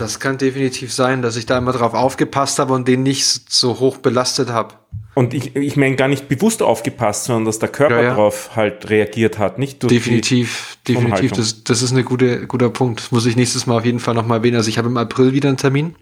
Das 0.00 0.18
kann 0.18 0.38
definitiv 0.38 0.92
sein, 0.92 1.20
dass 1.20 1.36
ich 1.36 1.44
da 1.46 1.58
immer 1.58 1.72
drauf 1.72 1.92
aufgepasst 1.92 2.58
habe 2.58 2.72
und 2.72 2.88
den 2.88 3.02
nicht 3.02 3.52
so 3.52 3.78
hoch 3.80 3.98
belastet 3.98 4.48
habe. 4.48 4.74
Und 5.14 5.34
ich, 5.34 5.54
ich 5.56 5.76
meine 5.76 5.96
gar 5.96 6.08
nicht 6.08 6.28
bewusst 6.28 6.62
aufgepasst, 6.62 7.24
sondern 7.24 7.44
dass 7.44 7.58
der 7.58 7.68
Körper 7.68 7.96
Ja, 7.96 8.02
ja. 8.02 8.14
drauf 8.14 8.56
halt 8.56 8.88
reagiert 8.88 9.38
hat, 9.38 9.58
nicht 9.58 9.82
durch 9.82 9.92
Definitiv, 9.92 10.78
definitiv. 10.88 11.32
Das, 11.32 11.64
das 11.64 11.82
ist 11.82 11.92
ein 11.92 12.04
gute, 12.04 12.46
guter 12.46 12.70
Punkt. 12.70 13.00
Das 13.00 13.12
muss 13.12 13.26
ich 13.26 13.36
nächstes 13.36 13.66
Mal 13.66 13.76
auf 13.76 13.84
jeden 13.84 14.00
Fall 14.00 14.14
nochmal 14.14 14.38
erwähnen. 14.38 14.56
Also 14.56 14.70
ich 14.70 14.78
habe 14.78 14.88
im 14.88 14.96
April 14.96 15.32
wieder 15.32 15.48
einen 15.48 15.58
Termin. 15.58 15.96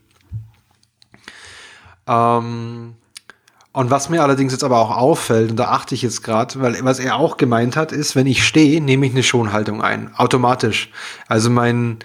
Ähm, 2.07 2.95
und 3.73 3.91
was 3.91 4.09
mir 4.09 4.23
allerdings 4.23 4.53
jetzt 4.53 4.65
aber 4.65 4.79
auch 4.79 4.97
auffällt, 4.97 5.51
und 5.51 5.57
da 5.57 5.69
achte 5.69 5.95
ich 5.95 6.03
jetzt 6.03 6.23
gerade, 6.23 6.61
weil 6.61 6.77
was 6.83 6.99
er 6.99 7.17
auch 7.17 7.37
gemeint 7.37 7.77
hat, 7.77 7.93
ist, 7.93 8.17
wenn 8.17 8.27
ich 8.27 8.45
stehe, 8.45 8.81
nehme 8.81 9.07
ich 9.07 9.13
eine 9.13 9.23
Schonhaltung 9.23 9.83
ein. 9.83 10.15
Automatisch. 10.17 10.91
Also 11.27 11.51
mein, 11.51 11.99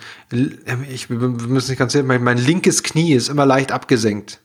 ich, 0.92 1.10
wir 1.10 1.18
müssen 1.18 1.72
nicht 1.72 1.80
ganz 1.80 1.94
sehen, 1.94 2.06
mein, 2.06 2.24
mein 2.24 2.38
linkes 2.38 2.84
Knie 2.84 3.14
ist 3.14 3.30
immer 3.30 3.46
leicht 3.46 3.72
abgesenkt. 3.72 4.42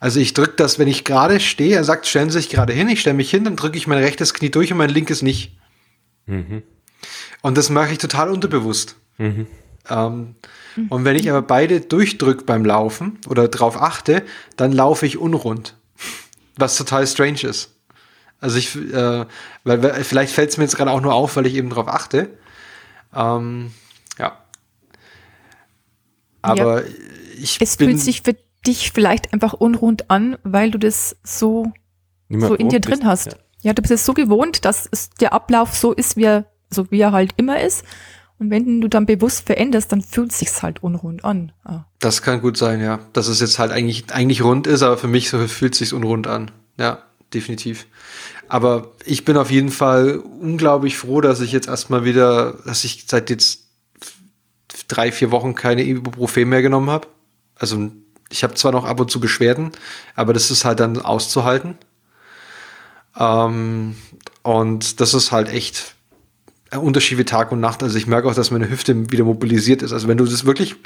Also 0.00 0.20
ich 0.20 0.34
drücke 0.34 0.54
das, 0.56 0.78
wenn 0.78 0.88
ich 0.88 1.04
gerade 1.04 1.40
stehe, 1.40 1.76
er 1.76 1.84
sagt, 1.84 2.06
stellen 2.06 2.28
Sie 2.28 2.38
sich 2.38 2.50
gerade 2.50 2.72
hin, 2.72 2.88
ich 2.88 3.00
stelle 3.00 3.16
mich 3.16 3.30
hin, 3.30 3.44
dann 3.44 3.56
drücke 3.56 3.78
ich 3.78 3.86
mein 3.86 3.98
rechtes 3.98 4.34
Knie 4.34 4.50
durch 4.50 4.72
und 4.72 4.78
mein 4.78 4.90
linkes 4.90 5.22
nicht. 5.22 5.56
Und 7.40 7.56
das 7.56 7.70
mache 7.70 7.92
ich 7.92 7.98
total 7.98 8.30
unterbewusst. 8.30 8.96
Ähm, 9.88 10.34
und 10.88 11.04
wenn 11.04 11.16
ich 11.16 11.30
aber 11.30 11.42
beide 11.42 11.80
durchdrück 11.80 12.46
beim 12.46 12.64
Laufen 12.64 13.18
oder 13.28 13.48
drauf 13.48 13.80
achte, 13.80 14.24
dann 14.56 14.72
laufe 14.72 15.06
ich 15.06 15.18
unrund. 15.18 15.76
Was 16.56 16.76
total 16.76 17.06
strange 17.06 17.42
ist. 17.42 17.70
Also 18.40 18.58
ich, 18.58 18.76
äh, 18.76 19.26
weil, 19.64 19.82
weil 19.82 20.04
vielleicht 20.04 20.34
fällt 20.34 20.50
es 20.50 20.58
mir 20.58 20.64
jetzt 20.64 20.76
gerade 20.76 20.90
auch 20.90 21.00
nur 21.00 21.14
auf, 21.14 21.36
weil 21.36 21.46
ich 21.46 21.54
eben 21.54 21.70
drauf 21.70 21.88
achte. 21.88 22.30
Ähm, 23.14 23.72
ja. 24.18 24.38
Aber 26.42 26.82
ich 27.38 27.58
Es 27.60 27.76
bin, 27.76 27.90
fühlt 27.90 28.00
sich 28.00 28.22
für 28.22 28.36
dich 28.66 28.92
vielleicht 28.92 29.32
einfach 29.32 29.54
unrund 29.54 30.10
an, 30.10 30.36
weil 30.42 30.70
du 30.70 30.78
das 30.78 31.16
so 31.22 31.72
so 32.30 32.54
in 32.54 32.68
dir 32.68 32.80
drin 32.80 33.00
bist. 33.00 33.04
hast. 33.04 33.26
Ja. 33.26 33.38
ja. 33.62 33.72
du 33.72 33.82
bist 33.82 33.92
es 33.92 34.04
so 34.04 34.14
gewohnt, 34.14 34.64
dass 34.64 34.88
es, 34.90 35.10
der 35.10 35.32
Ablauf 35.32 35.74
so 35.74 35.92
ist, 35.92 36.16
wie 36.16 36.24
er, 36.24 36.46
so 36.70 36.90
wie 36.90 37.00
er 37.00 37.12
halt 37.12 37.32
immer 37.36 37.60
ist. 37.60 37.84
Und 38.38 38.50
wenn 38.50 38.80
du 38.80 38.88
dann 38.88 39.06
bewusst 39.06 39.46
veränderst, 39.46 39.92
dann 39.92 40.02
fühlt 40.02 40.32
es 40.32 40.40
sich 40.40 40.62
halt 40.62 40.82
unrund 40.82 41.24
an. 41.24 41.52
Ah. 41.64 41.84
Das 42.00 42.22
kann 42.22 42.40
gut 42.40 42.56
sein, 42.56 42.80
ja. 42.80 42.98
Dass 43.12 43.28
es 43.28 43.40
jetzt 43.40 43.58
halt 43.58 43.70
eigentlich, 43.70 44.12
eigentlich 44.12 44.42
rund 44.42 44.66
ist, 44.66 44.82
aber 44.82 44.98
für 44.98 45.08
mich 45.08 45.30
so 45.30 45.46
fühlt 45.46 45.74
es 45.74 45.78
sich 45.78 45.92
unrund 45.92 46.26
an. 46.26 46.50
Ja, 46.78 46.98
definitiv. 47.32 47.86
Aber 48.48 48.92
ich 49.04 49.24
bin 49.24 49.36
auf 49.36 49.50
jeden 49.50 49.70
Fall 49.70 50.18
unglaublich 50.18 50.98
froh, 50.98 51.20
dass 51.20 51.40
ich 51.40 51.52
jetzt 51.52 51.68
erstmal 51.68 52.04
wieder, 52.04 52.58
dass 52.66 52.84
ich 52.84 53.04
seit 53.08 53.30
jetzt 53.30 53.64
drei, 54.88 55.12
vier 55.12 55.30
Wochen 55.30 55.54
keine 55.54 55.84
Ibuprofen 55.84 56.48
mehr 56.48 56.62
genommen 56.62 56.90
habe. 56.90 57.06
Also 57.56 57.90
ich 58.30 58.42
habe 58.42 58.54
zwar 58.54 58.72
noch 58.72 58.84
ab 58.84 59.00
und 59.00 59.10
zu 59.10 59.20
Beschwerden, 59.20 59.70
aber 60.16 60.32
das 60.32 60.50
ist 60.50 60.64
halt 60.64 60.80
dann 60.80 61.00
auszuhalten. 61.00 61.78
Ähm, 63.16 63.96
und 64.42 65.00
das 65.00 65.14
ist 65.14 65.32
halt 65.32 65.48
echt 65.48 65.93
Unterschied 66.72 67.18
wie 67.18 67.24
Tag 67.24 67.52
und 67.52 67.60
Nacht. 67.60 67.82
Also 67.82 67.96
ich 67.96 68.06
merke 68.06 68.28
auch, 68.28 68.34
dass 68.34 68.50
meine 68.50 68.68
Hüfte 68.68 69.10
wieder 69.10 69.24
mobilisiert 69.24 69.82
ist. 69.82 69.92
Also 69.92 70.08
wenn 70.08 70.18
du 70.18 70.24
das 70.24 70.44
wirklich, 70.44 70.76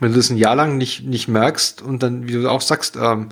wenn 0.00 0.12
du 0.12 0.16
das 0.16 0.30
ein 0.30 0.36
Jahr 0.36 0.56
lang 0.56 0.76
nicht, 0.76 1.04
nicht 1.04 1.28
merkst 1.28 1.82
und 1.82 2.02
dann, 2.02 2.28
wie 2.28 2.32
du 2.32 2.48
auch 2.48 2.60
sagst, 2.60 2.96
ähm, 3.00 3.28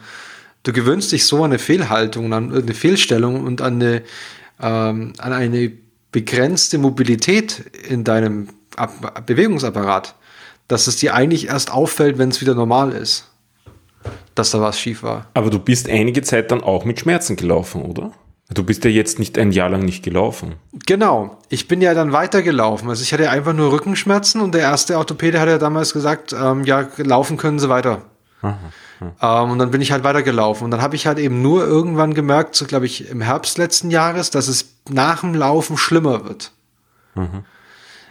du 0.62 0.72
gewöhnst 0.72 1.12
dich 1.12 1.26
so 1.26 1.38
an 1.38 1.50
eine 1.50 1.58
Fehlhaltung, 1.58 2.32
an 2.32 2.54
eine 2.54 2.74
Fehlstellung 2.74 3.44
und 3.44 3.60
an 3.60 3.74
eine, 3.74 4.02
ähm, 4.60 5.12
an 5.18 5.32
eine 5.32 5.72
begrenzte 6.12 6.78
Mobilität 6.78 7.64
in 7.88 8.04
deinem 8.04 8.48
Ab 8.76 9.26
Bewegungsapparat, 9.26 10.14
dass 10.68 10.86
es 10.86 10.96
dir 10.96 11.14
eigentlich 11.14 11.48
erst 11.48 11.72
auffällt, 11.72 12.18
wenn 12.18 12.28
es 12.28 12.40
wieder 12.40 12.54
normal 12.54 12.92
ist, 12.92 13.28
dass 14.34 14.52
da 14.52 14.60
was 14.60 14.78
schief 14.78 15.02
war. 15.02 15.26
Aber 15.34 15.50
du 15.50 15.58
bist 15.58 15.88
einige 15.88 16.22
Zeit 16.22 16.50
dann 16.50 16.62
auch 16.62 16.84
mit 16.84 17.00
Schmerzen 17.00 17.36
gelaufen, 17.36 17.82
oder? 17.82 18.12
Du 18.52 18.64
bist 18.64 18.84
ja 18.84 18.90
jetzt 18.90 19.20
nicht 19.20 19.38
ein 19.38 19.52
Jahr 19.52 19.68
lang 19.68 19.84
nicht 19.84 20.02
gelaufen. 20.02 20.56
Genau. 20.84 21.38
Ich 21.50 21.68
bin 21.68 21.80
ja 21.80 21.94
dann 21.94 22.12
weitergelaufen. 22.12 22.88
Also 22.88 23.02
ich 23.02 23.12
hatte 23.12 23.30
einfach 23.30 23.52
nur 23.52 23.70
Rückenschmerzen 23.70 24.40
und 24.40 24.54
der 24.54 24.62
erste 24.62 24.98
Orthopäde 24.98 25.40
hat 25.40 25.48
ja 25.48 25.58
damals 25.58 25.92
gesagt, 25.92 26.32
ähm, 26.32 26.64
ja, 26.64 26.88
laufen 26.96 27.36
können 27.36 27.60
Sie 27.60 27.68
weiter. 27.68 28.02
Aha, 28.42 28.58
aha. 29.00 29.44
Ähm, 29.44 29.50
und 29.52 29.58
dann 29.60 29.70
bin 29.70 29.80
ich 29.80 29.92
halt 29.92 30.02
weitergelaufen. 30.02 30.64
Und 30.64 30.72
dann 30.72 30.82
habe 30.82 30.96
ich 30.96 31.06
halt 31.06 31.18
eben 31.18 31.42
nur 31.42 31.64
irgendwann 31.64 32.12
gemerkt, 32.12 32.56
so 32.56 32.66
glaube 32.66 32.86
ich 32.86 33.08
im 33.08 33.20
Herbst 33.20 33.56
letzten 33.56 33.90
Jahres, 33.90 34.30
dass 34.30 34.48
es 34.48 34.74
nach 34.88 35.20
dem 35.20 35.34
Laufen 35.34 35.76
schlimmer 35.76 36.24
wird. 36.24 36.50
Aha. 37.14 37.44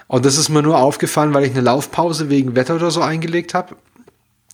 Und 0.08 0.26
das 0.26 0.38
ist 0.38 0.48
mir 0.48 0.64
nur 0.64 0.80
aufgefallen, 0.80 1.34
weil 1.34 1.44
ich 1.44 1.52
eine 1.52 1.62
Laufpause 1.62 2.30
wegen 2.30 2.56
Wetter 2.56 2.76
oder 2.76 2.92
so 2.92 3.02
eingelegt 3.02 3.54
habe. 3.54 3.76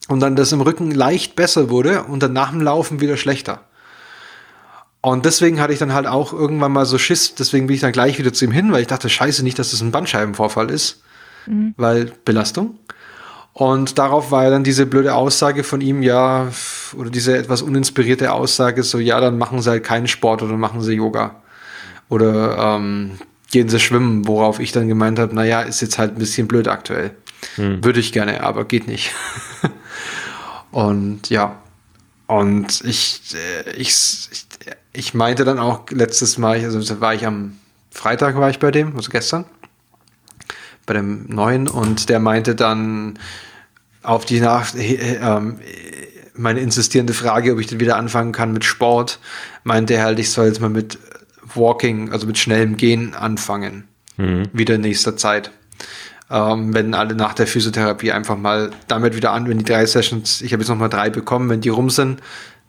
Und 0.07 0.19
dann 0.19 0.36
das 0.36 0.51
im 0.51 0.61
Rücken 0.61 0.91
leicht 0.91 1.36
besser 1.36 1.69
wurde 1.69 2.03
und 2.03 2.23
dann 2.23 2.33
nach 2.33 2.49
dem 2.49 2.61
Laufen 2.61 3.01
wieder 3.01 3.17
schlechter. 3.17 3.61
Und 5.05 5.23
deswegen 5.23 5.61
hatte 5.61 5.71
ich 5.71 5.77
dann 5.77 5.93
halt 5.93 6.07
auch 6.07 6.33
irgendwann 6.33 6.71
mal 6.71 6.87
so 6.87 6.97
Schiss, 6.97 7.35
deswegen 7.35 7.67
bin 7.67 7.75
ich 7.75 7.81
dann 7.81 7.91
gleich 7.91 8.17
wieder 8.17 8.33
zu 8.33 8.43
ihm 8.43 8.49
hin, 8.49 8.71
weil 8.71 8.81
ich 8.81 8.87
dachte, 8.87 9.07
scheiße, 9.07 9.43
nicht, 9.43 9.59
dass 9.59 9.69
das 9.69 9.81
ein 9.81 9.91
Bandscheibenvorfall 9.91 10.71
ist, 10.71 11.03
mhm. 11.45 11.75
weil 11.77 12.11
Belastung. 12.25 12.79
Und 13.53 13.99
darauf 13.99 14.31
war 14.31 14.45
ja 14.45 14.49
dann 14.49 14.63
diese 14.63 14.87
blöde 14.87 15.13
Aussage 15.13 15.63
von 15.63 15.79
ihm, 15.79 16.01
ja, 16.01 16.47
oder 16.97 17.11
diese 17.11 17.37
etwas 17.37 17.61
uninspirierte 17.61 18.33
Aussage, 18.33 18.81
so, 18.81 18.97
ja, 18.97 19.19
dann 19.19 19.37
machen 19.37 19.61
sie 19.61 19.69
halt 19.69 19.83
keinen 19.83 20.07
Sport 20.07 20.41
oder 20.41 20.57
machen 20.57 20.81
sie 20.81 20.93
Yoga. 20.93 21.35
Oder 22.09 22.57
ähm, 22.57 23.19
gehen 23.51 23.69
sie 23.69 23.79
schwimmen, 23.79 24.27
worauf 24.27 24.59
ich 24.59 24.71
dann 24.71 24.87
gemeint 24.87 25.19
habe, 25.19 25.35
naja, 25.35 25.61
ist 25.61 25.81
jetzt 25.81 25.99
halt 25.99 26.13
ein 26.13 26.19
bisschen 26.19 26.47
blöd 26.47 26.67
aktuell. 26.67 27.11
Mhm. 27.57 27.83
Würde 27.85 27.99
ich 27.99 28.11
gerne, 28.11 28.41
aber 28.41 28.65
geht 28.65 28.87
nicht. 28.87 29.11
und 30.71 31.29
ja, 31.29 31.61
und 32.25 32.81
ich, 32.83 33.21
äh, 33.35 33.69
ich, 33.73 33.89
ich, 34.31 34.47
ich 34.95 35.13
meinte 35.13 35.45
dann 35.45 35.59
auch 35.59 35.89
letztes 35.89 36.37
Mal, 36.37 36.63
also 36.63 37.01
war 37.01 37.13
ich 37.13 37.25
am 37.25 37.57
Freitag 37.91 38.35
war 38.35 38.49
ich 38.49 38.59
bei 38.59 38.71
dem, 38.71 38.95
also 38.95 39.09
gestern, 39.09 39.45
bei 40.85 40.93
dem 40.93 41.27
neuen 41.27 41.67
und 41.67 42.09
der 42.09 42.19
meinte 42.19 42.55
dann 42.55 43.17
auf 44.03 44.25
die 44.25 44.39
nach 44.39 44.75
äh, 44.75 45.15
äh, 45.15 45.41
meine 46.35 46.59
insistierende 46.59 47.13
Frage, 47.13 47.53
ob 47.53 47.59
ich 47.59 47.67
dann 47.67 47.79
wieder 47.79 47.95
anfangen 47.95 48.33
kann 48.33 48.51
mit 48.51 48.65
Sport, 48.65 49.19
meinte 49.63 49.93
er 49.93 50.03
halt, 50.03 50.19
ich 50.19 50.31
soll 50.31 50.47
jetzt 50.47 50.59
mal 50.59 50.69
mit 50.69 50.99
Walking, 51.53 52.11
also 52.11 52.27
mit 52.27 52.37
schnellem 52.37 52.75
Gehen 52.75 53.13
anfangen. 53.13 53.87
Mhm. 54.17 54.49
Wieder 54.51 54.75
in 54.75 54.81
nächster 54.81 55.15
Zeit 55.15 55.51
ähm, 56.29 56.73
wenn 56.73 56.93
alle 56.93 57.15
nach 57.15 57.33
der 57.33 57.47
Physiotherapie 57.47 58.11
einfach 58.11 58.37
mal 58.37 58.71
damit 58.87 59.15
wieder 59.15 59.31
an, 59.31 59.47
wenn 59.47 59.59
die 59.59 59.63
drei 59.63 59.85
Sessions, 59.85 60.41
ich 60.41 60.53
habe 60.53 60.61
jetzt 60.61 60.69
nochmal 60.69 60.89
drei 60.89 61.09
bekommen, 61.09 61.49
wenn 61.49 61.61
die 61.61 61.69
rum 61.69 61.89
sind, 61.89 62.21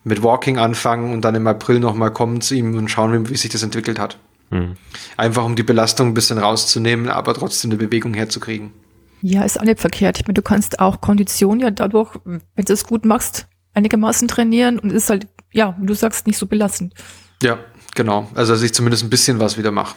mit 0.06 0.22
Walking 0.22 0.56
anfangen 0.56 1.12
und 1.12 1.22
dann 1.22 1.34
im 1.34 1.46
April 1.48 1.80
nochmal 1.80 2.12
kommen 2.12 2.40
zu 2.40 2.54
ihm 2.54 2.76
und 2.76 2.88
schauen, 2.88 3.28
wie 3.28 3.36
sich 3.36 3.50
das 3.50 3.64
entwickelt 3.64 3.98
hat. 3.98 4.18
Mhm. 4.50 4.76
Einfach 5.16 5.44
um 5.44 5.56
die 5.56 5.64
Belastung 5.64 6.08
ein 6.08 6.14
bisschen 6.14 6.38
rauszunehmen, 6.38 7.08
aber 7.08 7.34
trotzdem 7.34 7.72
eine 7.72 7.78
Bewegung 7.78 8.14
herzukriegen. 8.14 8.72
Ja, 9.20 9.42
ist 9.42 9.58
auch 9.58 9.64
nicht 9.64 9.80
verkehrt. 9.80 10.20
Ich 10.20 10.26
meine, 10.26 10.34
du 10.34 10.42
kannst 10.42 10.78
auch 10.78 11.00
Kondition 11.00 11.58
ja 11.58 11.72
dadurch, 11.72 12.14
wenn 12.24 12.64
du 12.64 12.72
es 12.72 12.86
gut 12.86 13.04
machst, 13.04 13.48
einigermaßen 13.74 14.28
trainieren 14.28 14.78
und 14.78 14.92
ist 14.92 15.10
halt, 15.10 15.26
ja, 15.52 15.76
du 15.80 15.94
sagst, 15.94 16.28
nicht 16.28 16.38
so 16.38 16.46
belastend. 16.46 16.94
Ja, 17.42 17.58
genau. 17.96 18.28
Also, 18.36 18.52
dass 18.52 18.62
ich 18.62 18.72
zumindest 18.72 19.02
ein 19.02 19.10
bisschen 19.10 19.40
was 19.40 19.58
wieder 19.58 19.72
mache. 19.72 19.96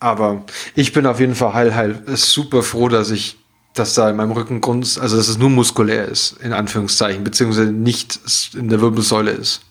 Aber 0.00 0.44
ich 0.74 0.92
bin 0.92 1.06
auf 1.06 1.20
jeden 1.20 1.36
Fall 1.36 1.54
heil, 1.54 1.74
heil 1.76 2.02
super 2.14 2.64
froh, 2.64 2.88
dass 2.88 3.12
ich, 3.12 3.38
dass 3.80 3.94
da 3.94 4.10
in 4.10 4.16
meinem 4.16 4.32
Rücken 4.32 4.60
Grund, 4.60 4.98
also 5.00 5.16
dass 5.16 5.28
es 5.28 5.38
nur 5.38 5.50
muskulär 5.50 6.04
ist, 6.04 6.36
in 6.42 6.52
Anführungszeichen, 6.52 7.24
beziehungsweise 7.24 7.72
nicht 7.72 8.20
in 8.54 8.68
der 8.68 8.80
Wirbelsäule 8.80 9.30
ist. 9.30 9.62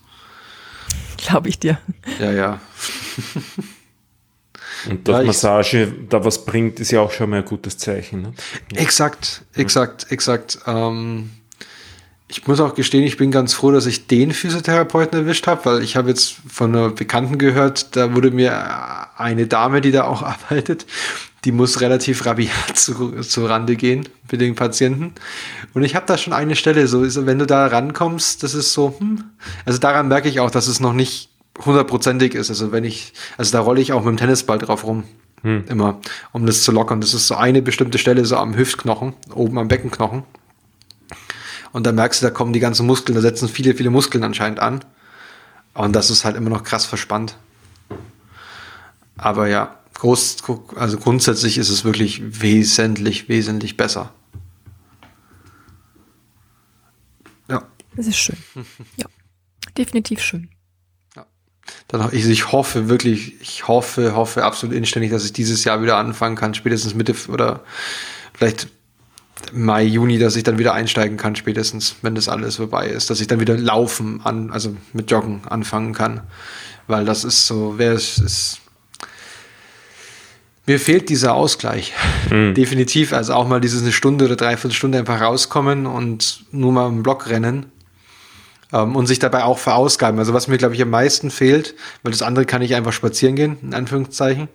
Glaube 1.16 1.48
ich 1.48 1.58
dir. 1.58 1.78
Ja, 2.18 2.32
ja. 2.32 2.60
Und 4.88 5.06
dass 5.06 5.20
ja, 5.20 5.26
Massage 5.26 5.92
da 6.08 6.24
was 6.24 6.44
bringt, 6.44 6.80
ist 6.80 6.90
ja 6.90 7.00
auch 7.00 7.12
schon 7.12 7.30
mal 7.30 7.38
ein 7.38 7.44
gutes 7.44 7.78
Zeichen. 7.78 8.22
Ne? 8.22 8.32
Exakt, 8.74 9.42
exakt, 9.54 10.10
exakt. 10.10 10.58
Ähm, 10.66 11.30
ich 12.26 12.46
muss 12.46 12.60
auch 12.60 12.74
gestehen, 12.74 13.04
ich 13.04 13.16
bin 13.16 13.30
ganz 13.30 13.52
froh, 13.52 13.70
dass 13.70 13.86
ich 13.86 14.06
den 14.06 14.32
Physiotherapeuten 14.32 15.20
erwischt 15.20 15.46
habe, 15.46 15.64
weil 15.64 15.82
ich 15.82 15.96
habe 15.96 16.08
jetzt 16.08 16.36
von 16.48 16.74
einer 16.74 16.90
Bekannten 16.90 17.38
gehört, 17.38 17.94
da 17.94 18.14
wurde 18.14 18.30
mir 18.30 19.18
eine 19.18 19.46
Dame, 19.46 19.80
die 19.80 19.92
da 19.92 20.04
auch 20.04 20.22
arbeitet, 20.24 20.86
die 21.44 21.52
muss 21.52 21.80
relativ 21.80 22.26
rabiat 22.26 22.52
zu, 22.76 23.20
zu 23.22 23.46
Rande 23.46 23.76
gehen 23.76 24.08
mit 24.30 24.40
den 24.40 24.54
Patienten. 24.54 25.14
Und 25.74 25.82
ich 25.82 25.94
habe 25.94 26.06
da 26.06 26.18
schon 26.18 26.32
eine 26.32 26.56
Stelle, 26.56 26.86
so 26.86 27.02
ist, 27.02 27.24
wenn 27.26 27.38
du 27.38 27.46
da 27.46 27.66
rankommst, 27.66 28.42
das 28.42 28.54
ist 28.54 28.72
so, 28.72 28.94
hm. 28.98 29.24
also 29.64 29.78
daran 29.78 30.08
merke 30.08 30.28
ich 30.28 30.40
auch, 30.40 30.50
dass 30.50 30.66
es 30.66 30.80
noch 30.80 30.92
nicht 30.92 31.30
hundertprozentig 31.64 32.34
ist. 32.34 32.50
Also 32.50 32.72
wenn 32.72 32.84
ich, 32.84 33.12
also 33.36 33.52
da 33.52 33.60
rolle 33.60 33.80
ich 33.80 33.92
auch 33.92 34.04
mit 34.04 34.14
dem 34.14 34.16
Tennisball 34.16 34.58
drauf 34.58 34.84
rum. 34.84 35.04
Hm. 35.42 35.64
Immer, 35.68 36.00
um 36.32 36.44
das 36.44 36.62
zu 36.62 36.72
lockern. 36.72 37.00
Das 37.00 37.14
ist 37.14 37.26
so 37.26 37.34
eine 37.34 37.62
bestimmte 37.62 37.96
Stelle, 37.96 38.26
so 38.26 38.36
am 38.36 38.54
Hüftknochen, 38.54 39.14
oben 39.34 39.58
am 39.58 39.68
Beckenknochen. 39.68 40.24
Und 41.72 41.86
dann 41.86 41.94
merkst 41.94 42.20
du, 42.20 42.26
da 42.26 42.30
kommen 42.30 42.52
die 42.52 42.60
ganzen 42.60 42.86
Muskeln, 42.86 43.14
da 43.14 43.22
setzen 43.22 43.48
viele, 43.48 43.74
viele 43.74 43.90
Muskeln 43.90 44.22
anscheinend 44.22 44.60
an. 44.60 44.84
Und 45.72 45.94
das 45.94 46.10
ist 46.10 46.24
halt 46.24 46.36
immer 46.36 46.50
noch 46.50 46.64
krass 46.64 46.84
verspannt. 46.84 47.36
Aber 49.16 49.48
ja, 49.48 49.79
groß, 50.00 50.38
also 50.76 50.96
grundsätzlich 50.96 51.58
ist 51.58 51.68
es 51.68 51.84
wirklich 51.84 52.22
wesentlich, 52.42 53.28
wesentlich 53.28 53.76
besser. 53.76 54.12
Ja. 57.48 57.62
Das 57.94 58.06
ist 58.06 58.16
schön. 58.16 58.36
Ja, 58.96 59.06
definitiv 59.76 60.20
schön. 60.20 60.48
Ja. 61.14 61.26
Dann, 61.88 62.08
ich, 62.12 62.24
ich 62.26 62.50
hoffe 62.50 62.88
wirklich, 62.88 63.40
ich 63.42 63.68
hoffe, 63.68 64.14
hoffe 64.14 64.44
absolut 64.44 64.74
inständig, 64.74 65.10
dass 65.10 65.24
ich 65.26 65.34
dieses 65.34 65.64
Jahr 65.64 65.82
wieder 65.82 65.98
anfangen 65.98 66.34
kann, 66.34 66.54
spätestens 66.54 66.94
Mitte 66.94 67.14
oder 67.28 67.62
vielleicht 68.32 68.68
Mai, 69.52 69.84
Juni, 69.84 70.18
dass 70.18 70.36
ich 70.36 70.44
dann 70.44 70.58
wieder 70.58 70.72
einsteigen 70.72 71.18
kann, 71.18 71.36
spätestens, 71.36 71.96
wenn 72.00 72.14
das 72.14 72.28
alles 72.28 72.56
vorbei 72.56 72.88
ist, 72.88 73.10
dass 73.10 73.20
ich 73.20 73.26
dann 73.26 73.40
wieder 73.40 73.56
laufen 73.56 74.20
an, 74.22 74.50
also 74.50 74.76
mit 74.92 75.10
Joggen 75.10 75.42
anfangen 75.46 75.92
kann. 75.92 76.22
Weil 76.86 77.04
das 77.04 77.24
ist 77.24 77.46
so, 77.46 77.74
wer 77.76 77.92
es 77.92 78.18
ist. 78.18 78.60
Mir 80.66 80.78
fehlt 80.78 81.08
dieser 81.08 81.34
Ausgleich. 81.34 81.92
Mhm. 82.30 82.54
Definitiv. 82.54 83.12
Also 83.12 83.34
auch 83.34 83.48
mal 83.48 83.60
dieses 83.60 83.82
eine 83.82 83.92
Stunde 83.92 84.26
oder 84.26 84.36
dreiviertel 84.36 84.74
Stunde 84.74 84.98
einfach 84.98 85.20
rauskommen 85.20 85.86
und 85.86 86.44
nur 86.52 86.72
mal 86.72 86.88
im 86.88 87.02
Block 87.02 87.28
rennen. 87.28 87.66
Ähm, 88.72 88.94
und 88.94 89.06
sich 89.06 89.18
dabei 89.18 89.44
auch 89.44 89.58
verausgaben. 89.58 90.18
Also 90.18 90.32
was 90.32 90.46
mir, 90.46 90.58
glaube 90.58 90.74
ich, 90.74 90.82
am 90.82 90.90
meisten 90.90 91.30
fehlt, 91.30 91.74
weil 92.02 92.12
das 92.12 92.22
andere 92.22 92.44
kann 92.44 92.62
ich 92.62 92.74
einfach 92.74 92.92
spazieren 92.92 93.34
gehen, 93.34 93.56
in 93.62 93.74
Anführungszeichen. 93.74 94.48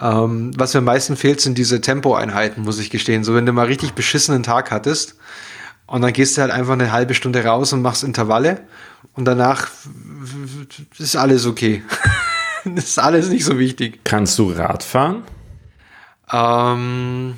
Ähm, 0.00 0.52
was 0.56 0.74
mir 0.74 0.78
am 0.78 0.84
meisten 0.84 1.16
fehlt, 1.16 1.40
sind 1.40 1.56
diese 1.56 1.80
Tempoeinheiten, 1.80 2.62
muss 2.62 2.78
ich 2.78 2.90
gestehen. 2.90 3.24
So, 3.24 3.34
wenn 3.34 3.46
du 3.46 3.52
mal 3.52 3.66
richtig 3.66 3.92
beschissenen 3.92 4.42
Tag 4.42 4.70
hattest 4.70 5.16
und 5.86 6.02
dann 6.02 6.12
gehst 6.12 6.36
du 6.36 6.42
halt 6.42 6.52
einfach 6.52 6.74
eine 6.74 6.92
halbe 6.92 7.14
Stunde 7.14 7.44
raus 7.44 7.72
und 7.72 7.82
machst 7.82 8.04
Intervalle 8.04 8.60
und 9.14 9.24
danach 9.24 9.68
ist 10.98 11.16
alles 11.16 11.46
okay. 11.46 11.82
das 12.74 12.84
ist 12.84 12.98
alles 12.98 13.28
nicht 13.28 13.44
so 13.44 13.58
wichtig. 13.58 14.00
Kannst 14.04 14.38
du 14.38 14.50
Rad 14.52 14.82
fahren? 14.82 15.24
Ähm, 16.30 17.34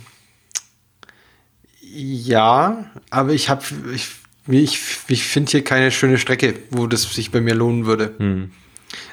ja, 1.80 2.84
aber 3.10 3.32
ich 3.32 3.48
habe, 3.48 3.64
ich, 3.94 4.08
ich, 4.48 4.80
ich 5.08 5.24
finde 5.24 5.50
hier 5.50 5.64
keine 5.64 5.90
schöne 5.90 6.18
Strecke, 6.18 6.54
wo 6.70 6.86
das 6.86 7.02
sich 7.02 7.30
bei 7.30 7.40
mir 7.40 7.54
lohnen 7.54 7.86
würde. 7.86 8.14
Hm. 8.18 8.50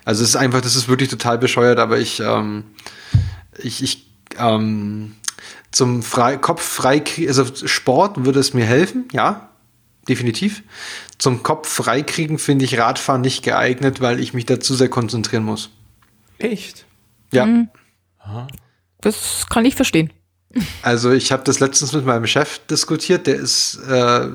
Also 0.05 0.23
es 0.23 0.29
ist 0.29 0.35
einfach, 0.35 0.61
das 0.61 0.75
ist 0.75 0.87
wirklich 0.87 1.09
total 1.09 1.37
bescheuert, 1.37 1.79
aber 1.79 1.99
ich, 1.99 2.19
ähm, 2.19 2.63
ich, 3.57 3.83
ich, 3.83 4.07
ähm, 4.39 5.15
zum 5.71 6.01
frei, 6.01 6.37
Kopf 6.37 6.63
frei, 6.63 7.03
also 7.27 7.45
Sport 7.45 8.25
würde 8.25 8.39
es 8.39 8.53
mir 8.53 8.65
helfen, 8.65 9.07
ja, 9.11 9.49
definitiv. 10.07 10.63
Zum 11.17 11.43
Kopf 11.43 11.67
freikriegen 11.67 12.39
finde 12.39 12.65
ich 12.65 12.77
Radfahren 12.77 13.21
nicht 13.21 13.43
geeignet, 13.43 14.01
weil 14.01 14.19
ich 14.19 14.33
mich 14.33 14.45
dazu 14.45 14.75
sehr 14.75 14.89
konzentrieren 14.89 15.43
muss. 15.43 15.71
Echt? 16.39 16.85
Ja. 17.31 17.45
Mhm. 17.45 17.69
Das 19.01 19.45
kann 19.49 19.65
ich 19.65 19.75
verstehen. 19.75 20.11
Also 20.81 21.11
ich 21.11 21.31
habe 21.31 21.43
das 21.43 21.59
letztens 21.59 21.93
mit 21.93 22.05
meinem 22.05 22.25
Chef 22.25 22.59
diskutiert, 22.67 23.27
der 23.27 23.35
ist 23.35 23.79
äh, 23.87 24.27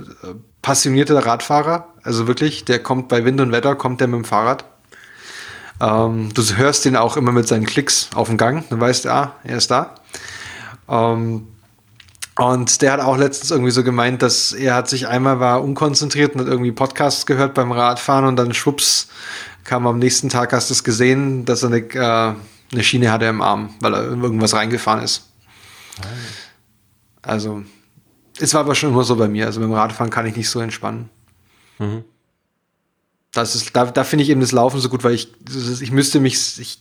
passionierter 0.60 1.18
Radfahrer, 1.18 1.88
also 2.02 2.26
wirklich, 2.28 2.64
der 2.64 2.80
kommt 2.80 3.08
bei 3.08 3.24
Wind 3.24 3.40
und 3.40 3.50
Wetter, 3.50 3.74
kommt 3.74 4.00
der 4.00 4.08
mit 4.08 4.18
dem 4.18 4.24
Fahrrad. 4.24 4.64
Ähm, 5.80 6.32
du 6.34 6.42
hörst 6.56 6.86
ihn 6.86 6.96
auch 6.96 7.16
immer 7.16 7.32
mit 7.32 7.48
seinen 7.48 7.66
Klicks 7.66 8.10
auf 8.14 8.28
dem 8.28 8.36
Gang, 8.36 8.64
dann 8.70 8.80
weißt 8.80 9.06
du, 9.06 9.12
ah, 9.12 9.34
er 9.42 9.56
ist 9.56 9.70
da. 9.70 9.94
Ähm, 10.88 11.48
und 12.38 12.80
der 12.80 12.92
hat 12.92 13.00
auch 13.00 13.18
letztens 13.18 13.50
irgendwie 13.50 13.72
so 13.72 13.84
gemeint, 13.84 14.22
dass 14.22 14.52
er 14.52 14.74
hat 14.74 14.88
sich 14.88 15.06
einmal 15.06 15.38
war 15.38 15.62
unkonzentriert 15.62 16.34
und 16.34 16.40
hat 16.40 16.48
irgendwie 16.48 16.72
Podcasts 16.72 17.26
gehört 17.26 17.52
beim 17.54 17.72
Radfahren 17.72 18.24
und 18.24 18.36
dann 18.36 18.54
schwupps 18.54 19.08
kam 19.64 19.86
am 19.86 19.98
nächsten 19.98 20.28
Tag, 20.28 20.52
hast 20.52 20.70
du 20.70 20.74
es 20.74 20.84
gesehen, 20.84 21.44
dass 21.44 21.62
er 21.62 21.68
eine, 21.68 21.78
äh, 21.78 22.34
eine 22.72 22.82
Schiene 22.82 23.10
hatte 23.12 23.26
im 23.26 23.42
Arm, 23.42 23.74
weil 23.80 23.94
er 23.94 24.04
irgendwas 24.04 24.54
reingefahren 24.54 25.02
ist. 25.02 25.28
Also, 27.22 27.62
es 28.38 28.54
war 28.54 28.60
aber 28.60 28.74
schon 28.74 28.90
immer 28.90 29.04
so 29.04 29.16
bei 29.16 29.28
mir. 29.28 29.46
Also 29.46 29.60
beim 29.60 29.72
Radfahren 29.72 30.10
kann 30.10 30.26
ich 30.26 30.36
nicht 30.36 30.48
so 30.48 30.60
entspannen. 30.60 31.10
Mhm. 31.78 32.04
Das 33.30 33.54
ist, 33.54 33.74
da, 33.74 33.86
da 33.86 34.04
finde 34.04 34.24
ich 34.24 34.30
eben 34.30 34.40
das 34.40 34.52
Laufen 34.52 34.80
so 34.80 34.88
gut, 34.88 35.04
weil 35.04 35.14
ich, 35.14 35.32
ich 35.80 35.90
müsste 35.90 36.20
mich, 36.20 36.58
ich, 36.58 36.78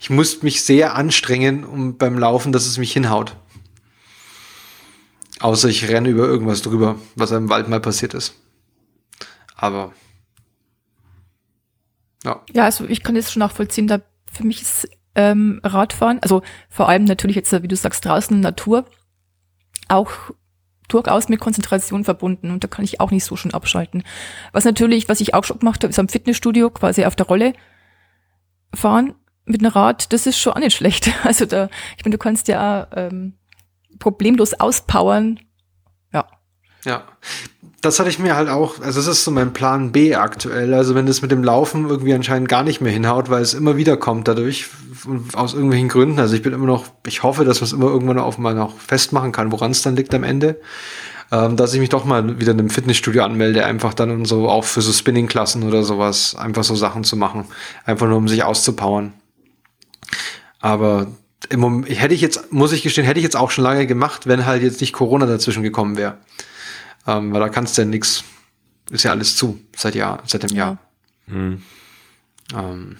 ich 0.00 0.10
muss 0.10 0.42
mich 0.42 0.62
sehr 0.62 0.94
anstrengen, 0.94 1.64
um 1.64 1.96
beim 1.96 2.18
Laufen, 2.18 2.52
dass 2.52 2.66
es 2.66 2.78
mich 2.78 2.92
hinhaut. 2.92 3.36
Außer 5.40 5.68
ich 5.68 5.88
renne 5.88 6.08
über 6.08 6.24
irgendwas 6.24 6.62
drüber, 6.62 6.96
was 7.14 7.30
im 7.30 7.48
Wald 7.48 7.68
mal 7.68 7.80
passiert 7.80 8.14
ist. 8.14 8.34
Aber 9.54 9.92
ja. 12.26 12.42
Ja, 12.52 12.64
also 12.64 12.84
ich 12.86 13.02
kann 13.02 13.14
das 13.14 13.32
schon 13.32 13.40
nachvollziehen. 13.40 13.86
Da 13.86 14.00
für 14.30 14.44
mich 14.44 14.62
ist 14.62 14.88
ähm, 15.14 15.60
Radfahren, 15.64 16.18
also 16.22 16.42
vor 16.68 16.88
allem 16.88 17.04
natürlich 17.04 17.36
jetzt, 17.36 17.62
wie 17.62 17.68
du 17.68 17.76
sagst, 17.76 18.04
draußen 18.04 18.38
Natur, 18.38 18.84
auch 19.88 20.10
durchaus 20.88 21.28
mit 21.28 21.40
Konzentration 21.40 22.04
verbunden 22.04 22.50
und 22.50 22.62
da 22.62 22.68
kann 22.68 22.84
ich 22.84 23.00
auch 23.00 23.10
nicht 23.10 23.24
so 23.24 23.34
schon 23.36 23.54
abschalten. 23.54 24.04
Was 24.52 24.64
natürlich, 24.64 25.08
was 25.08 25.20
ich 25.20 25.34
auch 25.34 25.44
schon 25.44 25.58
gemacht 25.58 25.82
habe, 25.82 25.90
ist 25.90 25.98
am 25.98 26.08
Fitnessstudio 26.08 26.70
quasi 26.70 27.04
auf 27.04 27.16
der 27.16 27.26
Rolle 27.26 27.54
fahren 28.74 29.14
mit 29.46 29.62
einem 29.62 29.72
Rad, 29.72 30.12
das 30.12 30.26
ist 30.26 30.38
schon 30.38 30.52
auch 30.52 30.58
nicht 30.58 30.76
schlecht. 30.76 31.10
Also 31.24 31.46
da, 31.46 31.68
ich 31.96 32.04
meine, 32.04 32.14
du 32.14 32.18
kannst 32.18 32.48
ja 32.48 32.88
ähm, 32.92 33.34
problemlos 33.98 34.54
auspowern. 34.54 35.40
Ja. 36.12 36.26
Ja. 36.84 37.04
Das 37.86 38.00
hatte 38.00 38.10
ich 38.10 38.18
mir 38.18 38.34
halt 38.34 38.48
auch, 38.48 38.80
also 38.80 38.98
das 38.98 39.06
ist 39.06 39.22
so 39.22 39.30
mein 39.30 39.52
Plan 39.52 39.92
B 39.92 40.16
aktuell. 40.16 40.74
Also 40.74 40.96
wenn 40.96 41.06
es 41.06 41.22
mit 41.22 41.30
dem 41.30 41.44
Laufen 41.44 41.88
irgendwie 41.88 42.14
anscheinend 42.14 42.48
gar 42.48 42.64
nicht 42.64 42.80
mehr 42.80 42.90
hinhaut, 42.90 43.30
weil 43.30 43.42
es 43.42 43.54
immer 43.54 43.76
wieder 43.76 43.96
kommt 43.96 44.26
dadurch, 44.26 44.66
aus 45.34 45.54
irgendwelchen 45.54 45.88
Gründen. 45.88 46.18
Also 46.18 46.34
ich 46.34 46.42
bin 46.42 46.52
immer 46.52 46.66
noch, 46.66 46.86
ich 47.06 47.22
hoffe, 47.22 47.44
dass 47.44 47.60
man 47.60 47.66
es 47.66 47.72
immer 47.72 47.86
irgendwann 47.86 48.18
auf 48.18 48.38
mal 48.38 48.54
noch 48.54 48.76
festmachen 48.76 49.30
kann, 49.30 49.52
woran 49.52 49.70
es 49.70 49.82
dann 49.82 49.94
liegt 49.94 50.12
am 50.14 50.24
Ende. 50.24 50.60
Ähm, 51.30 51.56
dass 51.56 51.74
ich 51.74 51.80
mich 51.80 51.88
doch 51.88 52.04
mal 52.04 52.40
wieder 52.40 52.52
in 52.52 52.58
einem 52.58 52.70
Fitnessstudio 52.70 53.22
anmelde, 53.22 53.64
einfach 53.64 53.94
dann 53.94 54.10
und 54.10 54.24
so 54.24 54.48
auch 54.48 54.64
für 54.64 54.80
so 54.80 54.92
Spinning-Klassen 54.92 55.62
oder 55.62 55.84
sowas, 55.84 56.34
einfach 56.34 56.64
so 56.64 56.74
Sachen 56.74 57.04
zu 57.04 57.16
machen. 57.16 57.44
Einfach 57.84 58.08
nur 58.08 58.16
um 58.16 58.26
sich 58.26 58.42
auszupowern. 58.42 59.12
Aber 60.60 61.06
im 61.50 61.60
Moment, 61.60 61.88
hätte 61.88 62.14
ich 62.14 62.20
jetzt, 62.20 62.52
muss 62.52 62.72
ich 62.72 62.82
gestehen, 62.82 63.04
hätte 63.04 63.20
ich 63.20 63.24
jetzt 63.24 63.36
auch 63.36 63.52
schon 63.52 63.62
lange 63.62 63.86
gemacht, 63.86 64.26
wenn 64.26 64.44
halt 64.44 64.64
jetzt 64.64 64.80
nicht 64.80 64.92
Corona 64.92 65.26
dazwischen 65.26 65.62
gekommen 65.62 65.96
wäre. 65.96 66.16
Ähm, 67.06 67.32
weil 67.32 67.40
da 67.40 67.48
kannst 67.48 67.76
du 67.78 67.82
ja 67.82 67.88
nichts, 67.88 68.24
ist 68.90 69.04
ja 69.04 69.10
alles 69.12 69.36
zu 69.36 69.60
seit 69.76 69.94
Jahr, 69.94 70.22
seit 70.26 70.42
dem 70.42 70.56
Jahr. 70.56 70.78
Mhm. 71.26 71.62
Ähm, 72.54 72.96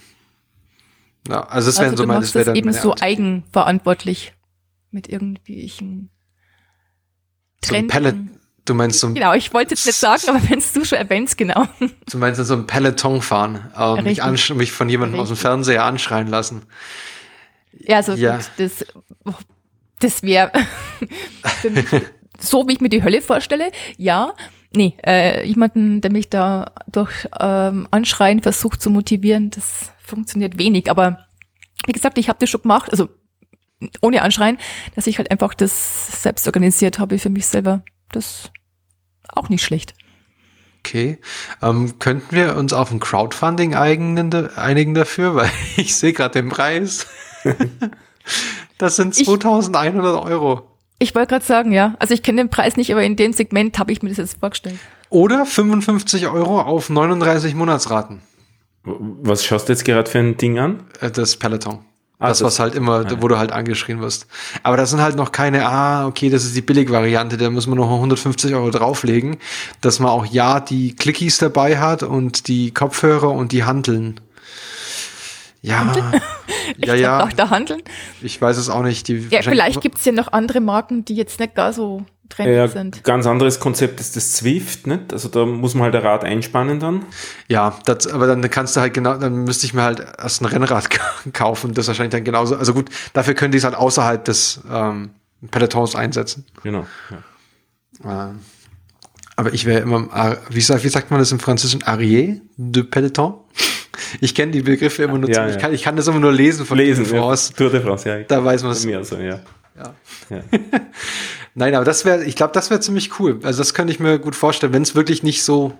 ja, 1.27 1.41
also 1.47 1.69
es 1.69 1.77
wäre 1.77 1.89
also 1.91 2.03
so 2.03 2.07
meine, 2.07 2.21
das 2.21 2.33
wäre 2.35 2.45
dann 2.45 2.55
eben 2.55 2.71
so 2.73 2.91
Art. 2.91 3.01
eigenverantwortlich 3.01 4.33
mit 4.91 5.09
irgendwelchen 5.09 6.09
so 7.63 7.75
ein. 7.75 7.87
Pellet, 7.87 8.15
du 8.65 8.73
meinst 8.73 8.99
so 9.01 9.07
ein, 9.07 9.15
Genau, 9.15 9.33
ich 9.33 9.53
wollte 9.53 9.71
jetzt 9.71 9.85
nicht 9.85 9.97
sagen, 9.97 10.21
aber 10.29 10.41
wenn 10.49 10.61
du 10.73 10.85
schon 10.85 10.97
erwähnst, 10.97 11.37
genau. 11.37 11.67
du 12.09 12.17
meinst 12.17 12.43
so 12.45 12.53
ein 12.53 12.65
Peloton 12.67 13.21
fahren, 13.21 13.69
ähm, 13.77 13.95
mich, 14.03 14.19
Richtig. 14.19 14.23
ansch- 14.23 14.53
mich 14.53 14.71
von 14.71 14.87
jemandem 14.89 15.19
aus 15.19 15.27
dem 15.27 15.33
Richtig. 15.33 15.41
Fernseher 15.41 15.83
anschreien 15.83 16.27
lassen. 16.27 16.63
Ja, 17.73 17.97
also 17.97 18.13
Ja. 18.13 18.37
gut, 18.37 18.49
das, 18.57 18.85
das 19.99 20.23
wäre 20.23 20.51
so, 22.39 22.67
wie 22.67 22.73
ich 22.73 22.81
mir 22.81 22.89
die 22.89 23.03
Hölle 23.03 23.21
vorstelle. 23.21 23.71
Ja, 23.97 24.33
nee, 24.73 24.95
äh, 25.05 25.45
jemanden, 25.45 26.01
der 26.01 26.11
mich 26.11 26.29
da 26.29 26.71
durch 26.87 27.27
ähm, 27.39 27.87
Anschreien 27.91 28.41
versucht 28.41 28.81
zu 28.81 28.89
motivieren, 28.89 29.49
das 29.51 29.91
funktioniert 30.03 30.57
wenig. 30.57 30.89
Aber 30.89 31.25
wie 31.85 31.91
gesagt, 31.91 32.17
ich 32.17 32.29
habe 32.29 32.39
das 32.39 32.49
schon 32.49 32.61
gemacht, 32.61 32.91
also 32.91 33.09
ohne 34.01 34.21
Anschreien, 34.21 34.57
dass 34.95 35.07
ich 35.07 35.17
halt 35.17 35.29
einfach 35.31 35.53
das 35.53 36.21
selbst 36.21 36.47
organisiert 36.47 36.99
habe 36.99 37.19
für 37.19 37.29
mich 37.29 37.45
selber. 37.45 37.83
Das 38.11 38.51
auch 39.29 39.49
nicht 39.49 39.63
schlecht. 39.63 39.93
Okay. 40.79 41.19
Ähm, 41.61 41.99
könnten 41.99 42.35
wir 42.35 42.55
uns 42.55 42.71
auf 42.73 42.91
ein 42.91 42.99
Crowdfunding 42.99 43.75
einigen, 43.75 44.93
dafür? 44.93 45.35
Weil 45.35 45.49
ich 45.75 45.95
sehe 45.95 46.13
gerade 46.13 46.41
den 46.41 46.49
Preis. 46.49 47.07
das 48.77 48.95
sind 48.95 49.19
Ich- 49.19 49.25
2100 49.25 50.23
Euro. 50.25 50.76
Ich 50.99 51.13
wollte 51.15 51.27
gerade 51.29 51.45
sagen, 51.45 51.71
ja. 51.71 51.95
Also 51.99 52.13
ich 52.13 52.23
kenne 52.23 52.41
den 52.41 52.49
Preis 52.49 52.75
nicht, 52.75 52.91
aber 52.91 53.03
in 53.03 53.15
dem 53.15 53.33
Segment 53.33 53.77
habe 53.79 53.91
ich 53.91 54.01
mir 54.01 54.09
das 54.09 54.17
jetzt 54.17 54.39
vorgestellt. 54.39 54.79
Oder 55.09 55.45
55 55.45 56.27
Euro 56.27 56.59
auf 56.61 56.89
39 56.89 57.53
Monatsraten. 57.55 58.21
Was 58.83 59.43
schaust 59.45 59.67
du 59.69 59.73
jetzt 59.73 59.85
gerade 59.85 60.09
für 60.09 60.19
ein 60.19 60.37
Ding 60.37 60.59
an? 60.59 60.83
Äh, 61.01 61.11
Das 61.11 61.35
Peloton. 61.37 61.79
Ah, 62.19 62.29
das, 62.29 62.39
das- 62.39 62.45
was 62.47 62.59
halt 62.59 62.73
immer, 62.73 63.03
ja. 63.07 63.21
wo 63.21 63.27
du 63.27 63.37
halt 63.37 63.51
angeschrien 63.51 63.99
wirst. 64.01 64.25
Aber 64.63 64.75
das 64.75 64.89
sind 64.89 65.01
halt 65.01 65.15
noch 65.15 65.31
keine, 65.31 65.67
ah, 65.67 66.07
okay, 66.07 66.31
das 66.31 66.45
ist 66.45 66.55
die 66.55 66.61
Billigvariante, 66.63 67.37
da 67.37 67.51
muss 67.51 67.67
man 67.67 67.77
noch 67.77 67.91
150 67.91 68.55
Euro 68.55 68.71
drauflegen, 68.71 69.37
dass 69.81 69.99
man 69.99 70.09
auch 70.09 70.25
ja 70.25 70.59
die 70.59 70.95
Clickies 70.95 71.37
dabei 71.37 71.77
hat 71.77 72.01
und 72.01 72.47
die 72.47 72.71
Kopfhörer 72.73 73.29
und 73.31 73.51
die 73.51 73.65
Hanteln. 73.65 74.19
Ja, 75.61 75.93
ja, 76.77 76.95
ja, 76.95 77.17
Nach 77.19 77.33
der 77.33 77.49
Handeln. 77.49 77.81
ich 78.21 78.39
weiß 78.41 78.57
es 78.57 78.69
auch 78.69 78.83
nicht. 78.83 79.07
Die 79.07 79.27
Ja, 79.29 79.41
vielleicht 79.41 79.81
gibt's 79.81 80.05
ja 80.05 80.11
noch 80.11 80.31
andere 80.31 80.61
Marken, 80.61 81.03
die 81.05 81.15
jetzt 81.15 81.39
nicht 81.39 81.55
gar 81.55 81.73
so 81.73 82.03
trendig 82.29 82.55
Ja, 82.57 82.67
sind. 82.67 83.03
ganz 83.03 83.25
anderes 83.25 83.59
Konzept 83.59 83.99
ist 83.99 84.15
das 84.15 84.33
Zwift, 84.33 84.85
nicht? 84.85 85.13
Also 85.13 85.29
da 85.29 85.45
muss 85.45 85.73
man 85.73 85.83
halt 85.85 85.95
ein 85.95 86.01
Rad 86.01 86.23
einspannen 86.23 86.79
dann. 86.79 87.05
Ja, 87.47 87.77
das, 87.85 88.05
aber 88.07 88.27
dann 88.27 88.41
kannst 88.49 88.75
du 88.75 88.81
halt 88.81 88.93
genau, 88.93 89.15
dann 89.17 89.45
müsste 89.45 89.65
ich 89.65 89.73
mir 89.73 89.83
halt 89.83 89.99
erst 89.99 90.41
ein 90.41 90.45
Rennrad 90.45 90.89
kaufen, 91.33 91.73
das 91.73 91.87
wahrscheinlich 91.87 92.11
dann 92.11 92.23
genauso, 92.23 92.55
also 92.57 92.73
gut, 92.73 92.89
dafür 93.13 93.33
können 93.33 93.51
die 93.51 93.57
es 93.57 93.63
halt 93.63 93.75
außerhalb 93.75 94.23
des 94.25 94.61
ähm, 94.71 95.11
Pelotons 95.51 95.95
einsetzen. 95.95 96.45
Genau. 96.63 96.85
Ja. 98.03 98.29
Ähm, 98.29 98.39
aber 99.35 99.53
ich 99.53 99.65
wäre 99.65 99.81
immer, 99.81 100.07
Ar- 100.11 100.37
wie 100.49 100.61
sagt, 100.61 100.83
wie 100.83 100.89
sagt 100.89 101.09
man 101.11 101.19
das 101.19 101.31
im 101.31 101.39
Französischen? 101.39 101.81
Arrière 101.83 102.39
de 102.57 102.83
Peloton? 102.83 103.35
Ich 104.21 104.35
kenne 104.35 104.51
die 104.51 104.61
Begriffe 104.61 105.03
immer 105.03 105.17
nur, 105.17 105.29
Ja, 105.29 105.43
zu, 105.43 105.49
ich, 105.49 105.55
ja. 105.55 105.61
kann, 105.61 105.73
ich 105.73 105.83
kann 105.83 105.95
das 105.95 106.07
immer 106.07 106.19
nur 106.19 106.31
lesen 106.31 106.65
von 106.65 106.77
Lesen, 106.77 107.03
Tour 107.05 107.11
de 107.13 107.19
France. 107.21 107.51
Ja. 107.51 107.57
Tour 107.57 107.69
de 107.71 107.81
France, 107.81 108.09
ja. 108.09 108.19
Da 108.23 108.43
weiß 108.43 108.63
man 108.63 108.71
es. 108.71 108.85
Mir 108.85 108.97
also, 108.97 109.17
ja. 109.17 109.39
Ja. 109.77 109.93
ja. 110.29 110.41
Nein, 111.55 111.73
aber 111.75 111.85
das 111.85 112.05
wäre, 112.05 112.23
ich 112.23 112.35
glaube, 112.35 112.53
das 112.53 112.69
wäre 112.69 112.79
ziemlich 112.79 113.19
cool. 113.19 113.39
Also 113.43 113.59
das 113.59 113.73
könnte 113.73 113.91
ich 113.91 113.99
mir 113.99 114.19
gut 114.19 114.35
vorstellen, 114.35 114.73
wenn 114.73 114.83
es 114.83 114.95
wirklich 114.95 115.23
nicht 115.23 115.43
so 115.43 115.73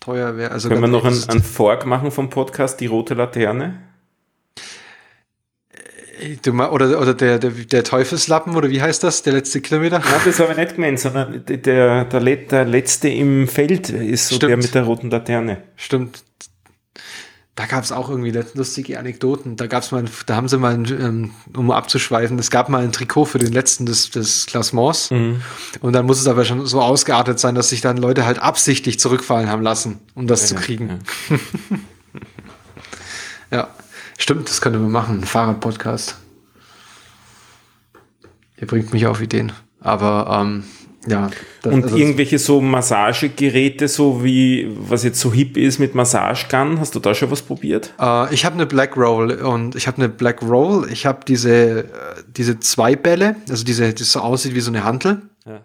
teuer 0.00 0.36
wäre. 0.36 0.50
Also 0.50 0.68
Können 0.68 0.82
wir 0.82 0.88
noch 0.88 1.04
einen, 1.04 1.22
einen 1.28 1.42
Fork 1.42 1.86
machen 1.86 2.10
vom 2.10 2.30
Podcast, 2.30 2.80
die 2.80 2.86
rote 2.86 3.14
Laterne? 3.14 3.78
du, 6.44 6.52
ma- 6.52 6.70
oder 6.70 7.00
oder 7.00 7.14
der, 7.14 7.38
der, 7.38 7.50
der 7.50 7.84
Teufelslappen, 7.84 8.56
oder 8.56 8.68
wie 8.70 8.82
heißt 8.82 9.02
das? 9.04 9.22
Der 9.22 9.32
letzte 9.34 9.60
Kilometer? 9.60 10.00
Nein, 10.00 10.20
das 10.24 10.40
habe 10.40 10.52
ich 10.52 10.58
nicht 10.58 10.74
gemeint, 10.74 11.00
sondern 11.00 11.44
der, 11.46 11.56
der, 11.58 12.04
der 12.06 12.64
letzte 12.64 13.08
im 13.08 13.48
Feld 13.48 13.90
ist 13.90 14.28
so 14.28 14.36
Stimmt. 14.36 14.50
der 14.50 14.56
mit 14.56 14.74
der 14.74 14.82
roten 14.84 15.10
Laterne. 15.10 15.62
Stimmt. 15.76 16.22
Da 17.58 17.66
gab 17.66 17.82
es 17.82 17.90
auch 17.90 18.08
irgendwie 18.08 18.30
lustige 18.54 19.00
Anekdoten. 19.00 19.56
Da 19.56 19.66
gab's 19.66 19.90
mal, 19.90 20.04
da 20.26 20.36
haben 20.36 20.46
sie 20.46 20.58
mal, 20.58 20.74
ein, 20.74 20.84
ähm, 20.86 21.32
um 21.56 21.72
abzuschweifen, 21.72 22.38
es 22.38 22.52
gab 22.52 22.68
mal 22.68 22.84
ein 22.84 22.92
Trikot 22.92 23.24
für 23.24 23.40
den 23.40 23.52
letzten 23.52 23.84
des, 23.84 24.10
des 24.10 24.46
Klassements. 24.46 25.10
Mhm. 25.10 25.42
Und 25.80 25.92
dann 25.92 26.06
muss 26.06 26.20
es 26.20 26.28
aber 26.28 26.44
schon 26.44 26.66
so 26.66 26.80
ausgeartet 26.80 27.40
sein, 27.40 27.56
dass 27.56 27.70
sich 27.70 27.80
dann 27.80 27.96
Leute 27.96 28.24
halt 28.24 28.38
absichtlich 28.38 29.00
zurückfallen 29.00 29.50
haben 29.50 29.62
lassen, 29.62 29.98
um 30.14 30.28
das 30.28 30.46
zu 30.46 30.54
Ja, 30.54 30.60
kriegen. 30.60 31.00
ja. 31.30 31.38
Ja. 33.50 33.68
Stimmt, 34.18 34.48
das 34.48 34.60
könnte 34.60 34.78
man 34.78 34.92
machen. 34.92 35.22
Ein 35.22 35.24
Fahrrad-Podcast. 35.24 36.14
Ihr 38.60 38.68
bringt 38.68 38.92
mich 38.92 39.04
auf 39.08 39.20
Ideen. 39.20 39.50
Aber 39.80 40.42
ähm, 40.42 40.62
Ja. 41.10 41.30
das- 41.62 41.72
Und 41.72 41.84
also- 41.84 41.96
irgendwelche 41.96 42.38
so 42.38 42.60
Massagegeräte, 42.60 43.88
so 43.88 44.22
wie, 44.24 44.68
was 44.78 45.04
jetzt 45.04 45.20
so 45.20 45.32
hip 45.32 45.56
ist 45.56 45.78
mit 45.78 45.94
Massagegun, 45.94 46.80
hast 46.80 46.94
du 46.94 47.00
da 47.00 47.14
schon 47.14 47.30
was 47.30 47.42
probiert? 47.42 47.92
Äh, 48.00 48.32
ich 48.34 48.44
habe 48.44 48.54
eine 48.54 48.66
Black 48.66 48.96
Roll 48.96 49.32
und 49.32 49.74
ich 49.74 49.86
habe 49.86 49.98
eine 49.98 50.08
Black 50.08 50.42
Roll. 50.42 50.88
Ich 50.90 51.06
habe 51.06 51.20
diese, 51.26 51.80
äh, 51.80 51.84
diese 52.26 52.60
zwei 52.60 52.96
Bälle, 52.96 53.36
also 53.48 53.64
diese, 53.64 53.92
die 53.94 54.04
so 54.04 54.20
aussieht 54.20 54.54
wie 54.54 54.60
so 54.60 54.70
eine 54.70 54.84
Hantel. 54.84 55.22
Ja. 55.46 55.60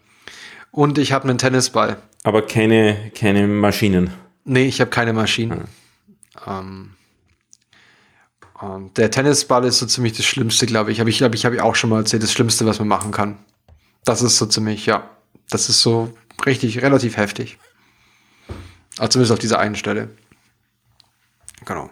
Und 0.71 0.97
ich 0.97 1.11
habe 1.11 1.27
einen 1.27 1.37
Tennisball. 1.37 1.97
Aber 2.23 2.41
keine, 2.47 3.11
keine 3.17 3.47
Maschinen. 3.47 4.11
Nee, 4.45 4.65
ich 4.65 4.79
habe 4.81 4.89
keine 4.89 5.13
Maschinen. 5.13 5.65
Ähm, 6.47 6.91
und 8.59 8.97
der 8.97 9.11
Tennisball 9.11 9.65
ist 9.65 9.79
so 9.79 9.85
ziemlich 9.85 10.13
das 10.13 10.25
Schlimmste, 10.25 10.65
glaube 10.65 10.91
ich. 10.91 10.99
Habe 10.99 11.09
ich, 11.09 11.17
glaube 11.17 11.35
ich, 11.35 11.45
habe 11.45 11.55
ich 11.55 11.61
auch 11.61 11.75
schon 11.75 11.89
mal 11.89 11.99
erzählt, 11.99 12.23
das 12.23 12.31
Schlimmste, 12.31 12.65
was 12.65 12.79
man 12.79 12.87
machen 12.87 13.11
kann. 13.11 13.37
Das 14.05 14.21
ist 14.21 14.37
so 14.37 14.45
ziemlich, 14.45 14.85
ja. 14.85 15.09
Das 15.49 15.69
ist 15.69 15.81
so 15.81 16.13
richtig, 16.45 16.81
relativ 16.81 17.17
heftig. 17.17 17.57
Also 18.97 19.11
zumindest 19.11 19.33
auf 19.33 19.39
dieser 19.39 19.59
einen 19.59 19.75
Stelle. 19.75 20.09
Genau. 21.65 21.89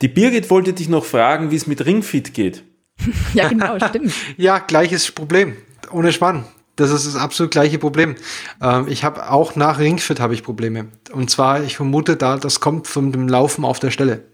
Die 0.00 0.08
Birgit 0.08 0.50
wollte 0.50 0.72
dich 0.72 0.88
noch 0.88 1.04
fragen, 1.04 1.50
wie 1.50 1.56
es 1.56 1.66
mit 1.66 1.84
Ringfit 1.84 2.34
geht. 2.34 2.64
Ja, 3.34 3.48
genau, 3.48 3.78
stimmt. 3.88 4.12
Ja, 4.36 4.58
gleiches 4.58 5.10
Problem. 5.10 5.56
Ohne 5.90 6.12
Spann. 6.12 6.44
Das 6.76 6.90
ist 6.90 7.06
das 7.06 7.16
absolut 7.16 7.52
gleiche 7.52 7.78
Problem. 7.78 8.14
Ähm, 8.60 8.86
ich 8.88 9.04
habe 9.04 9.30
auch 9.30 9.56
nach 9.56 9.78
Ringfit 9.78 10.20
habe 10.20 10.34
ich 10.34 10.42
Probleme. 10.42 10.88
Und 11.12 11.30
zwar, 11.30 11.62
ich 11.62 11.76
vermute, 11.76 12.16
da 12.16 12.36
das 12.36 12.60
kommt 12.60 12.86
von 12.86 13.12
dem 13.12 13.28
Laufen 13.28 13.64
auf 13.64 13.78
der 13.78 13.90
Stelle. 13.90 14.24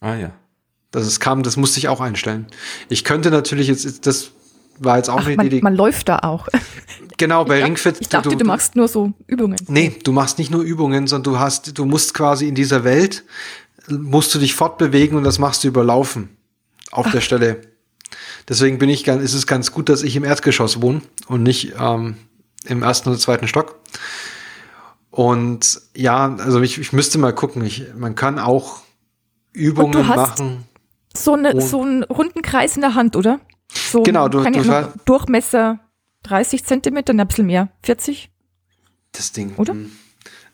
Ah 0.00 0.14
ja. 0.14 0.32
Das 0.90 1.06
ist 1.06 1.20
kam, 1.20 1.42
das 1.42 1.56
musste 1.56 1.78
ich 1.78 1.88
auch 1.88 2.00
einstellen. 2.00 2.46
Ich 2.88 3.04
könnte 3.04 3.30
natürlich 3.30 3.68
jetzt, 3.68 4.06
das 4.06 4.32
war 4.80 4.96
jetzt 4.96 5.10
auch 5.10 5.20
Ach, 5.20 5.26
eine 5.26 5.36
man, 5.36 5.46
Idee. 5.46 5.60
man 5.62 5.74
läuft 5.74 6.08
da 6.08 6.20
auch. 6.20 6.48
genau, 7.16 7.44
bei 7.44 7.58
Ich, 7.58 7.64
Ringfit. 7.64 7.96
ich 8.00 8.08
dachte, 8.08 8.36
du, 8.36 8.44
machst 8.44 8.76
nur 8.76 8.88
so 8.88 9.12
Übungen. 9.26 9.58
Nee, 9.68 9.96
du 10.02 10.12
machst 10.12 10.38
nicht 10.38 10.50
nur 10.50 10.62
Übungen, 10.62 11.06
sondern 11.06 11.34
du 11.34 11.38
hast, 11.40 11.78
du 11.78 11.84
musst 11.84 12.14
quasi 12.14 12.48
in 12.48 12.54
dieser 12.54 12.84
Welt, 12.84 13.24
musst 13.88 14.34
du 14.34 14.38
dich 14.38 14.54
fortbewegen 14.54 15.16
und 15.16 15.24
das 15.24 15.38
machst 15.38 15.64
du 15.64 15.68
über 15.68 15.84
Laufen 15.84 16.36
auf 16.90 17.10
der 17.10 17.20
Stelle. 17.20 17.60
Deswegen 18.48 18.78
bin 18.78 18.88
ich 18.88 19.04
ganz, 19.04 19.22
ist 19.22 19.34
es 19.34 19.46
ganz 19.46 19.72
gut, 19.72 19.88
dass 19.88 20.02
ich 20.02 20.16
im 20.16 20.24
Erdgeschoss 20.24 20.80
wohne 20.80 21.02
und 21.26 21.42
nicht 21.42 21.74
ähm, 21.78 22.16
im 22.64 22.82
ersten 22.82 23.10
oder 23.10 23.18
zweiten 23.18 23.46
Stock. 23.48 23.76
Und 25.10 25.80
ja, 25.94 26.34
also 26.36 26.60
ich, 26.60 26.78
ich 26.78 26.92
müsste 26.92 27.18
mal 27.18 27.34
gucken. 27.34 27.64
Ich, 27.64 27.84
man 27.96 28.14
kann 28.14 28.38
auch 28.38 28.78
Übungen 29.52 30.06
machen. 30.06 30.64
So, 31.14 31.34
eine, 31.34 31.60
so 31.60 31.82
einen 31.82 32.04
runden 32.04 32.42
Kreis 32.42 32.76
in 32.76 32.82
der 32.82 32.94
Hand, 32.94 33.16
oder? 33.16 33.40
So, 33.72 34.02
Genau, 34.02 34.28
du- 34.28 34.42
du 34.42 34.68
war- 34.68 34.92
Durchmesser 35.04 35.78
30 36.24 36.64
Zentimeter, 36.64 37.12
ein 37.12 37.26
bisschen 37.28 37.46
mehr. 37.46 37.68
40? 37.82 38.30
Das 39.12 39.32
Ding. 39.32 39.54
Oder? 39.56 39.72
hm. 39.74 39.90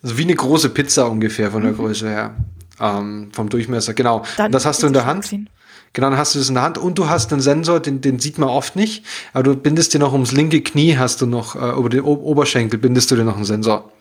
Also 0.02 0.18
wie 0.18 0.22
eine 0.22 0.34
große 0.34 0.68
Pizza 0.68 1.10
ungefähr 1.10 1.50
von 1.50 1.62
der 1.62 1.72
Größe 1.72 2.08
her. 2.08 2.34
Ähm, 2.80 3.30
vom 3.32 3.48
Durchmesser, 3.48 3.94
genau. 3.94 4.24
Dann 4.36 4.52
das 4.52 4.66
hast 4.66 4.82
du 4.82 4.86
in 4.86 4.92
der 4.92 5.06
Hand. 5.06 5.22
gesehen. 5.22 5.48
Genau, 5.92 6.10
dann 6.10 6.18
hast 6.18 6.34
du 6.34 6.40
das 6.40 6.48
in 6.48 6.54
der 6.54 6.64
Hand 6.64 6.76
und 6.76 6.98
du 6.98 7.08
hast 7.08 7.32
einen 7.32 7.40
Sensor, 7.40 7.78
den, 7.80 8.00
den 8.00 8.18
sieht 8.18 8.36
man 8.36 8.48
oft 8.48 8.74
nicht, 8.74 9.04
aber 9.32 9.44
du 9.44 9.54
bindest 9.56 9.94
dir 9.94 10.00
noch 10.00 10.12
ums 10.12 10.32
linke 10.32 10.60
Knie, 10.60 10.96
hast 10.98 11.20
du 11.22 11.26
noch, 11.26 11.54
äh, 11.54 11.70
über 11.78 11.88
den 11.88 12.00
o 12.02 12.14
Oberschenkel 12.14 12.80
bindest 12.80 13.10
du 13.12 13.16
dir 13.16 13.22
noch 13.24 13.36
einen 13.36 13.44
Sensor. 13.44 13.92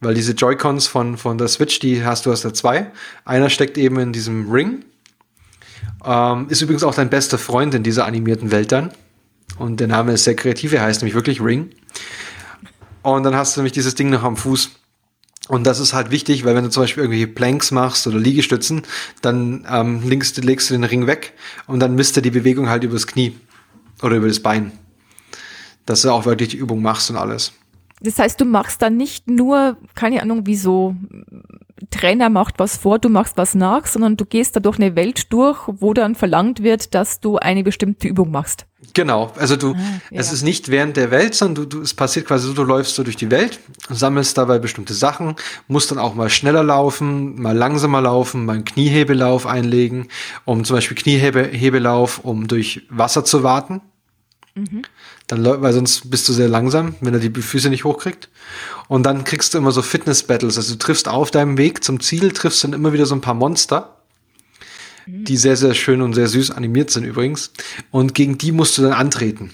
Weil 0.00 0.14
diese 0.14 0.32
Joy-Cons 0.32 0.88
von, 0.88 1.16
von 1.16 1.38
der 1.38 1.46
Switch, 1.48 1.78
die 1.78 2.04
hast 2.04 2.26
du 2.26 2.32
hast 2.32 2.44
da 2.44 2.52
zwei. 2.52 2.90
Einer 3.24 3.48
steckt 3.48 3.78
eben 3.78 3.98
in 4.00 4.12
diesem 4.12 4.50
Ring. 4.50 4.84
Ähm, 6.04 6.46
ist 6.48 6.62
übrigens 6.62 6.84
auch 6.84 6.94
dein 6.94 7.10
bester 7.10 7.38
Freund 7.38 7.74
in 7.74 7.82
dieser 7.82 8.06
animierten 8.06 8.50
Welt 8.50 8.72
dann. 8.72 8.92
Und 9.58 9.80
der 9.80 9.88
Name 9.88 10.12
ist 10.12 10.24
sehr 10.24 10.36
kreativ, 10.36 10.72
er 10.72 10.82
heißt 10.82 11.02
nämlich 11.02 11.14
wirklich 11.14 11.40
Ring. 11.40 11.70
Und 13.02 13.22
dann 13.22 13.36
hast 13.36 13.56
du 13.56 13.60
nämlich 13.60 13.72
dieses 13.72 13.94
Ding 13.94 14.10
noch 14.10 14.22
am 14.22 14.36
Fuß. 14.36 14.70
Und 15.48 15.66
das 15.66 15.78
ist 15.78 15.92
halt 15.92 16.10
wichtig, 16.10 16.44
weil 16.44 16.54
wenn 16.54 16.64
du 16.64 16.70
zum 16.70 16.82
Beispiel 16.82 17.02
irgendwelche 17.02 17.28
Planks 17.28 17.70
machst 17.70 18.06
oder 18.06 18.18
Liegestützen, 18.18 18.82
dann 19.20 19.66
ähm, 19.70 20.00
links 20.08 20.34
legst 20.36 20.70
du 20.70 20.74
den 20.74 20.84
Ring 20.84 21.06
weg 21.06 21.34
und 21.66 21.80
dann 21.80 21.94
misst 21.94 22.16
er 22.16 22.22
die 22.22 22.30
Bewegung 22.30 22.70
halt 22.70 22.82
übers 22.82 23.06
Knie 23.06 23.38
oder 24.02 24.16
über 24.16 24.28
das 24.28 24.40
Bein. 24.40 24.72
Dass 25.84 26.00
du 26.00 26.10
auch 26.10 26.24
wirklich 26.24 26.48
die 26.48 26.56
Übung 26.56 26.80
machst 26.80 27.10
und 27.10 27.16
alles. 27.16 27.52
Das 28.00 28.18
heißt, 28.18 28.40
du 28.40 28.44
machst 28.44 28.82
dann 28.82 28.96
nicht 28.96 29.28
nur, 29.30 29.76
keine 29.94 30.20
Ahnung, 30.20 30.46
wie 30.46 30.56
so 30.56 30.94
Trainer 31.90 32.28
macht 32.28 32.58
was 32.58 32.76
vor, 32.76 32.98
du 32.98 33.08
machst 33.08 33.36
was 33.36 33.54
nach, 33.54 33.86
sondern 33.86 34.16
du 34.16 34.24
gehst 34.24 34.56
da 34.56 34.60
durch 34.60 34.78
eine 34.78 34.96
Welt 34.96 35.32
durch, 35.32 35.58
wo 35.66 35.94
dann 35.94 36.14
verlangt 36.14 36.62
wird, 36.62 36.94
dass 36.94 37.20
du 37.20 37.36
eine 37.38 37.62
bestimmte 37.62 38.08
Übung 38.08 38.30
machst. 38.30 38.66
Genau, 38.94 39.32
also 39.38 39.56
du, 39.56 39.72
Ah, 39.72 39.78
ja. 40.10 40.20
es 40.20 40.32
ist 40.32 40.42
nicht 40.42 40.68
während 40.70 40.96
der 40.96 41.10
Welt, 41.10 41.34
sondern 41.34 41.68
du, 41.68 41.78
du, 41.78 41.82
es 41.82 41.94
passiert 41.94 42.26
quasi 42.26 42.46
so, 42.48 42.52
du 42.52 42.62
läufst 42.64 42.94
so 42.94 43.02
durch 43.02 43.16
die 43.16 43.30
Welt, 43.30 43.58
sammelst 43.88 44.36
dabei 44.36 44.58
bestimmte 44.58 44.92
Sachen, 44.94 45.36
musst 45.68 45.90
dann 45.90 45.98
auch 45.98 46.14
mal 46.14 46.30
schneller 46.30 46.62
laufen, 46.62 47.40
mal 47.40 47.56
langsamer 47.56 48.00
laufen, 48.02 48.44
mal 48.44 48.54
einen 48.54 48.64
Kniehebelauf 48.64 49.46
einlegen, 49.46 50.08
um 50.44 50.64
zum 50.64 50.76
Beispiel 50.76 50.96
Kniehebelauf, 50.96 52.20
um 52.24 52.46
durch 52.46 52.86
Wasser 52.90 53.24
zu 53.24 53.42
warten. 53.42 53.80
Dann, 55.26 55.44
weil 55.44 55.72
sonst 55.72 56.10
bist 56.10 56.28
du 56.28 56.32
sehr 56.34 56.48
langsam, 56.48 56.96
wenn 57.00 57.14
er 57.14 57.20
die 57.20 57.30
Füße 57.40 57.70
nicht 57.70 57.84
hochkriegt. 57.84 58.28
Und 58.88 59.04
dann 59.04 59.24
kriegst 59.24 59.54
du 59.54 59.58
immer 59.58 59.72
so 59.72 59.80
Fitness-Battles. 59.80 60.58
Also 60.58 60.74
du 60.74 60.78
triffst 60.78 61.08
auf 61.08 61.30
deinem 61.30 61.56
Weg 61.56 61.82
zum 61.82 62.00
Ziel, 62.00 62.32
triffst 62.32 62.62
dann 62.62 62.74
immer 62.74 62.92
wieder 62.92 63.06
so 63.06 63.14
ein 63.14 63.22
paar 63.22 63.34
Monster, 63.34 63.96
die 65.06 65.36
sehr, 65.36 65.56
sehr 65.56 65.74
schön 65.74 66.02
und 66.02 66.14
sehr 66.14 66.28
süß 66.28 66.50
animiert 66.50 66.90
sind 66.90 67.04
übrigens. 67.04 67.52
Und 67.90 68.14
gegen 68.14 68.36
die 68.36 68.52
musst 68.52 68.76
du 68.76 68.82
dann 68.82 68.92
antreten. 68.92 69.50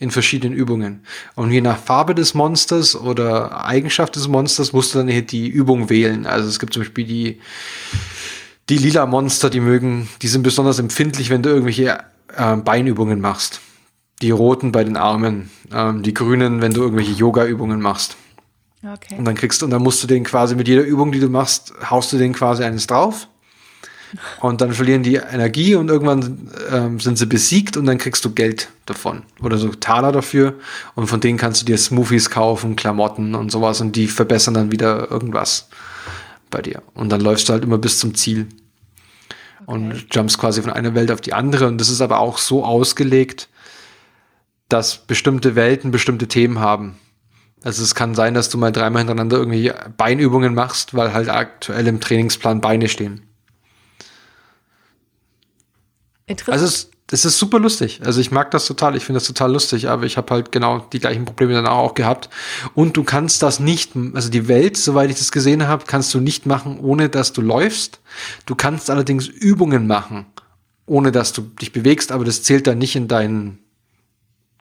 In 0.00 0.10
verschiedenen 0.10 0.54
Übungen. 0.54 1.04
Und 1.36 1.52
je 1.52 1.60
nach 1.60 1.78
Farbe 1.78 2.14
des 2.14 2.34
Monsters 2.34 2.96
oder 2.96 3.64
Eigenschaft 3.64 4.16
des 4.16 4.28
Monsters 4.28 4.72
musst 4.72 4.92
du 4.92 4.98
dann 4.98 5.08
hier 5.08 5.22
die 5.22 5.48
Übung 5.48 5.88
wählen. 5.88 6.26
Also 6.26 6.48
es 6.48 6.58
gibt 6.58 6.74
zum 6.74 6.82
Beispiel 6.82 7.06
die, 7.06 7.40
die 8.68 8.76
lila 8.76 9.06
Monster, 9.06 9.50
die 9.50 9.60
mögen, 9.60 10.08
die 10.20 10.28
sind 10.28 10.42
besonders 10.42 10.80
empfindlich, 10.80 11.30
wenn 11.30 11.42
du 11.42 11.48
irgendwelche 11.48 12.00
äh, 12.36 12.56
Beinübungen 12.56 13.20
machst. 13.20 13.60
Die 14.22 14.30
roten 14.30 14.72
bei 14.72 14.84
den 14.84 14.96
Armen, 14.96 15.50
ähm, 15.72 16.02
die 16.02 16.14
grünen, 16.14 16.60
wenn 16.60 16.72
du 16.72 16.82
irgendwelche 16.82 17.12
Yoga-Übungen 17.12 17.80
machst. 17.80 18.16
Okay. 18.82 19.16
Und 19.16 19.24
dann 19.24 19.34
kriegst 19.34 19.62
und 19.62 19.70
dann 19.70 19.82
musst 19.82 20.02
du 20.02 20.06
den 20.06 20.24
quasi 20.24 20.54
mit 20.54 20.68
jeder 20.68 20.82
Übung, 20.82 21.10
die 21.10 21.20
du 21.20 21.28
machst, 21.28 21.72
haust 21.88 22.12
du 22.12 22.18
den 22.18 22.32
quasi 22.32 22.64
eines 22.64 22.86
drauf. 22.86 23.28
Und 24.40 24.60
dann 24.60 24.72
verlieren 24.72 25.02
die 25.02 25.16
Energie 25.16 25.74
und 25.74 25.88
irgendwann 25.88 26.50
ähm, 26.70 27.00
sind 27.00 27.18
sie 27.18 27.26
besiegt 27.26 27.76
und 27.76 27.86
dann 27.86 27.98
kriegst 27.98 28.24
du 28.24 28.32
Geld 28.32 28.68
davon. 28.86 29.22
Oder 29.42 29.58
so 29.58 29.68
Taler 29.68 30.12
dafür. 30.12 30.54
Und 30.94 31.08
von 31.08 31.20
denen 31.20 31.38
kannst 31.38 31.62
du 31.62 31.66
dir 31.66 31.78
Smoothies 31.78 32.30
kaufen, 32.30 32.76
Klamotten 32.76 33.34
und 33.34 33.50
sowas 33.50 33.80
und 33.80 33.96
die 33.96 34.06
verbessern 34.06 34.54
dann 34.54 34.70
wieder 34.70 35.10
irgendwas 35.10 35.68
bei 36.50 36.62
dir. 36.62 36.82
Und 36.94 37.10
dann 37.10 37.20
läufst 37.20 37.48
du 37.48 37.52
halt 37.52 37.64
immer 37.64 37.78
bis 37.78 37.98
zum 37.98 38.14
Ziel. 38.14 38.46
Und 39.66 40.06
jumpst 40.12 40.38
quasi 40.38 40.60
von 40.60 40.72
einer 40.72 40.94
Welt 40.94 41.10
auf 41.10 41.22
die 41.22 41.32
andere. 41.32 41.66
Und 41.66 41.78
das 41.78 41.88
ist 41.88 42.02
aber 42.02 42.20
auch 42.20 42.38
so 42.38 42.64
ausgelegt, 42.64 43.48
dass 44.74 44.98
bestimmte 44.98 45.54
Welten 45.54 45.92
bestimmte 45.92 46.26
Themen 46.26 46.58
haben. 46.58 46.98
Also 47.62 47.84
es 47.84 47.94
kann 47.94 48.16
sein, 48.16 48.34
dass 48.34 48.50
du 48.50 48.58
mal 48.58 48.72
dreimal 48.72 49.00
hintereinander 49.00 49.36
irgendwelche 49.36 49.74
Beinübungen 49.96 50.52
machst, 50.52 50.94
weil 50.94 51.14
halt 51.14 51.28
aktuell 51.28 51.86
im 51.86 52.00
Trainingsplan 52.00 52.60
Beine 52.60 52.88
stehen. 52.88 53.22
Interessant. 56.26 56.54
Also 56.54 56.66
es, 56.66 56.90
es 57.12 57.24
ist 57.24 57.38
super 57.38 57.60
lustig. 57.60 58.00
Also 58.04 58.20
ich 58.20 58.32
mag 58.32 58.50
das 58.50 58.66
total, 58.66 58.96
ich 58.96 59.04
finde 59.04 59.20
das 59.20 59.28
total 59.28 59.52
lustig, 59.52 59.88
aber 59.88 60.06
ich 60.06 60.16
habe 60.16 60.34
halt 60.34 60.50
genau 60.50 60.80
die 60.80 60.98
gleichen 60.98 61.24
Probleme 61.24 61.52
dann 61.52 61.68
auch 61.68 61.94
gehabt. 61.94 62.28
Und 62.74 62.96
du 62.96 63.04
kannst 63.04 63.44
das 63.44 63.60
nicht, 63.60 63.92
also 64.14 64.28
die 64.28 64.48
Welt, 64.48 64.76
soweit 64.76 65.08
ich 65.08 65.18
das 65.18 65.30
gesehen 65.30 65.68
habe, 65.68 65.84
kannst 65.86 66.12
du 66.14 66.20
nicht 66.20 66.46
machen, 66.46 66.80
ohne 66.80 67.08
dass 67.08 67.32
du 67.32 67.42
läufst. 67.42 68.00
Du 68.44 68.56
kannst 68.56 68.90
allerdings 68.90 69.28
Übungen 69.28 69.86
machen, 69.86 70.26
ohne 70.86 71.12
dass 71.12 71.32
du 71.32 71.42
dich 71.42 71.72
bewegst, 71.72 72.10
aber 72.10 72.24
das 72.24 72.42
zählt 72.42 72.66
dann 72.66 72.78
nicht 72.78 72.96
in 72.96 73.06
deinen, 73.06 73.63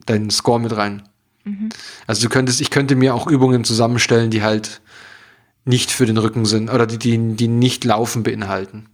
deinen 0.05 0.29
Score 0.29 0.59
mit 0.59 0.75
rein. 0.75 1.03
Also 2.07 2.23
du 2.23 2.29
könntest, 2.29 2.61
ich 2.61 2.69
könnte 2.69 2.95
mir 2.95 3.13
auch 3.13 3.27
Übungen 3.27 3.63
zusammenstellen, 3.63 4.31
die 4.31 4.43
halt 4.43 4.81
nicht 5.65 5.91
für 5.91 6.05
den 6.05 6.17
Rücken 6.17 6.45
sind 6.45 6.69
oder 6.69 6.87
die, 6.87 6.97
die, 6.97 7.35
die 7.35 7.47
nicht 7.47 7.83
Laufen 7.83 8.23
beinhalten. 8.23 8.87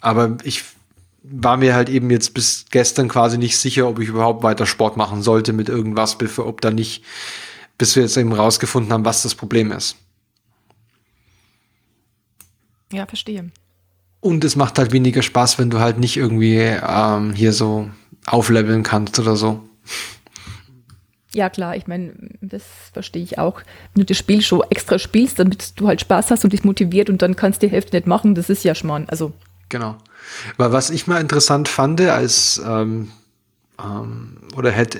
Aber 0.00 0.38
ich 0.44 0.64
war 1.22 1.58
mir 1.58 1.74
halt 1.74 1.90
eben 1.90 2.10
jetzt 2.10 2.32
bis 2.32 2.64
gestern 2.70 3.08
quasi 3.08 3.36
nicht 3.36 3.58
sicher, 3.58 3.86
ob 3.86 3.98
ich 3.98 4.08
überhaupt 4.08 4.42
weiter 4.42 4.64
Sport 4.64 4.96
machen 4.96 5.22
sollte 5.22 5.52
mit 5.52 5.68
irgendwas, 5.68 6.16
bevor, 6.16 6.46
ob 6.46 6.62
da 6.62 6.70
nicht, 6.70 7.04
bis 7.76 7.94
wir 7.94 8.02
jetzt 8.02 8.16
eben 8.16 8.32
rausgefunden 8.32 8.92
haben, 8.92 9.04
was 9.04 9.22
das 9.22 9.34
Problem 9.34 9.72
ist. 9.72 9.96
ja, 12.92 13.06
verstehe. 13.06 13.50
Und 14.20 14.44
es 14.44 14.56
macht 14.56 14.78
halt 14.78 14.92
weniger 14.92 15.22
Spaß, 15.22 15.58
wenn 15.58 15.70
du 15.70 15.80
halt 15.80 15.98
nicht 15.98 16.16
irgendwie 16.16 16.58
ähm, 16.58 17.32
hier 17.32 17.52
so 17.52 17.90
aufleveln 18.26 18.82
kannst 18.82 19.18
oder 19.18 19.36
so. 19.36 19.60
Ja, 21.32 21.48
klar, 21.48 21.76
ich 21.76 21.86
meine, 21.86 22.12
das 22.40 22.64
verstehe 22.92 23.22
ich 23.22 23.38
auch. 23.38 23.60
Wenn 23.94 24.02
du 24.02 24.04
das 24.04 24.18
Spiel 24.18 24.42
schon 24.42 24.62
extra 24.68 24.98
spielst, 24.98 25.38
damit 25.38 25.78
du 25.80 25.86
halt 25.86 26.00
Spaß 26.00 26.30
hast 26.30 26.44
und 26.44 26.52
dich 26.52 26.64
motiviert 26.64 27.08
und 27.08 27.22
dann 27.22 27.36
kannst 27.36 27.62
du 27.62 27.66
die 27.66 27.72
Hälfte 27.72 27.96
nicht 27.96 28.06
machen, 28.06 28.34
das 28.34 28.50
ist 28.50 28.64
ja 28.64 28.74
Schmarrn. 28.74 29.06
Also, 29.08 29.32
Genau. 29.70 29.96
Weil 30.58 30.72
was 30.72 30.90
ich 30.90 31.06
mal 31.06 31.20
interessant 31.20 31.68
fand, 31.68 32.00
als 32.02 32.60
ähm, 32.64 33.10
ähm, 33.82 34.36
oder 34.56 34.70
hätte, 34.70 34.98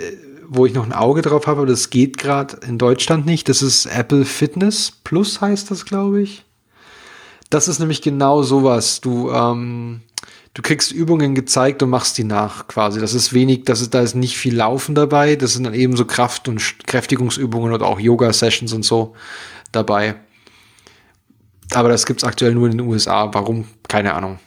wo 0.48 0.64
ich 0.64 0.72
noch 0.72 0.86
ein 0.86 0.92
Auge 0.92 1.22
drauf 1.22 1.46
habe, 1.46 1.60
aber 1.60 1.68
das 1.68 1.90
geht 1.90 2.16
gerade 2.16 2.56
in 2.66 2.78
Deutschland 2.78 3.26
nicht. 3.26 3.48
Das 3.48 3.60
ist 3.60 3.86
Apple 3.86 4.24
Fitness 4.24 4.92
Plus 5.04 5.40
heißt 5.40 5.70
das, 5.70 5.84
glaube 5.84 6.22
ich. 6.22 6.44
Das 7.50 7.68
ist 7.68 7.80
nämlich 7.80 8.00
genau 8.00 8.42
sowas. 8.42 9.00
Du, 9.00 9.30
ähm, 9.30 10.02
du 10.54 10.62
kriegst 10.62 10.92
Übungen 10.92 11.34
gezeigt 11.34 11.82
und 11.82 11.90
machst 11.90 12.16
die 12.16 12.24
nach 12.24 12.68
quasi. 12.68 13.00
Das 13.00 13.12
ist 13.12 13.32
wenig, 13.32 13.64
das 13.64 13.80
ist, 13.80 13.92
da 13.92 14.00
ist 14.00 14.14
nicht 14.14 14.36
viel 14.36 14.56
Laufen 14.56 14.94
dabei. 14.94 15.36
Das 15.36 15.54
sind 15.54 15.64
dann 15.64 15.74
eben 15.74 15.96
so 15.96 16.04
Kraft- 16.04 16.48
und 16.48 16.86
Kräftigungsübungen 16.86 17.72
oder 17.72 17.86
auch 17.86 17.98
Yoga-Sessions 17.98 18.72
und 18.72 18.84
so 18.84 19.14
dabei. 19.72 20.14
Aber 21.72 21.88
das 21.88 22.06
gibt's 22.06 22.24
aktuell 22.24 22.54
nur 22.54 22.66
in 22.66 22.78
den 22.78 22.86
USA. 22.86 23.32
Warum? 23.32 23.66
Keine 23.88 24.14
Ahnung. 24.14 24.38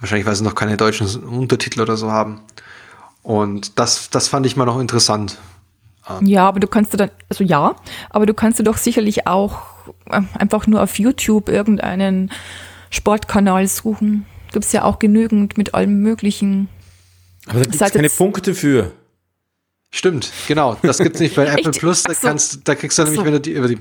Wahrscheinlich, 0.00 0.26
weil 0.26 0.34
sie 0.34 0.44
noch 0.44 0.54
keine 0.54 0.78
deutschen 0.78 1.06
Untertitel 1.24 1.82
oder 1.82 1.96
so 1.96 2.10
haben. 2.10 2.40
Und 3.22 3.78
das, 3.78 4.08
das 4.08 4.28
fand 4.28 4.46
ich 4.46 4.56
mal 4.56 4.64
noch 4.64 4.80
interessant. 4.80 5.38
Ja, 6.22 6.48
aber 6.48 6.58
du 6.58 6.66
kannst 6.66 6.92
du 6.92 6.96
dann, 6.96 7.10
also 7.28 7.44
ja, 7.44 7.76
aber 8.08 8.26
du 8.26 8.34
kannst 8.34 8.58
du 8.58 8.62
doch 8.62 8.78
sicherlich 8.78 9.26
auch 9.26 9.69
einfach 10.06 10.66
nur 10.66 10.82
auf 10.82 10.98
YouTube 10.98 11.48
irgendeinen 11.48 12.30
Sportkanal 12.90 13.66
suchen. 13.66 14.26
Gibt's 14.52 14.72
ja 14.72 14.84
auch 14.84 14.98
genügend 14.98 15.56
mit 15.58 15.74
allem 15.74 16.00
Möglichen. 16.00 16.68
Aber 17.46 17.60
da 17.60 17.64
gibt 17.66 17.80
es 17.80 17.92
keine 17.92 18.04
jetzt- 18.04 18.18
Punkte 18.18 18.54
für. 18.54 18.92
Stimmt, 19.92 20.30
genau. 20.46 20.76
Das 20.82 20.98
gibt's 20.98 21.18
nicht 21.20 21.34
bei 21.34 21.46
Apple 21.46 21.70
Echt? 21.70 21.80
Plus. 21.80 22.02
Da 22.04 22.14
so. 22.14 22.26
kannst, 22.28 22.60
da 22.68 22.74
kriegst 22.74 22.98
du 22.98 23.02
nämlich, 23.02 23.18
so. 23.18 23.24
wenn 23.24 23.32
du 23.32 23.40
die 23.40 23.52
über 23.52 23.68
die, 23.68 23.78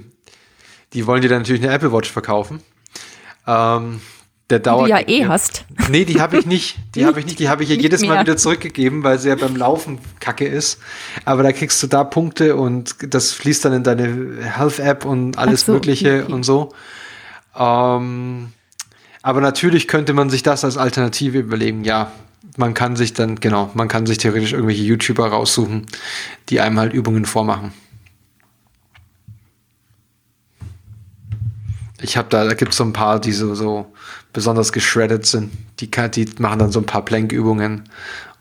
die 0.93 1.05
wollen 1.05 1.21
dir 1.21 1.29
dann 1.29 1.39
natürlich 1.39 1.61
eine 1.63 1.71
Apple 1.71 1.91
Watch 1.91 2.11
verkaufen. 2.11 2.61
Ähm, 3.45 4.01
der 4.49 4.59
Die 4.59 4.63
du 4.63 4.69
dauert. 4.69 4.89
ja 4.89 4.99
eh 5.07 5.25
hast. 5.27 5.65
Nee, 5.89 6.05
die 6.05 6.21
habe 6.21 6.37
ich 6.37 6.45
nicht. 6.45 6.77
Die 6.95 7.05
habe 7.05 7.19
ich 7.19 7.25
nicht. 7.25 7.39
Die 7.39 7.49
habe 7.49 7.63
ich 7.63 7.69
ja 7.69 7.75
jedes 7.75 8.01
Mal 8.01 8.13
mehr. 8.13 8.21
wieder 8.21 8.37
zurückgegeben, 8.37 9.03
weil 9.03 9.19
sie 9.19 9.29
ja 9.29 9.35
beim 9.35 9.55
Laufen 9.55 9.99
kacke 10.19 10.45
ist. 10.47 10.79
Aber 11.25 11.43
da 11.43 11.51
kriegst 11.51 11.81
du 11.83 11.87
da 11.87 12.03
Punkte 12.03 12.55
und 12.55 12.95
das 13.13 13.31
fließt 13.31 13.65
dann 13.65 13.73
in 13.73 13.83
deine 13.83 14.41
Health-App 14.41 15.05
und 15.05 15.37
alles 15.37 15.61
so, 15.61 15.73
Mögliche 15.73 16.23
okay. 16.23 16.33
und 16.33 16.43
so. 16.43 16.73
Ähm, 17.55 18.53
aber 19.21 19.41
natürlich 19.41 19.87
könnte 19.87 20.13
man 20.13 20.29
sich 20.29 20.43
das 20.43 20.63
als 20.63 20.77
Alternative 20.77 21.39
überlegen. 21.39 21.83
Ja, 21.83 22.11
man 22.57 22.73
kann 22.73 22.95
sich 22.95 23.13
dann, 23.13 23.39
genau, 23.39 23.69
man 23.73 23.87
kann 23.87 24.05
sich 24.05 24.17
theoretisch 24.17 24.53
irgendwelche 24.53 24.83
YouTuber 24.83 25.27
raussuchen, 25.27 25.85
die 26.49 26.59
einem 26.61 26.79
halt 26.79 26.93
Übungen 26.93 27.25
vormachen. 27.25 27.73
Ich 32.01 32.15
habe 32.15 32.29
da, 32.29 32.45
da 32.45 32.53
gibt 32.53 32.71
es 32.71 32.77
so 32.77 32.85
ein 32.85 32.93
paar, 32.93 33.19
die 33.19 33.33
so, 33.33 33.55
so 33.55 33.93
besonders 34.33 34.71
geschreddet 34.73 35.25
sind. 35.25 35.51
Die, 35.79 35.89
kann- 35.89 36.11
die 36.11 36.29
machen 36.39 36.59
dann 36.59 36.71
so 36.71 36.79
ein 36.79 36.85
paar 36.85 37.03
Plankübungen 37.05 37.83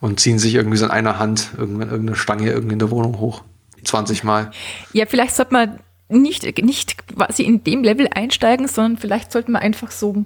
und 0.01 0.21
ziehen 0.21 0.39
sich 0.39 0.55
irgendwie 0.55 0.77
so 0.77 0.85
in 0.85 0.91
einer 0.91 1.19
Hand 1.19 1.49
irgendwann 1.57 1.91
irgendeine 1.91 2.17
Stange 2.17 2.51
irgendwie 2.51 2.75
in 2.75 2.79
der 2.79 2.91
Wohnung 2.91 3.19
hoch. 3.19 3.43
20 3.85 4.25
Mal. 4.25 4.51
Ja, 4.93 5.07
vielleicht 5.07 5.35
sollte 5.37 5.53
man 5.55 5.81
nicht, 6.09 6.45
nicht 6.63 7.09
quasi 7.09 7.43
in 7.45 7.65
dem 7.65 7.83
Level 7.85 8.09
einsteigen, 8.13 8.67
sondern 8.69 8.99
vielleicht 8.99 9.31
sollte 9.33 9.51
man 9.51 9.63
einfach 9.63 9.91
so, 9.91 10.25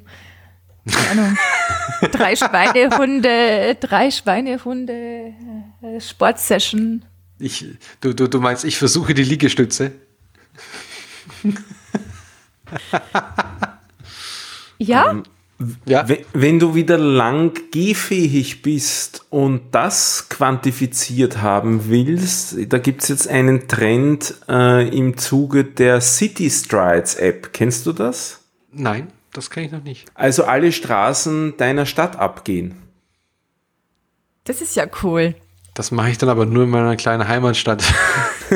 keine 0.90 1.08
Ahnung, 1.10 1.38
drei 2.12 2.34
Schweinehunde, 2.34 3.76
drei 3.80 4.10
Schweinehunde 4.10 5.34
äh, 5.82 6.00
Sportsession. 6.00 7.04
Ich, 7.38 7.66
du, 8.00 8.14
du, 8.14 8.28
du 8.28 8.40
meinst, 8.40 8.64
ich 8.64 8.78
versuche 8.78 9.14
die 9.14 9.24
Liegestütze. 9.24 9.92
Ja, 14.78 15.22
Ja, 15.86 16.08
We- 16.08 16.24
Wenn 16.32 16.58
du 16.58 16.74
wieder 16.74 16.98
lang 16.98 17.52
gehfähig 17.70 18.62
bist 18.62 19.26
und 19.30 19.60
das 19.72 20.28
quantifiziert 20.28 21.40
haben 21.40 21.88
willst, 21.88 22.56
da 22.72 22.78
gibt 22.78 23.02
es 23.02 23.08
jetzt 23.08 23.28
einen 23.28 23.68
Trend 23.68 24.34
äh, 24.48 24.88
im 24.88 25.16
Zuge 25.16 25.64
der 25.64 26.00
City 26.00 26.50
Strides 26.50 27.14
App. 27.14 27.52
Kennst 27.52 27.86
du 27.86 27.92
das? 27.92 28.40
nein, 28.72 29.08
das 29.32 29.50
kann 29.50 29.62
ich 29.64 29.70
noch 29.72 29.84
nicht. 29.84 30.06
Also 30.14 30.44
alle 30.44 30.72
Straßen 30.72 31.56
deiner 31.56 31.86
Stadt 31.86 32.16
abgehen. 32.16 32.74
das 34.44 34.60
ist 34.62 34.74
ja 34.76 34.86
cool. 35.02 35.34
Das 35.74 35.90
mache 35.90 36.10
ich 36.10 36.18
dann 36.18 36.28
aber 36.28 36.44
nur 36.44 36.64
in 36.64 36.70
meiner 36.70 36.96
kleinen 36.96 37.26
Heimatstadt. 37.26 37.82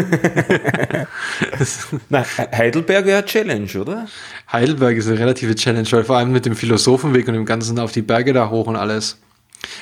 Na, 2.10 2.24
Heidelberg 2.52 3.06
wäre 3.06 3.18
eine 3.18 3.26
Challenge, 3.26 3.70
oder? 3.80 4.06
Heidelberg 4.52 4.98
ist 4.98 5.08
eine 5.08 5.18
relative 5.18 5.54
Challenge, 5.54 5.90
weil 5.92 6.04
vor 6.04 6.18
allem 6.18 6.30
mit 6.32 6.44
dem 6.44 6.54
Philosophenweg 6.54 7.26
und 7.28 7.34
dem 7.34 7.46
Ganzen 7.46 7.78
auf 7.78 7.92
die 7.92 8.02
Berge 8.02 8.34
da 8.34 8.50
hoch 8.50 8.66
und 8.66 8.76
alles. 8.76 9.18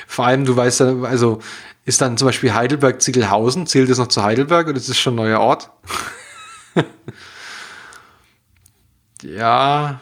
Vor 0.07 0.25
allem, 0.25 0.45
du 0.45 0.55
weißt 0.55 0.79
ja, 0.79 1.01
also 1.01 1.41
ist 1.83 1.99
dann 2.01 2.17
zum 2.17 2.27
Beispiel 2.27 2.53
Heidelberg-Ziegelhausen, 2.53 3.67
zählt 3.67 3.89
das 3.89 3.97
noch 3.97 4.07
zu 4.07 4.23
Heidelberg 4.23 4.67
oder 4.67 4.77
ist 4.77 4.87
das 4.87 4.97
schon 4.97 5.13
ein 5.13 5.17
neuer 5.17 5.39
Ort? 5.41 5.69
ja. 9.23 9.99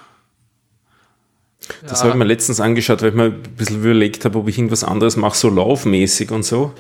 Das 1.88 2.01
habe 2.01 2.09
ich 2.11 2.16
mir 2.16 2.26
letztens 2.26 2.59
angeschaut, 2.59 3.01
weil 3.01 3.09
ich 3.09 3.16
mir 3.16 3.24
ein 3.26 3.41
bisschen 3.55 3.82
überlegt 3.82 4.26
habe, 4.26 4.38
ob 4.39 4.47
ich 4.49 4.57
irgendwas 4.57 4.84
anderes 4.84 5.16
mache, 5.16 5.38
so 5.38 5.49
laufmäßig 5.49 6.32
und 6.32 6.43
so. 6.43 6.74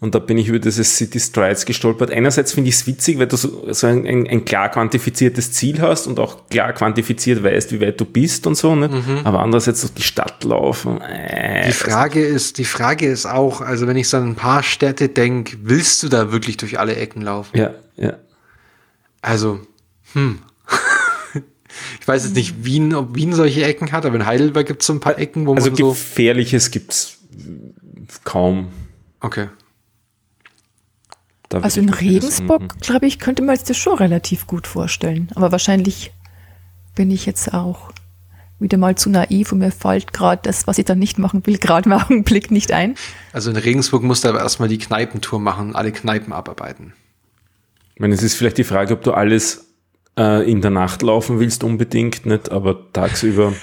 Und 0.00 0.14
da 0.14 0.18
bin 0.18 0.36
ich 0.38 0.48
über 0.48 0.58
dieses 0.58 0.96
City 0.96 1.20
Strides 1.20 1.64
gestolpert. 1.64 2.10
Einerseits 2.10 2.52
finde 2.54 2.70
ich 2.70 2.76
es 2.76 2.86
witzig, 2.86 3.18
weil 3.18 3.26
du 3.28 3.36
so, 3.36 3.72
so 3.72 3.86
ein, 3.86 4.06
ein, 4.06 4.26
ein 4.26 4.44
klar 4.44 4.68
quantifiziertes 4.70 5.52
Ziel 5.52 5.80
hast 5.80 6.06
und 6.06 6.18
auch 6.18 6.48
klar 6.48 6.72
quantifiziert 6.72 7.44
weißt, 7.44 7.72
wie 7.72 7.80
weit 7.80 8.00
du 8.00 8.04
bist 8.04 8.46
und 8.46 8.56
so. 8.56 8.74
Nicht? 8.74 8.92
Aber 9.24 9.40
andererseits 9.40 9.82
durch 9.82 9.94
die 9.94 10.02
Stadt 10.02 10.42
laufen. 10.44 11.00
Äh, 11.02 11.66
Die 11.66 11.72
Frage 11.72 12.24
ist, 12.24 12.58
die 12.58 12.64
Frage 12.64 13.06
ist 13.06 13.26
auch, 13.26 13.60
also 13.60 13.86
wenn 13.86 13.96
ich 13.96 14.08
so 14.08 14.16
an 14.16 14.30
ein 14.30 14.34
paar 14.34 14.62
Städte 14.62 15.08
denke, 15.08 15.56
willst 15.62 16.02
du 16.02 16.08
da 16.08 16.32
wirklich 16.32 16.56
durch 16.56 16.80
alle 16.80 16.96
Ecken 16.96 17.22
laufen? 17.22 17.56
ja, 17.56 17.70
ja. 17.96 18.14
Also, 19.20 19.60
hm. 20.14 20.38
ich 22.00 22.08
weiß 22.08 22.24
jetzt 22.24 22.34
nicht, 22.34 22.64
Wien, 22.64 22.94
ob 22.94 23.14
Wien 23.14 23.32
solche 23.32 23.64
Ecken 23.64 23.92
hat, 23.92 24.06
aber 24.06 24.16
in 24.16 24.26
Heidelberg 24.26 24.66
gibt 24.66 24.82
es 24.82 24.86
so 24.86 24.92
ein 24.92 25.00
paar 25.00 25.18
Ecken, 25.18 25.46
wo 25.46 25.54
Also 25.54 25.70
man 25.70 25.76
so. 25.76 25.88
gefährliches 25.88 26.70
gibt's 26.70 27.18
kaum. 28.24 28.68
Okay. 29.20 29.48
Da 31.48 31.58
Also 31.60 31.80
in 31.80 31.88
Regensburg, 31.90 32.78
glaube 32.80 33.06
ich, 33.06 33.18
könnte 33.18 33.42
man 33.42 33.56
sich 33.56 33.66
das 33.66 33.76
schon 33.76 33.98
relativ 33.98 34.46
gut 34.46 34.66
vorstellen. 34.66 35.28
Aber 35.34 35.52
wahrscheinlich 35.52 36.12
bin 36.94 37.10
ich 37.10 37.26
jetzt 37.26 37.52
auch 37.52 37.92
wieder 38.58 38.78
mal 38.78 38.94
zu 38.96 39.10
naiv 39.10 39.52
und 39.52 39.58
mir 39.58 39.72
fällt 39.72 40.12
gerade 40.12 40.40
das, 40.44 40.66
was 40.66 40.78
ich 40.78 40.84
dann 40.84 40.98
nicht 40.98 41.18
machen 41.18 41.44
will, 41.46 41.58
gerade 41.58 41.88
im 41.90 41.92
Augenblick 42.00 42.50
nicht 42.50 42.72
ein. 42.72 42.94
Also 43.32 43.50
in 43.50 43.56
Regensburg 43.56 44.02
musst 44.02 44.24
du 44.24 44.28
aber 44.28 44.38
erstmal 44.40 44.68
die 44.68 44.78
Kneipentour 44.78 45.40
machen, 45.40 45.74
alle 45.74 45.92
Kneipen 45.92 46.32
abarbeiten. 46.32 46.92
Ich 47.94 48.00
meine, 48.00 48.14
es 48.14 48.22
ist 48.22 48.34
vielleicht 48.34 48.58
die 48.58 48.64
Frage, 48.64 48.94
ob 48.94 49.02
du 49.02 49.12
alles 49.12 49.66
äh, 50.16 50.50
in 50.50 50.60
der 50.60 50.70
Nacht 50.70 51.02
laufen 51.02 51.40
willst 51.40 51.64
unbedingt, 51.64 52.26
nicht, 52.26 52.50
aber 52.50 52.92
tagsüber 52.92 53.52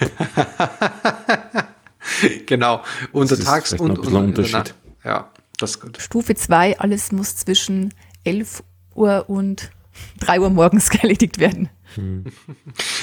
genau. 2.45 2.83
Untertags 3.11 3.73
und, 3.73 3.99
und 3.99 4.13
Unterschied. 4.13 4.53
Nacht. 4.53 4.75
Ja, 5.03 5.29
das 5.57 5.71
ist 5.71 5.81
gut. 5.81 6.01
Stufe 6.01 6.35
2, 6.35 6.79
alles 6.79 7.11
muss 7.11 7.35
zwischen 7.35 7.93
11 8.23 8.63
Uhr 8.95 9.25
und 9.27 9.71
3 10.19 10.41
Uhr 10.41 10.49
morgens 10.49 10.89
erledigt 11.01 11.39
werden. 11.39 11.69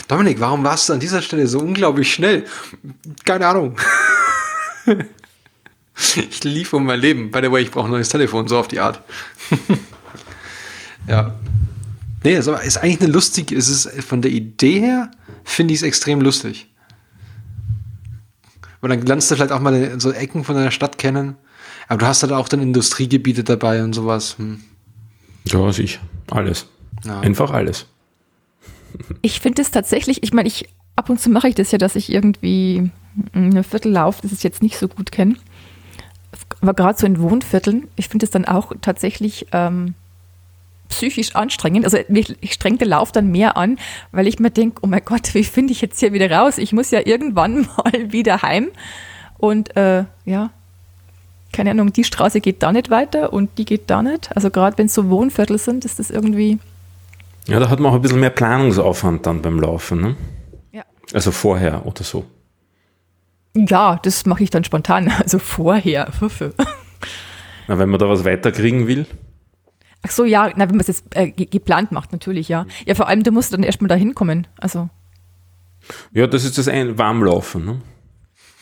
Dominik, 0.06 0.40
warum 0.40 0.62
warst 0.62 0.88
du 0.88 0.92
an 0.92 1.00
dieser 1.00 1.20
Stelle 1.20 1.46
so 1.46 1.58
unglaublich 1.58 2.12
schnell? 2.12 2.46
Keine 3.24 3.48
Ahnung. 3.48 3.76
ich 6.16 6.44
lief 6.44 6.72
um 6.72 6.84
mein 6.84 7.00
Leben. 7.00 7.32
By 7.32 7.40
the 7.42 7.50
way, 7.50 7.62
ich 7.62 7.72
brauche 7.72 7.88
ein 7.88 7.90
neues 7.90 8.08
Telefon, 8.08 8.46
so 8.46 8.58
auf 8.58 8.68
die 8.68 8.78
Art. 8.78 9.00
ja. 11.08 11.34
Nee, 12.26 12.34
ist, 12.34 12.48
aber- 12.48 12.64
ist 12.64 12.78
eigentlich 12.78 13.02
eine 13.02 13.12
lustige, 13.12 13.54
ist 13.54 13.68
es 13.68 13.88
von 14.04 14.20
der 14.20 14.32
Idee 14.32 14.80
her, 14.80 15.12
finde 15.44 15.72
ich 15.72 15.78
es 15.78 15.82
extrem 15.84 16.20
lustig. 16.20 16.66
Weil 18.80 18.90
dann 18.90 19.06
lernst 19.06 19.30
du 19.30 19.36
vielleicht 19.36 19.52
auch 19.52 19.60
mal 19.60 20.00
so 20.00 20.10
Ecken 20.10 20.42
von 20.42 20.56
deiner 20.56 20.72
Stadt 20.72 20.98
kennen. 20.98 21.36
Aber 21.86 21.98
du 21.98 22.06
hast 22.06 22.24
halt 22.24 22.32
auch 22.32 22.48
dann 22.48 22.60
Industriegebiete 22.60 23.44
dabei 23.44 23.84
und 23.84 23.92
sowas. 23.92 24.38
Hm. 24.38 24.60
Ja, 25.46 25.72
sicher. 25.72 26.00
Alles. 26.28 26.66
Ja. 27.04 27.20
Einfach 27.20 27.52
alles. 27.52 27.86
Ich 29.22 29.38
finde 29.38 29.62
es 29.62 29.70
tatsächlich, 29.70 30.24
ich 30.24 30.32
meine, 30.32 30.48
ich 30.48 30.68
ab 30.96 31.08
und 31.08 31.20
zu 31.20 31.30
mache 31.30 31.48
ich 31.48 31.54
das 31.54 31.70
ja, 31.70 31.78
dass 31.78 31.94
ich 31.94 32.10
irgendwie 32.10 32.90
eine 33.34 33.62
Viertel 33.62 33.92
laufe, 33.92 34.22
das 34.22 34.32
ich 34.32 34.42
jetzt 34.42 34.64
nicht 34.64 34.78
so 34.78 34.88
gut 34.88 35.12
kenne. 35.12 35.36
Aber 36.60 36.74
gerade 36.74 36.98
so 36.98 37.06
in 37.06 37.20
Wohnvierteln, 37.20 37.86
ich 37.94 38.08
finde 38.08 38.26
es 38.26 38.32
dann 38.32 38.46
auch 38.46 38.72
tatsächlich 38.82 39.46
ähm, 39.52 39.94
psychisch 40.88 41.34
anstrengend. 41.34 41.84
Also 41.84 41.98
mich 42.08 42.36
ich 42.40 42.52
strengt 42.52 42.80
der 42.80 42.88
Lauf 42.88 43.12
dann 43.12 43.30
mehr 43.30 43.56
an, 43.56 43.78
weil 44.12 44.26
ich 44.26 44.38
mir 44.38 44.50
denke, 44.50 44.80
oh 44.82 44.86
mein 44.86 45.04
Gott, 45.04 45.34
wie 45.34 45.44
finde 45.44 45.72
ich 45.72 45.80
jetzt 45.80 46.00
hier 46.00 46.12
wieder 46.12 46.30
raus? 46.30 46.58
Ich 46.58 46.72
muss 46.72 46.90
ja 46.90 47.00
irgendwann 47.04 47.62
mal 47.76 48.12
wieder 48.12 48.42
heim. 48.42 48.68
Und 49.38 49.76
äh, 49.76 50.04
ja, 50.24 50.50
keine 51.52 51.70
Ahnung, 51.70 51.92
die 51.92 52.04
Straße 52.04 52.40
geht 52.40 52.62
da 52.62 52.72
nicht 52.72 52.90
weiter 52.90 53.32
und 53.32 53.58
die 53.58 53.64
geht 53.64 53.88
da 53.88 54.02
nicht. 54.02 54.34
Also 54.34 54.50
gerade 54.50 54.76
wenn 54.78 54.86
es 54.86 54.94
so 54.94 55.08
Wohnviertel 55.08 55.58
sind, 55.58 55.84
ist 55.84 55.98
das 55.98 56.10
irgendwie. 56.10 56.58
Ja, 57.46 57.60
da 57.60 57.68
hat 57.68 57.80
man 57.80 57.92
auch 57.92 57.96
ein 57.96 58.02
bisschen 58.02 58.20
mehr 58.20 58.30
Planungsaufwand 58.30 59.26
dann 59.26 59.42
beim 59.42 59.60
Laufen. 59.60 60.00
Ne? 60.00 60.16
Ja. 60.72 60.82
Also 61.12 61.30
vorher 61.30 61.86
oder 61.86 62.02
so. 62.02 62.24
Ja, 63.54 63.98
das 64.02 64.26
mache 64.26 64.42
ich 64.42 64.50
dann 64.50 64.64
spontan, 64.64 65.10
also 65.22 65.38
vorher. 65.38 66.10
Na, 67.68 67.78
wenn 67.78 67.88
man 67.88 67.98
da 67.98 68.08
was 68.08 68.24
weiterkriegen 68.24 68.86
will. 68.86 69.06
Ach 70.06 70.10
so, 70.10 70.24
ja, 70.24 70.50
na, 70.54 70.68
wenn 70.68 70.76
man 70.76 70.80
es 70.80 70.86
jetzt 70.86 71.04
äh, 71.16 71.30
ge- 71.30 71.46
geplant 71.46 71.90
macht, 71.90 72.12
natürlich, 72.12 72.48
ja. 72.48 72.66
Ja, 72.86 72.94
vor 72.94 73.08
allem, 73.08 73.24
du 73.24 73.32
musst 73.32 73.52
dann 73.52 73.62
erstmal 73.64 73.88
da 73.88 73.96
hinkommen. 73.96 74.46
Also, 74.58 74.88
Ja, 76.12 76.26
das 76.26 76.44
ist 76.44 76.58
das 76.58 76.68
ein 76.68 76.98
Warmlaufen. 76.98 77.64
Ne? 77.64 77.80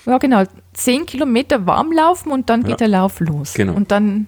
ja, 0.06 0.18
genau. 0.18 0.44
Zehn 0.72 1.06
Kilometer 1.06 1.66
warm 1.66 1.92
laufen 1.92 2.30
und 2.32 2.48
dann 2.50 2.62
geht 2.62 2.70
Ja. 2.72 2.76
der 2.76 2.88
Lauf 2.88 3.20
los. 3.20 3.54
Genau. 3.54 3.74
Und 3.74 3.90
dann 3.90 4.26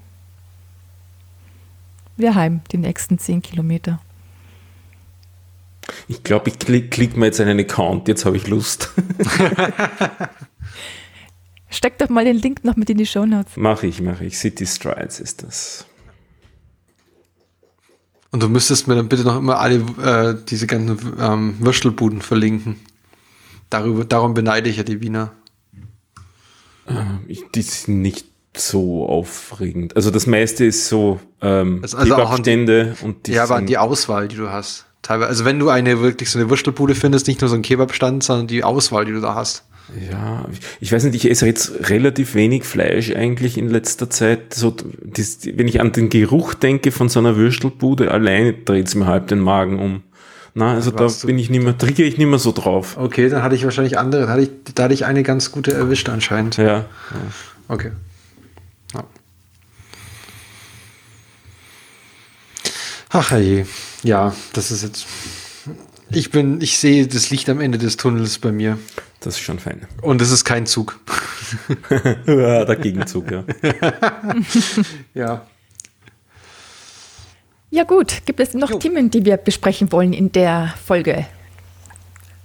wieder 2.16 2.34
heim, 2.34 2.60
die 2.72 2.78
nächsten 2.78 3.18
zehn 3.18 3.42
Kilometer. 3.42 4.00
Ich 6.08 6.22
glaube, 6.22 6.50
ich 6.50 6.58
klick, 6.58 6.90
klick 6.90 7.16
mir 7.16 7.26
jetzt 7.26 7.40
einen 7.40 7.60
Account, 7.60 8.08
jetzt 8.08 8.24
habe 8.24 8.36
ich 8.36 8.48
Lust. 8.48 8.90
Steck 11.68 11.98
doch 11.98 12.08
mal 12.08 12.24
den 12.24 12.36
Link 12.36 12.64
noch 12.64 12.76
mit 12.76 12.88
in 12.90 12.98
die 12.98 13.06
Shownotes. 13.06 13.56
mache 13.56 13.86
ich, 13.86 14.00
mache 14.00 14.24
ich. 14.24 14.38
City 14.38 14.66
Strides 14.66 15.20
ist 15.20 15.42
das. 15.42 15.86
Und 18.37 18.43
du 18.43 18.51
müsstest 18.51 18.87
mir 18.87 18.97
dann 18.97 19.09
bitte 19.09 19.22
noch 19.24 19.39
immer 19.39 19.61
alle 19.61 19.76
äh, 20.03 20.37
diese 20.47 20.66
ganzen 20.66 21.14
ähm, 21.18 21.57
Würstelbuden 21.59 22.20
verlinken. 22.20 22.76
Darüber, 23.70 24.05
darum 24.05 24.34
beneide 24.34 24.68
ich 24.68 24.76
ja 24.76 24.82
die 24.82 25.01
Wiener. 25.01 25.32
Ich, 27.28 27.45
die 27.55 27.62
sind 27.62 28.03
nicht 28.03 28.26
so 28.55 29.07
aufregend. 29.09 29.97
Also 29.97 30.11
das 30.11 30.26
meiste 30.26 30.66
ist 30.66 30.87
so 30.89 31.18
ähm, 31.41 31.80
Also- 31.82 31.97
also 31.97 32.14
die- 32.14 32.93
und 33.03 33.26
die 33.26 33.32
ja, 33.32 33.45
aber 33.45 33.61
die 33.62 33.78
Auswahl, 33.78 34.28
die 34.28 34.37
du 34.37 34.51
hast. 34.51 34.86
Teilweise, 35.07 35.28
also 35.28 35.44
wenn 35.44 35.61
du 35.61 35.68
eine 35.68 36.00
wirklich 36.00 36.30
so 36.30 36.38
eine 36.40 36.50
Würstelbude 36.50 36.96
findest, 36.96 37.28
nicht 37.28 37.40
nur 37.40 37.48
so 37.48 37.54
ein 37.54 37.62
Kebabstand, 37.62 38.24
sondern 38.24 38.48
die 38.48 38.64
Auswahl, 38.64 39.04
die 39.04 39.12
du 39.12 39.20
da 39.20 39.36
hast. 39.36 39.62
ja, 40.11 40.44
ich 40.80 40.90
weiß 40.90 41.04
nicht, 41.04 41.14
ich 41.14 41.30
esse 41.30 41.46
jetzt 41.46 41.90
relativ 41.90 42.34
wenig 42.34 42.64
Fleisch 42.64 43.14
eigentlich 43.14 43.57
in 43.57 43.70
letzter 43.70 44.11
Zeit. 44.11 44.52
So, 44.52 44.74
das, 45.04 45.38
wenn 45.44 45.68
ich 45.68 45.80
an 45.80 45.92
den 45.92 46.09
Geruch 46.09 46.54
denke 46.54 46.90
von 46.90 47.09
so 47.09 47.20
einer 47.20 47.36
Würstelbude, 47.36 48.11
alleine 48.11 48.52
dreht 48.52 48.88
es 48.88 48.96
mir 48.96 49.07
halb 49.07 49.28
den 49.28 49.38
Magen 49.38 49.78
um. 49.78 50.02
Na, 50.54 50.72
also 50.72 50.90
da 50.90 51.07
bin 51.24 51.38
ich 51.38 51.50
nicht 51.50 51.62
mehr, 51.62 51.78
triggere 51.78 52.09
ich 52.09 52.18
nicht 52.18 52.26
mehr 52.26 52.40
so 52.40 52.50
drauf. 52.50 52.96
Okay, 52.96 53.28
dann 53.28 53.44
hatte 53.44 53.54
ich 53.54 53.62
wahrscheinlich 53.62 53.98
andere. 53.98 54.22
Da 54.22 54.28
hatte 54.32 54.42
ich, 54.42 54.50
da 54.74 54.84
hatte 54.84 54.94
ich 54.94 55.04
eine 55.04 55.22
ganz 55.22 55.52
gute 55.52 55.72
erwischt 55.72 56.09
anscheinend. 56.09 56.57
Ja, 56.57 56.86
Okay. 57.68 57.92
Ja. 58.94 59.04
Ach 63.11 63.38
je. 63.38 63.66
Ja, 64.07 64.32
das 64.52 64.70
ist 64.70 64.84
jetzt. 64.84 65.04
Ich 66.11 66.30
bin, 66.30 66.61
ich 66.61 66.78
sehe 66.78 67.09
das 67.09 67.30
Licht 67.30 67.48
am 67.48 67.61
Ende 67.61 67.76
des 67.76 67.96
Tunnels 67.96 68.38
bei 68.38 68.52
mir. 68.52 68.78
das 69.18 69.34
ist 69.34 69.40
schon 69.40 69.59
fein. 69.59 69.84
Und 70.00 70.22
es 70.22 70.30
ist 70.30 70.44
kein 70.44 70.64
Zug. 70.64 71.00
ja, 72.26 72.64
der 72.64 72.76
Gegenzug, 72.76 73.30
ja. 73.32 73.44
Ja. 75.14 75.46
Ja 77.70 77.82
gut, 77.82 78.22
gibt 78.26 78.38
es 78.38 78.54
noch 78.54 78.78
Themen, 78.78 79.11
die 79.11 79.24
wir 79.24 79.36
besprechen 79.38 79.90
wollen 79.90 80.12
in 80.12 80.30
der 80.30 80.72
Folge? 80.86 81.26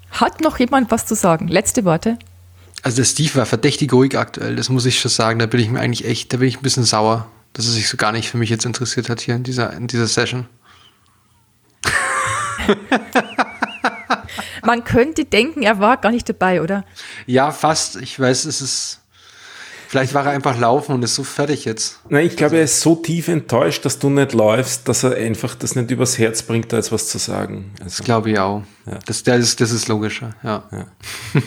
Hat 0.10 0.42
noch 0.42 0.58
jemand 0.58 0.90
was 0.90 1.06
zu 1.06 1.14
sagen? 1.14 1.48
Letzte 1.48 1.86
Worte? 1.86 2.18
Also 2.82 2.98
der 2.98 3.06
Steve 3.06 3.36
war 3.36 3.46
verdächtig 3.46 3.94
ruhig 3.94 4.18
aktuell, 4.18 4.56
das 4.56 4.70
muss 4.70 4.88
ich 4.88 5.00
schon 5.00 5.12
sagen. 5.12 5.38
Da 5.38 5.46
bin 5.46 5.60
ich 5.60 5.70
mir 5.70 5.80
eigentlich 5.80 6.06
echt, 6.06 6.34
da 6.34 6.38
bin 6.38 6.48
ich 6.48 6.58
ein 6.58 6.64
bisschen 6.64 6.84
sauer, 6.86 7.28
dass 7.54 7.68
er 7.68 7.72
sich 7.72 7.88
so 7.88 7.98
gar 7.98 8.12
nicht 8.12 8.32
für 8.32 8.38
mich 8.38 8.50
jetzt 8.50 8.66
interessiert 8.66 9.10
hat 9.10 9.22
hier 9.22 9.36
in 9.36 9.44
dieser, 9.44 9.72
in 9.74 9.86
dieser 9.86 10.08
Session. 10.08 10.48
Man 14.64 14.84
könnte 14.84 15.26
denken, 15.26 15.64
er 15.64 15.80
war 15.80 15.98
gar 15.98 16.12
nicht 16.12 16.30
dabei, 16.30 16.62
oder? 16.62 16.86
Ja, 17.26 17.52
fast. 17.52 17.98
Ich 17.98 18.20
weiß, 18.20 18.46
es 18.46 18.62
ist. 18.62 19.00
Vielleicht 19.88 20.14
war 20.14 20.26
er 20.26 20.32
einfach 20.32 20.58
laufen 20.58 20.94
und 20.96 21.04
ist 21.04 21.16
so 21.16 21.24
fertig 21.26 21.66
jetzt. 21.66 22.00
Nein, 22.08 22.26
ich 22.26 22.38
glaube, 22.38 22.56
er 22.56 22.64
ist 22.64 22.80
so 22.80 22.96
tief 22.96 23.28
enttäuscht, 23.28 23.84
dass 23.84 24.00
du 24.00 24.10
nicht 24.10 24.32
läufst, 24.32 24.88
dass 24.88 25.04
er 25.04 25.18
einfach 25.18 25.54
das 25.54 25.76
nicht 25.76 25.92
übers 25.92 26.18
Herz 26.18 26.44
bringt, 26.44 26.72
da 26.72 26.78
jetzt 26.78 26.94
was 26.94 27.10
zu 27.10 27.18
sagen. 27.18 27.74
Also, 27.82 27.98
Das 27.98 28.06
glaube 28.06 28.32
ich 28.32 28.40
auch. 28.40 28.64
Ja. 28.86 29.00
Das, 29.06 29.24
das, 29.24 29.40
ist, 29.40 29.60
das 29.60 29.72
ist 29.72 29.90
logischer, 29.90 30.34
ja. 30.44 30.64
Ja. 30.72 30.86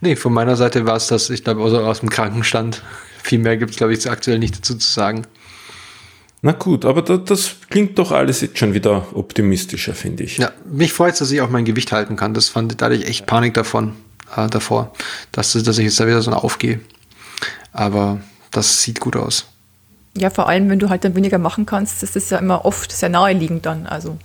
nee, 0.00 0.16
von 0.16 0.32
meiner 0.32 0.56
Seite 0.56 0.86
war 0.86 0.96
es 0.96 1.08
das, 1.08 1.28
ich 1.28 1.44
glaube, 1.44 1.60
außer 1.60 1.86
aus 1.86 2.00
dem 2.00 2.08
Krankenstand. 2.08 2.82
Viel 3.22 3.38
mehr 3.40 3.58
gibt 3.58 3.72
es, 3.72 3.76
glaube 3.76 3.92
ich, 3.92 4.10
aktuell 4.10 4.38
nicht 4.38 4.56
dazu 4.56 4.76
zu 4.76 4.90
sagen. 4.90 5.26
Na 6.44 6.52
gut, 6.52 6.84
aber 6.84 7.00
da, 7.00 7.16
das 7.16 7.56
klingt 7.70 7.98
doch 7.98 8.12
alles 8.12 8.42
jetzt 8.42 8.58
schon 8.58 8.74
wieder 8.74 9.06
optimistischer, 9.14 9.94
finde 9.94 10.24
ich. 10.24 10.36
Ja, 10.36 10.52
mich 10.70 10.92
freut 10.92 11.14
es, 11.14 11.20
dass 11.20 11.30
ich 11.30 11.40
auch 11.40 11.48
mein 11.48 11.64
Gewicht 11.64 11.90
halten 11.90 12.16
kann. 12.16 12.34
Das 12.34 12.50
fand, 12.50 12.82
da 12.82 12.84
hatte 12.84 12.96
ich 12.96 13.06
echt 13.06 13.24
Panik 13.24 13.54
davon, 13.54 13.94
äh, 14.36 14.46
davor, 14.48 14.92
dass, 15.32 15.54
dass 15.54 15.78
ich 15.78 15.86
jetzt 15.86 15.98
da 15.98 16.06
wieder 16.06 16.20
so 16.20 16.30
aufgehe. 16.32 16.80
Aber 17.72 18.20
das 18.50 18.82
sieht 18.82 19.00
gut 19.00 19.16
aus. 19.16 19.46
Ja, 20.18 20.28
vor 20.28 20.46
allem, 20.46 20.68
wenn 20.68 20.78
du 20.78 20.90
halt 20.90 21.06
dann 21.06 21.14
weniger 21.14 21.38
machen 21.38 21.64
kannst, 21.64 22.02
das 22.02 22.14
ist 22.14 22.30
ja 22.30 22.36
immer 22.36 22.66
oft 22.66 22.92
sehr 22.92 23.08
naheliegend 23.08 23.64
dann. 23.64 23.86
Also. 23.86 24.18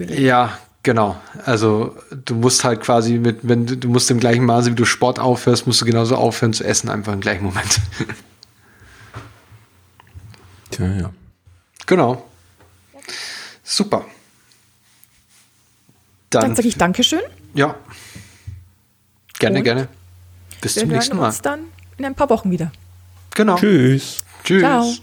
Ja, 0.00 0.58
genau. 0.82 1.16
Also 1.46 1.96
du 2.26 2.34
musst 2.34 2.62
halt 2.64 2.82
quasi 2.82 3.14
mit, 3.14 3.38
wenn 3.42 3.64
du, 3.64 3.78
du 3.78 3.88
musst 3.88 4.10
im 4.10 4.20
gleichen 4.20 4.44
Maße, 4.44 4.70
wie 4.70 4.74
du 4.74 4.84
Sport 4.84 5.18
aufhörst, 5.18 5.66
musst 5.66 5.80
du 5.80 5.86
genauso 5.86 6.16
aufhören 6.16 6.52
zu 6.52 6.62
essen, 6.62 6.90
einfach 6.90 7.14
im 7.14 7.20
gleichen 7.20 7.44
Moment. 7.44 7.80
Tja, 10.70 10.86
ja. 11.00 11.10
Genau. 11.86 12.28
Super. 13.62 14.04
Dann 16.30 16.42
Dann, 16.42 16.56
sage 16.56 16.68
ich 16.68 16.76
Dankeschön. 16.76 17.20
ja. 17.54 17.74
Gerne, 19.38 19.58
Und 19.58 19.64
gerne. 19.64 19.88
Bis 20.60 20.76
Wir 20.76 20.82
zum 20.82 20.90
hören 20.90 20.98
nächsten 20.98 21.16
Mal. 21.16 21.26
uns 21.26 21.42
dann 21.42 21.64
in 21.98 22.04
ein 22.04 22.14
paar 22.14 22.30
Wochen 22.30 22.50
wieder. 22.50 22.70
Genau. 23.34 23.56
Tschüss. 23.56 24.24
Tschüss. 24.44 24.60
Ciao. 24.60 24.94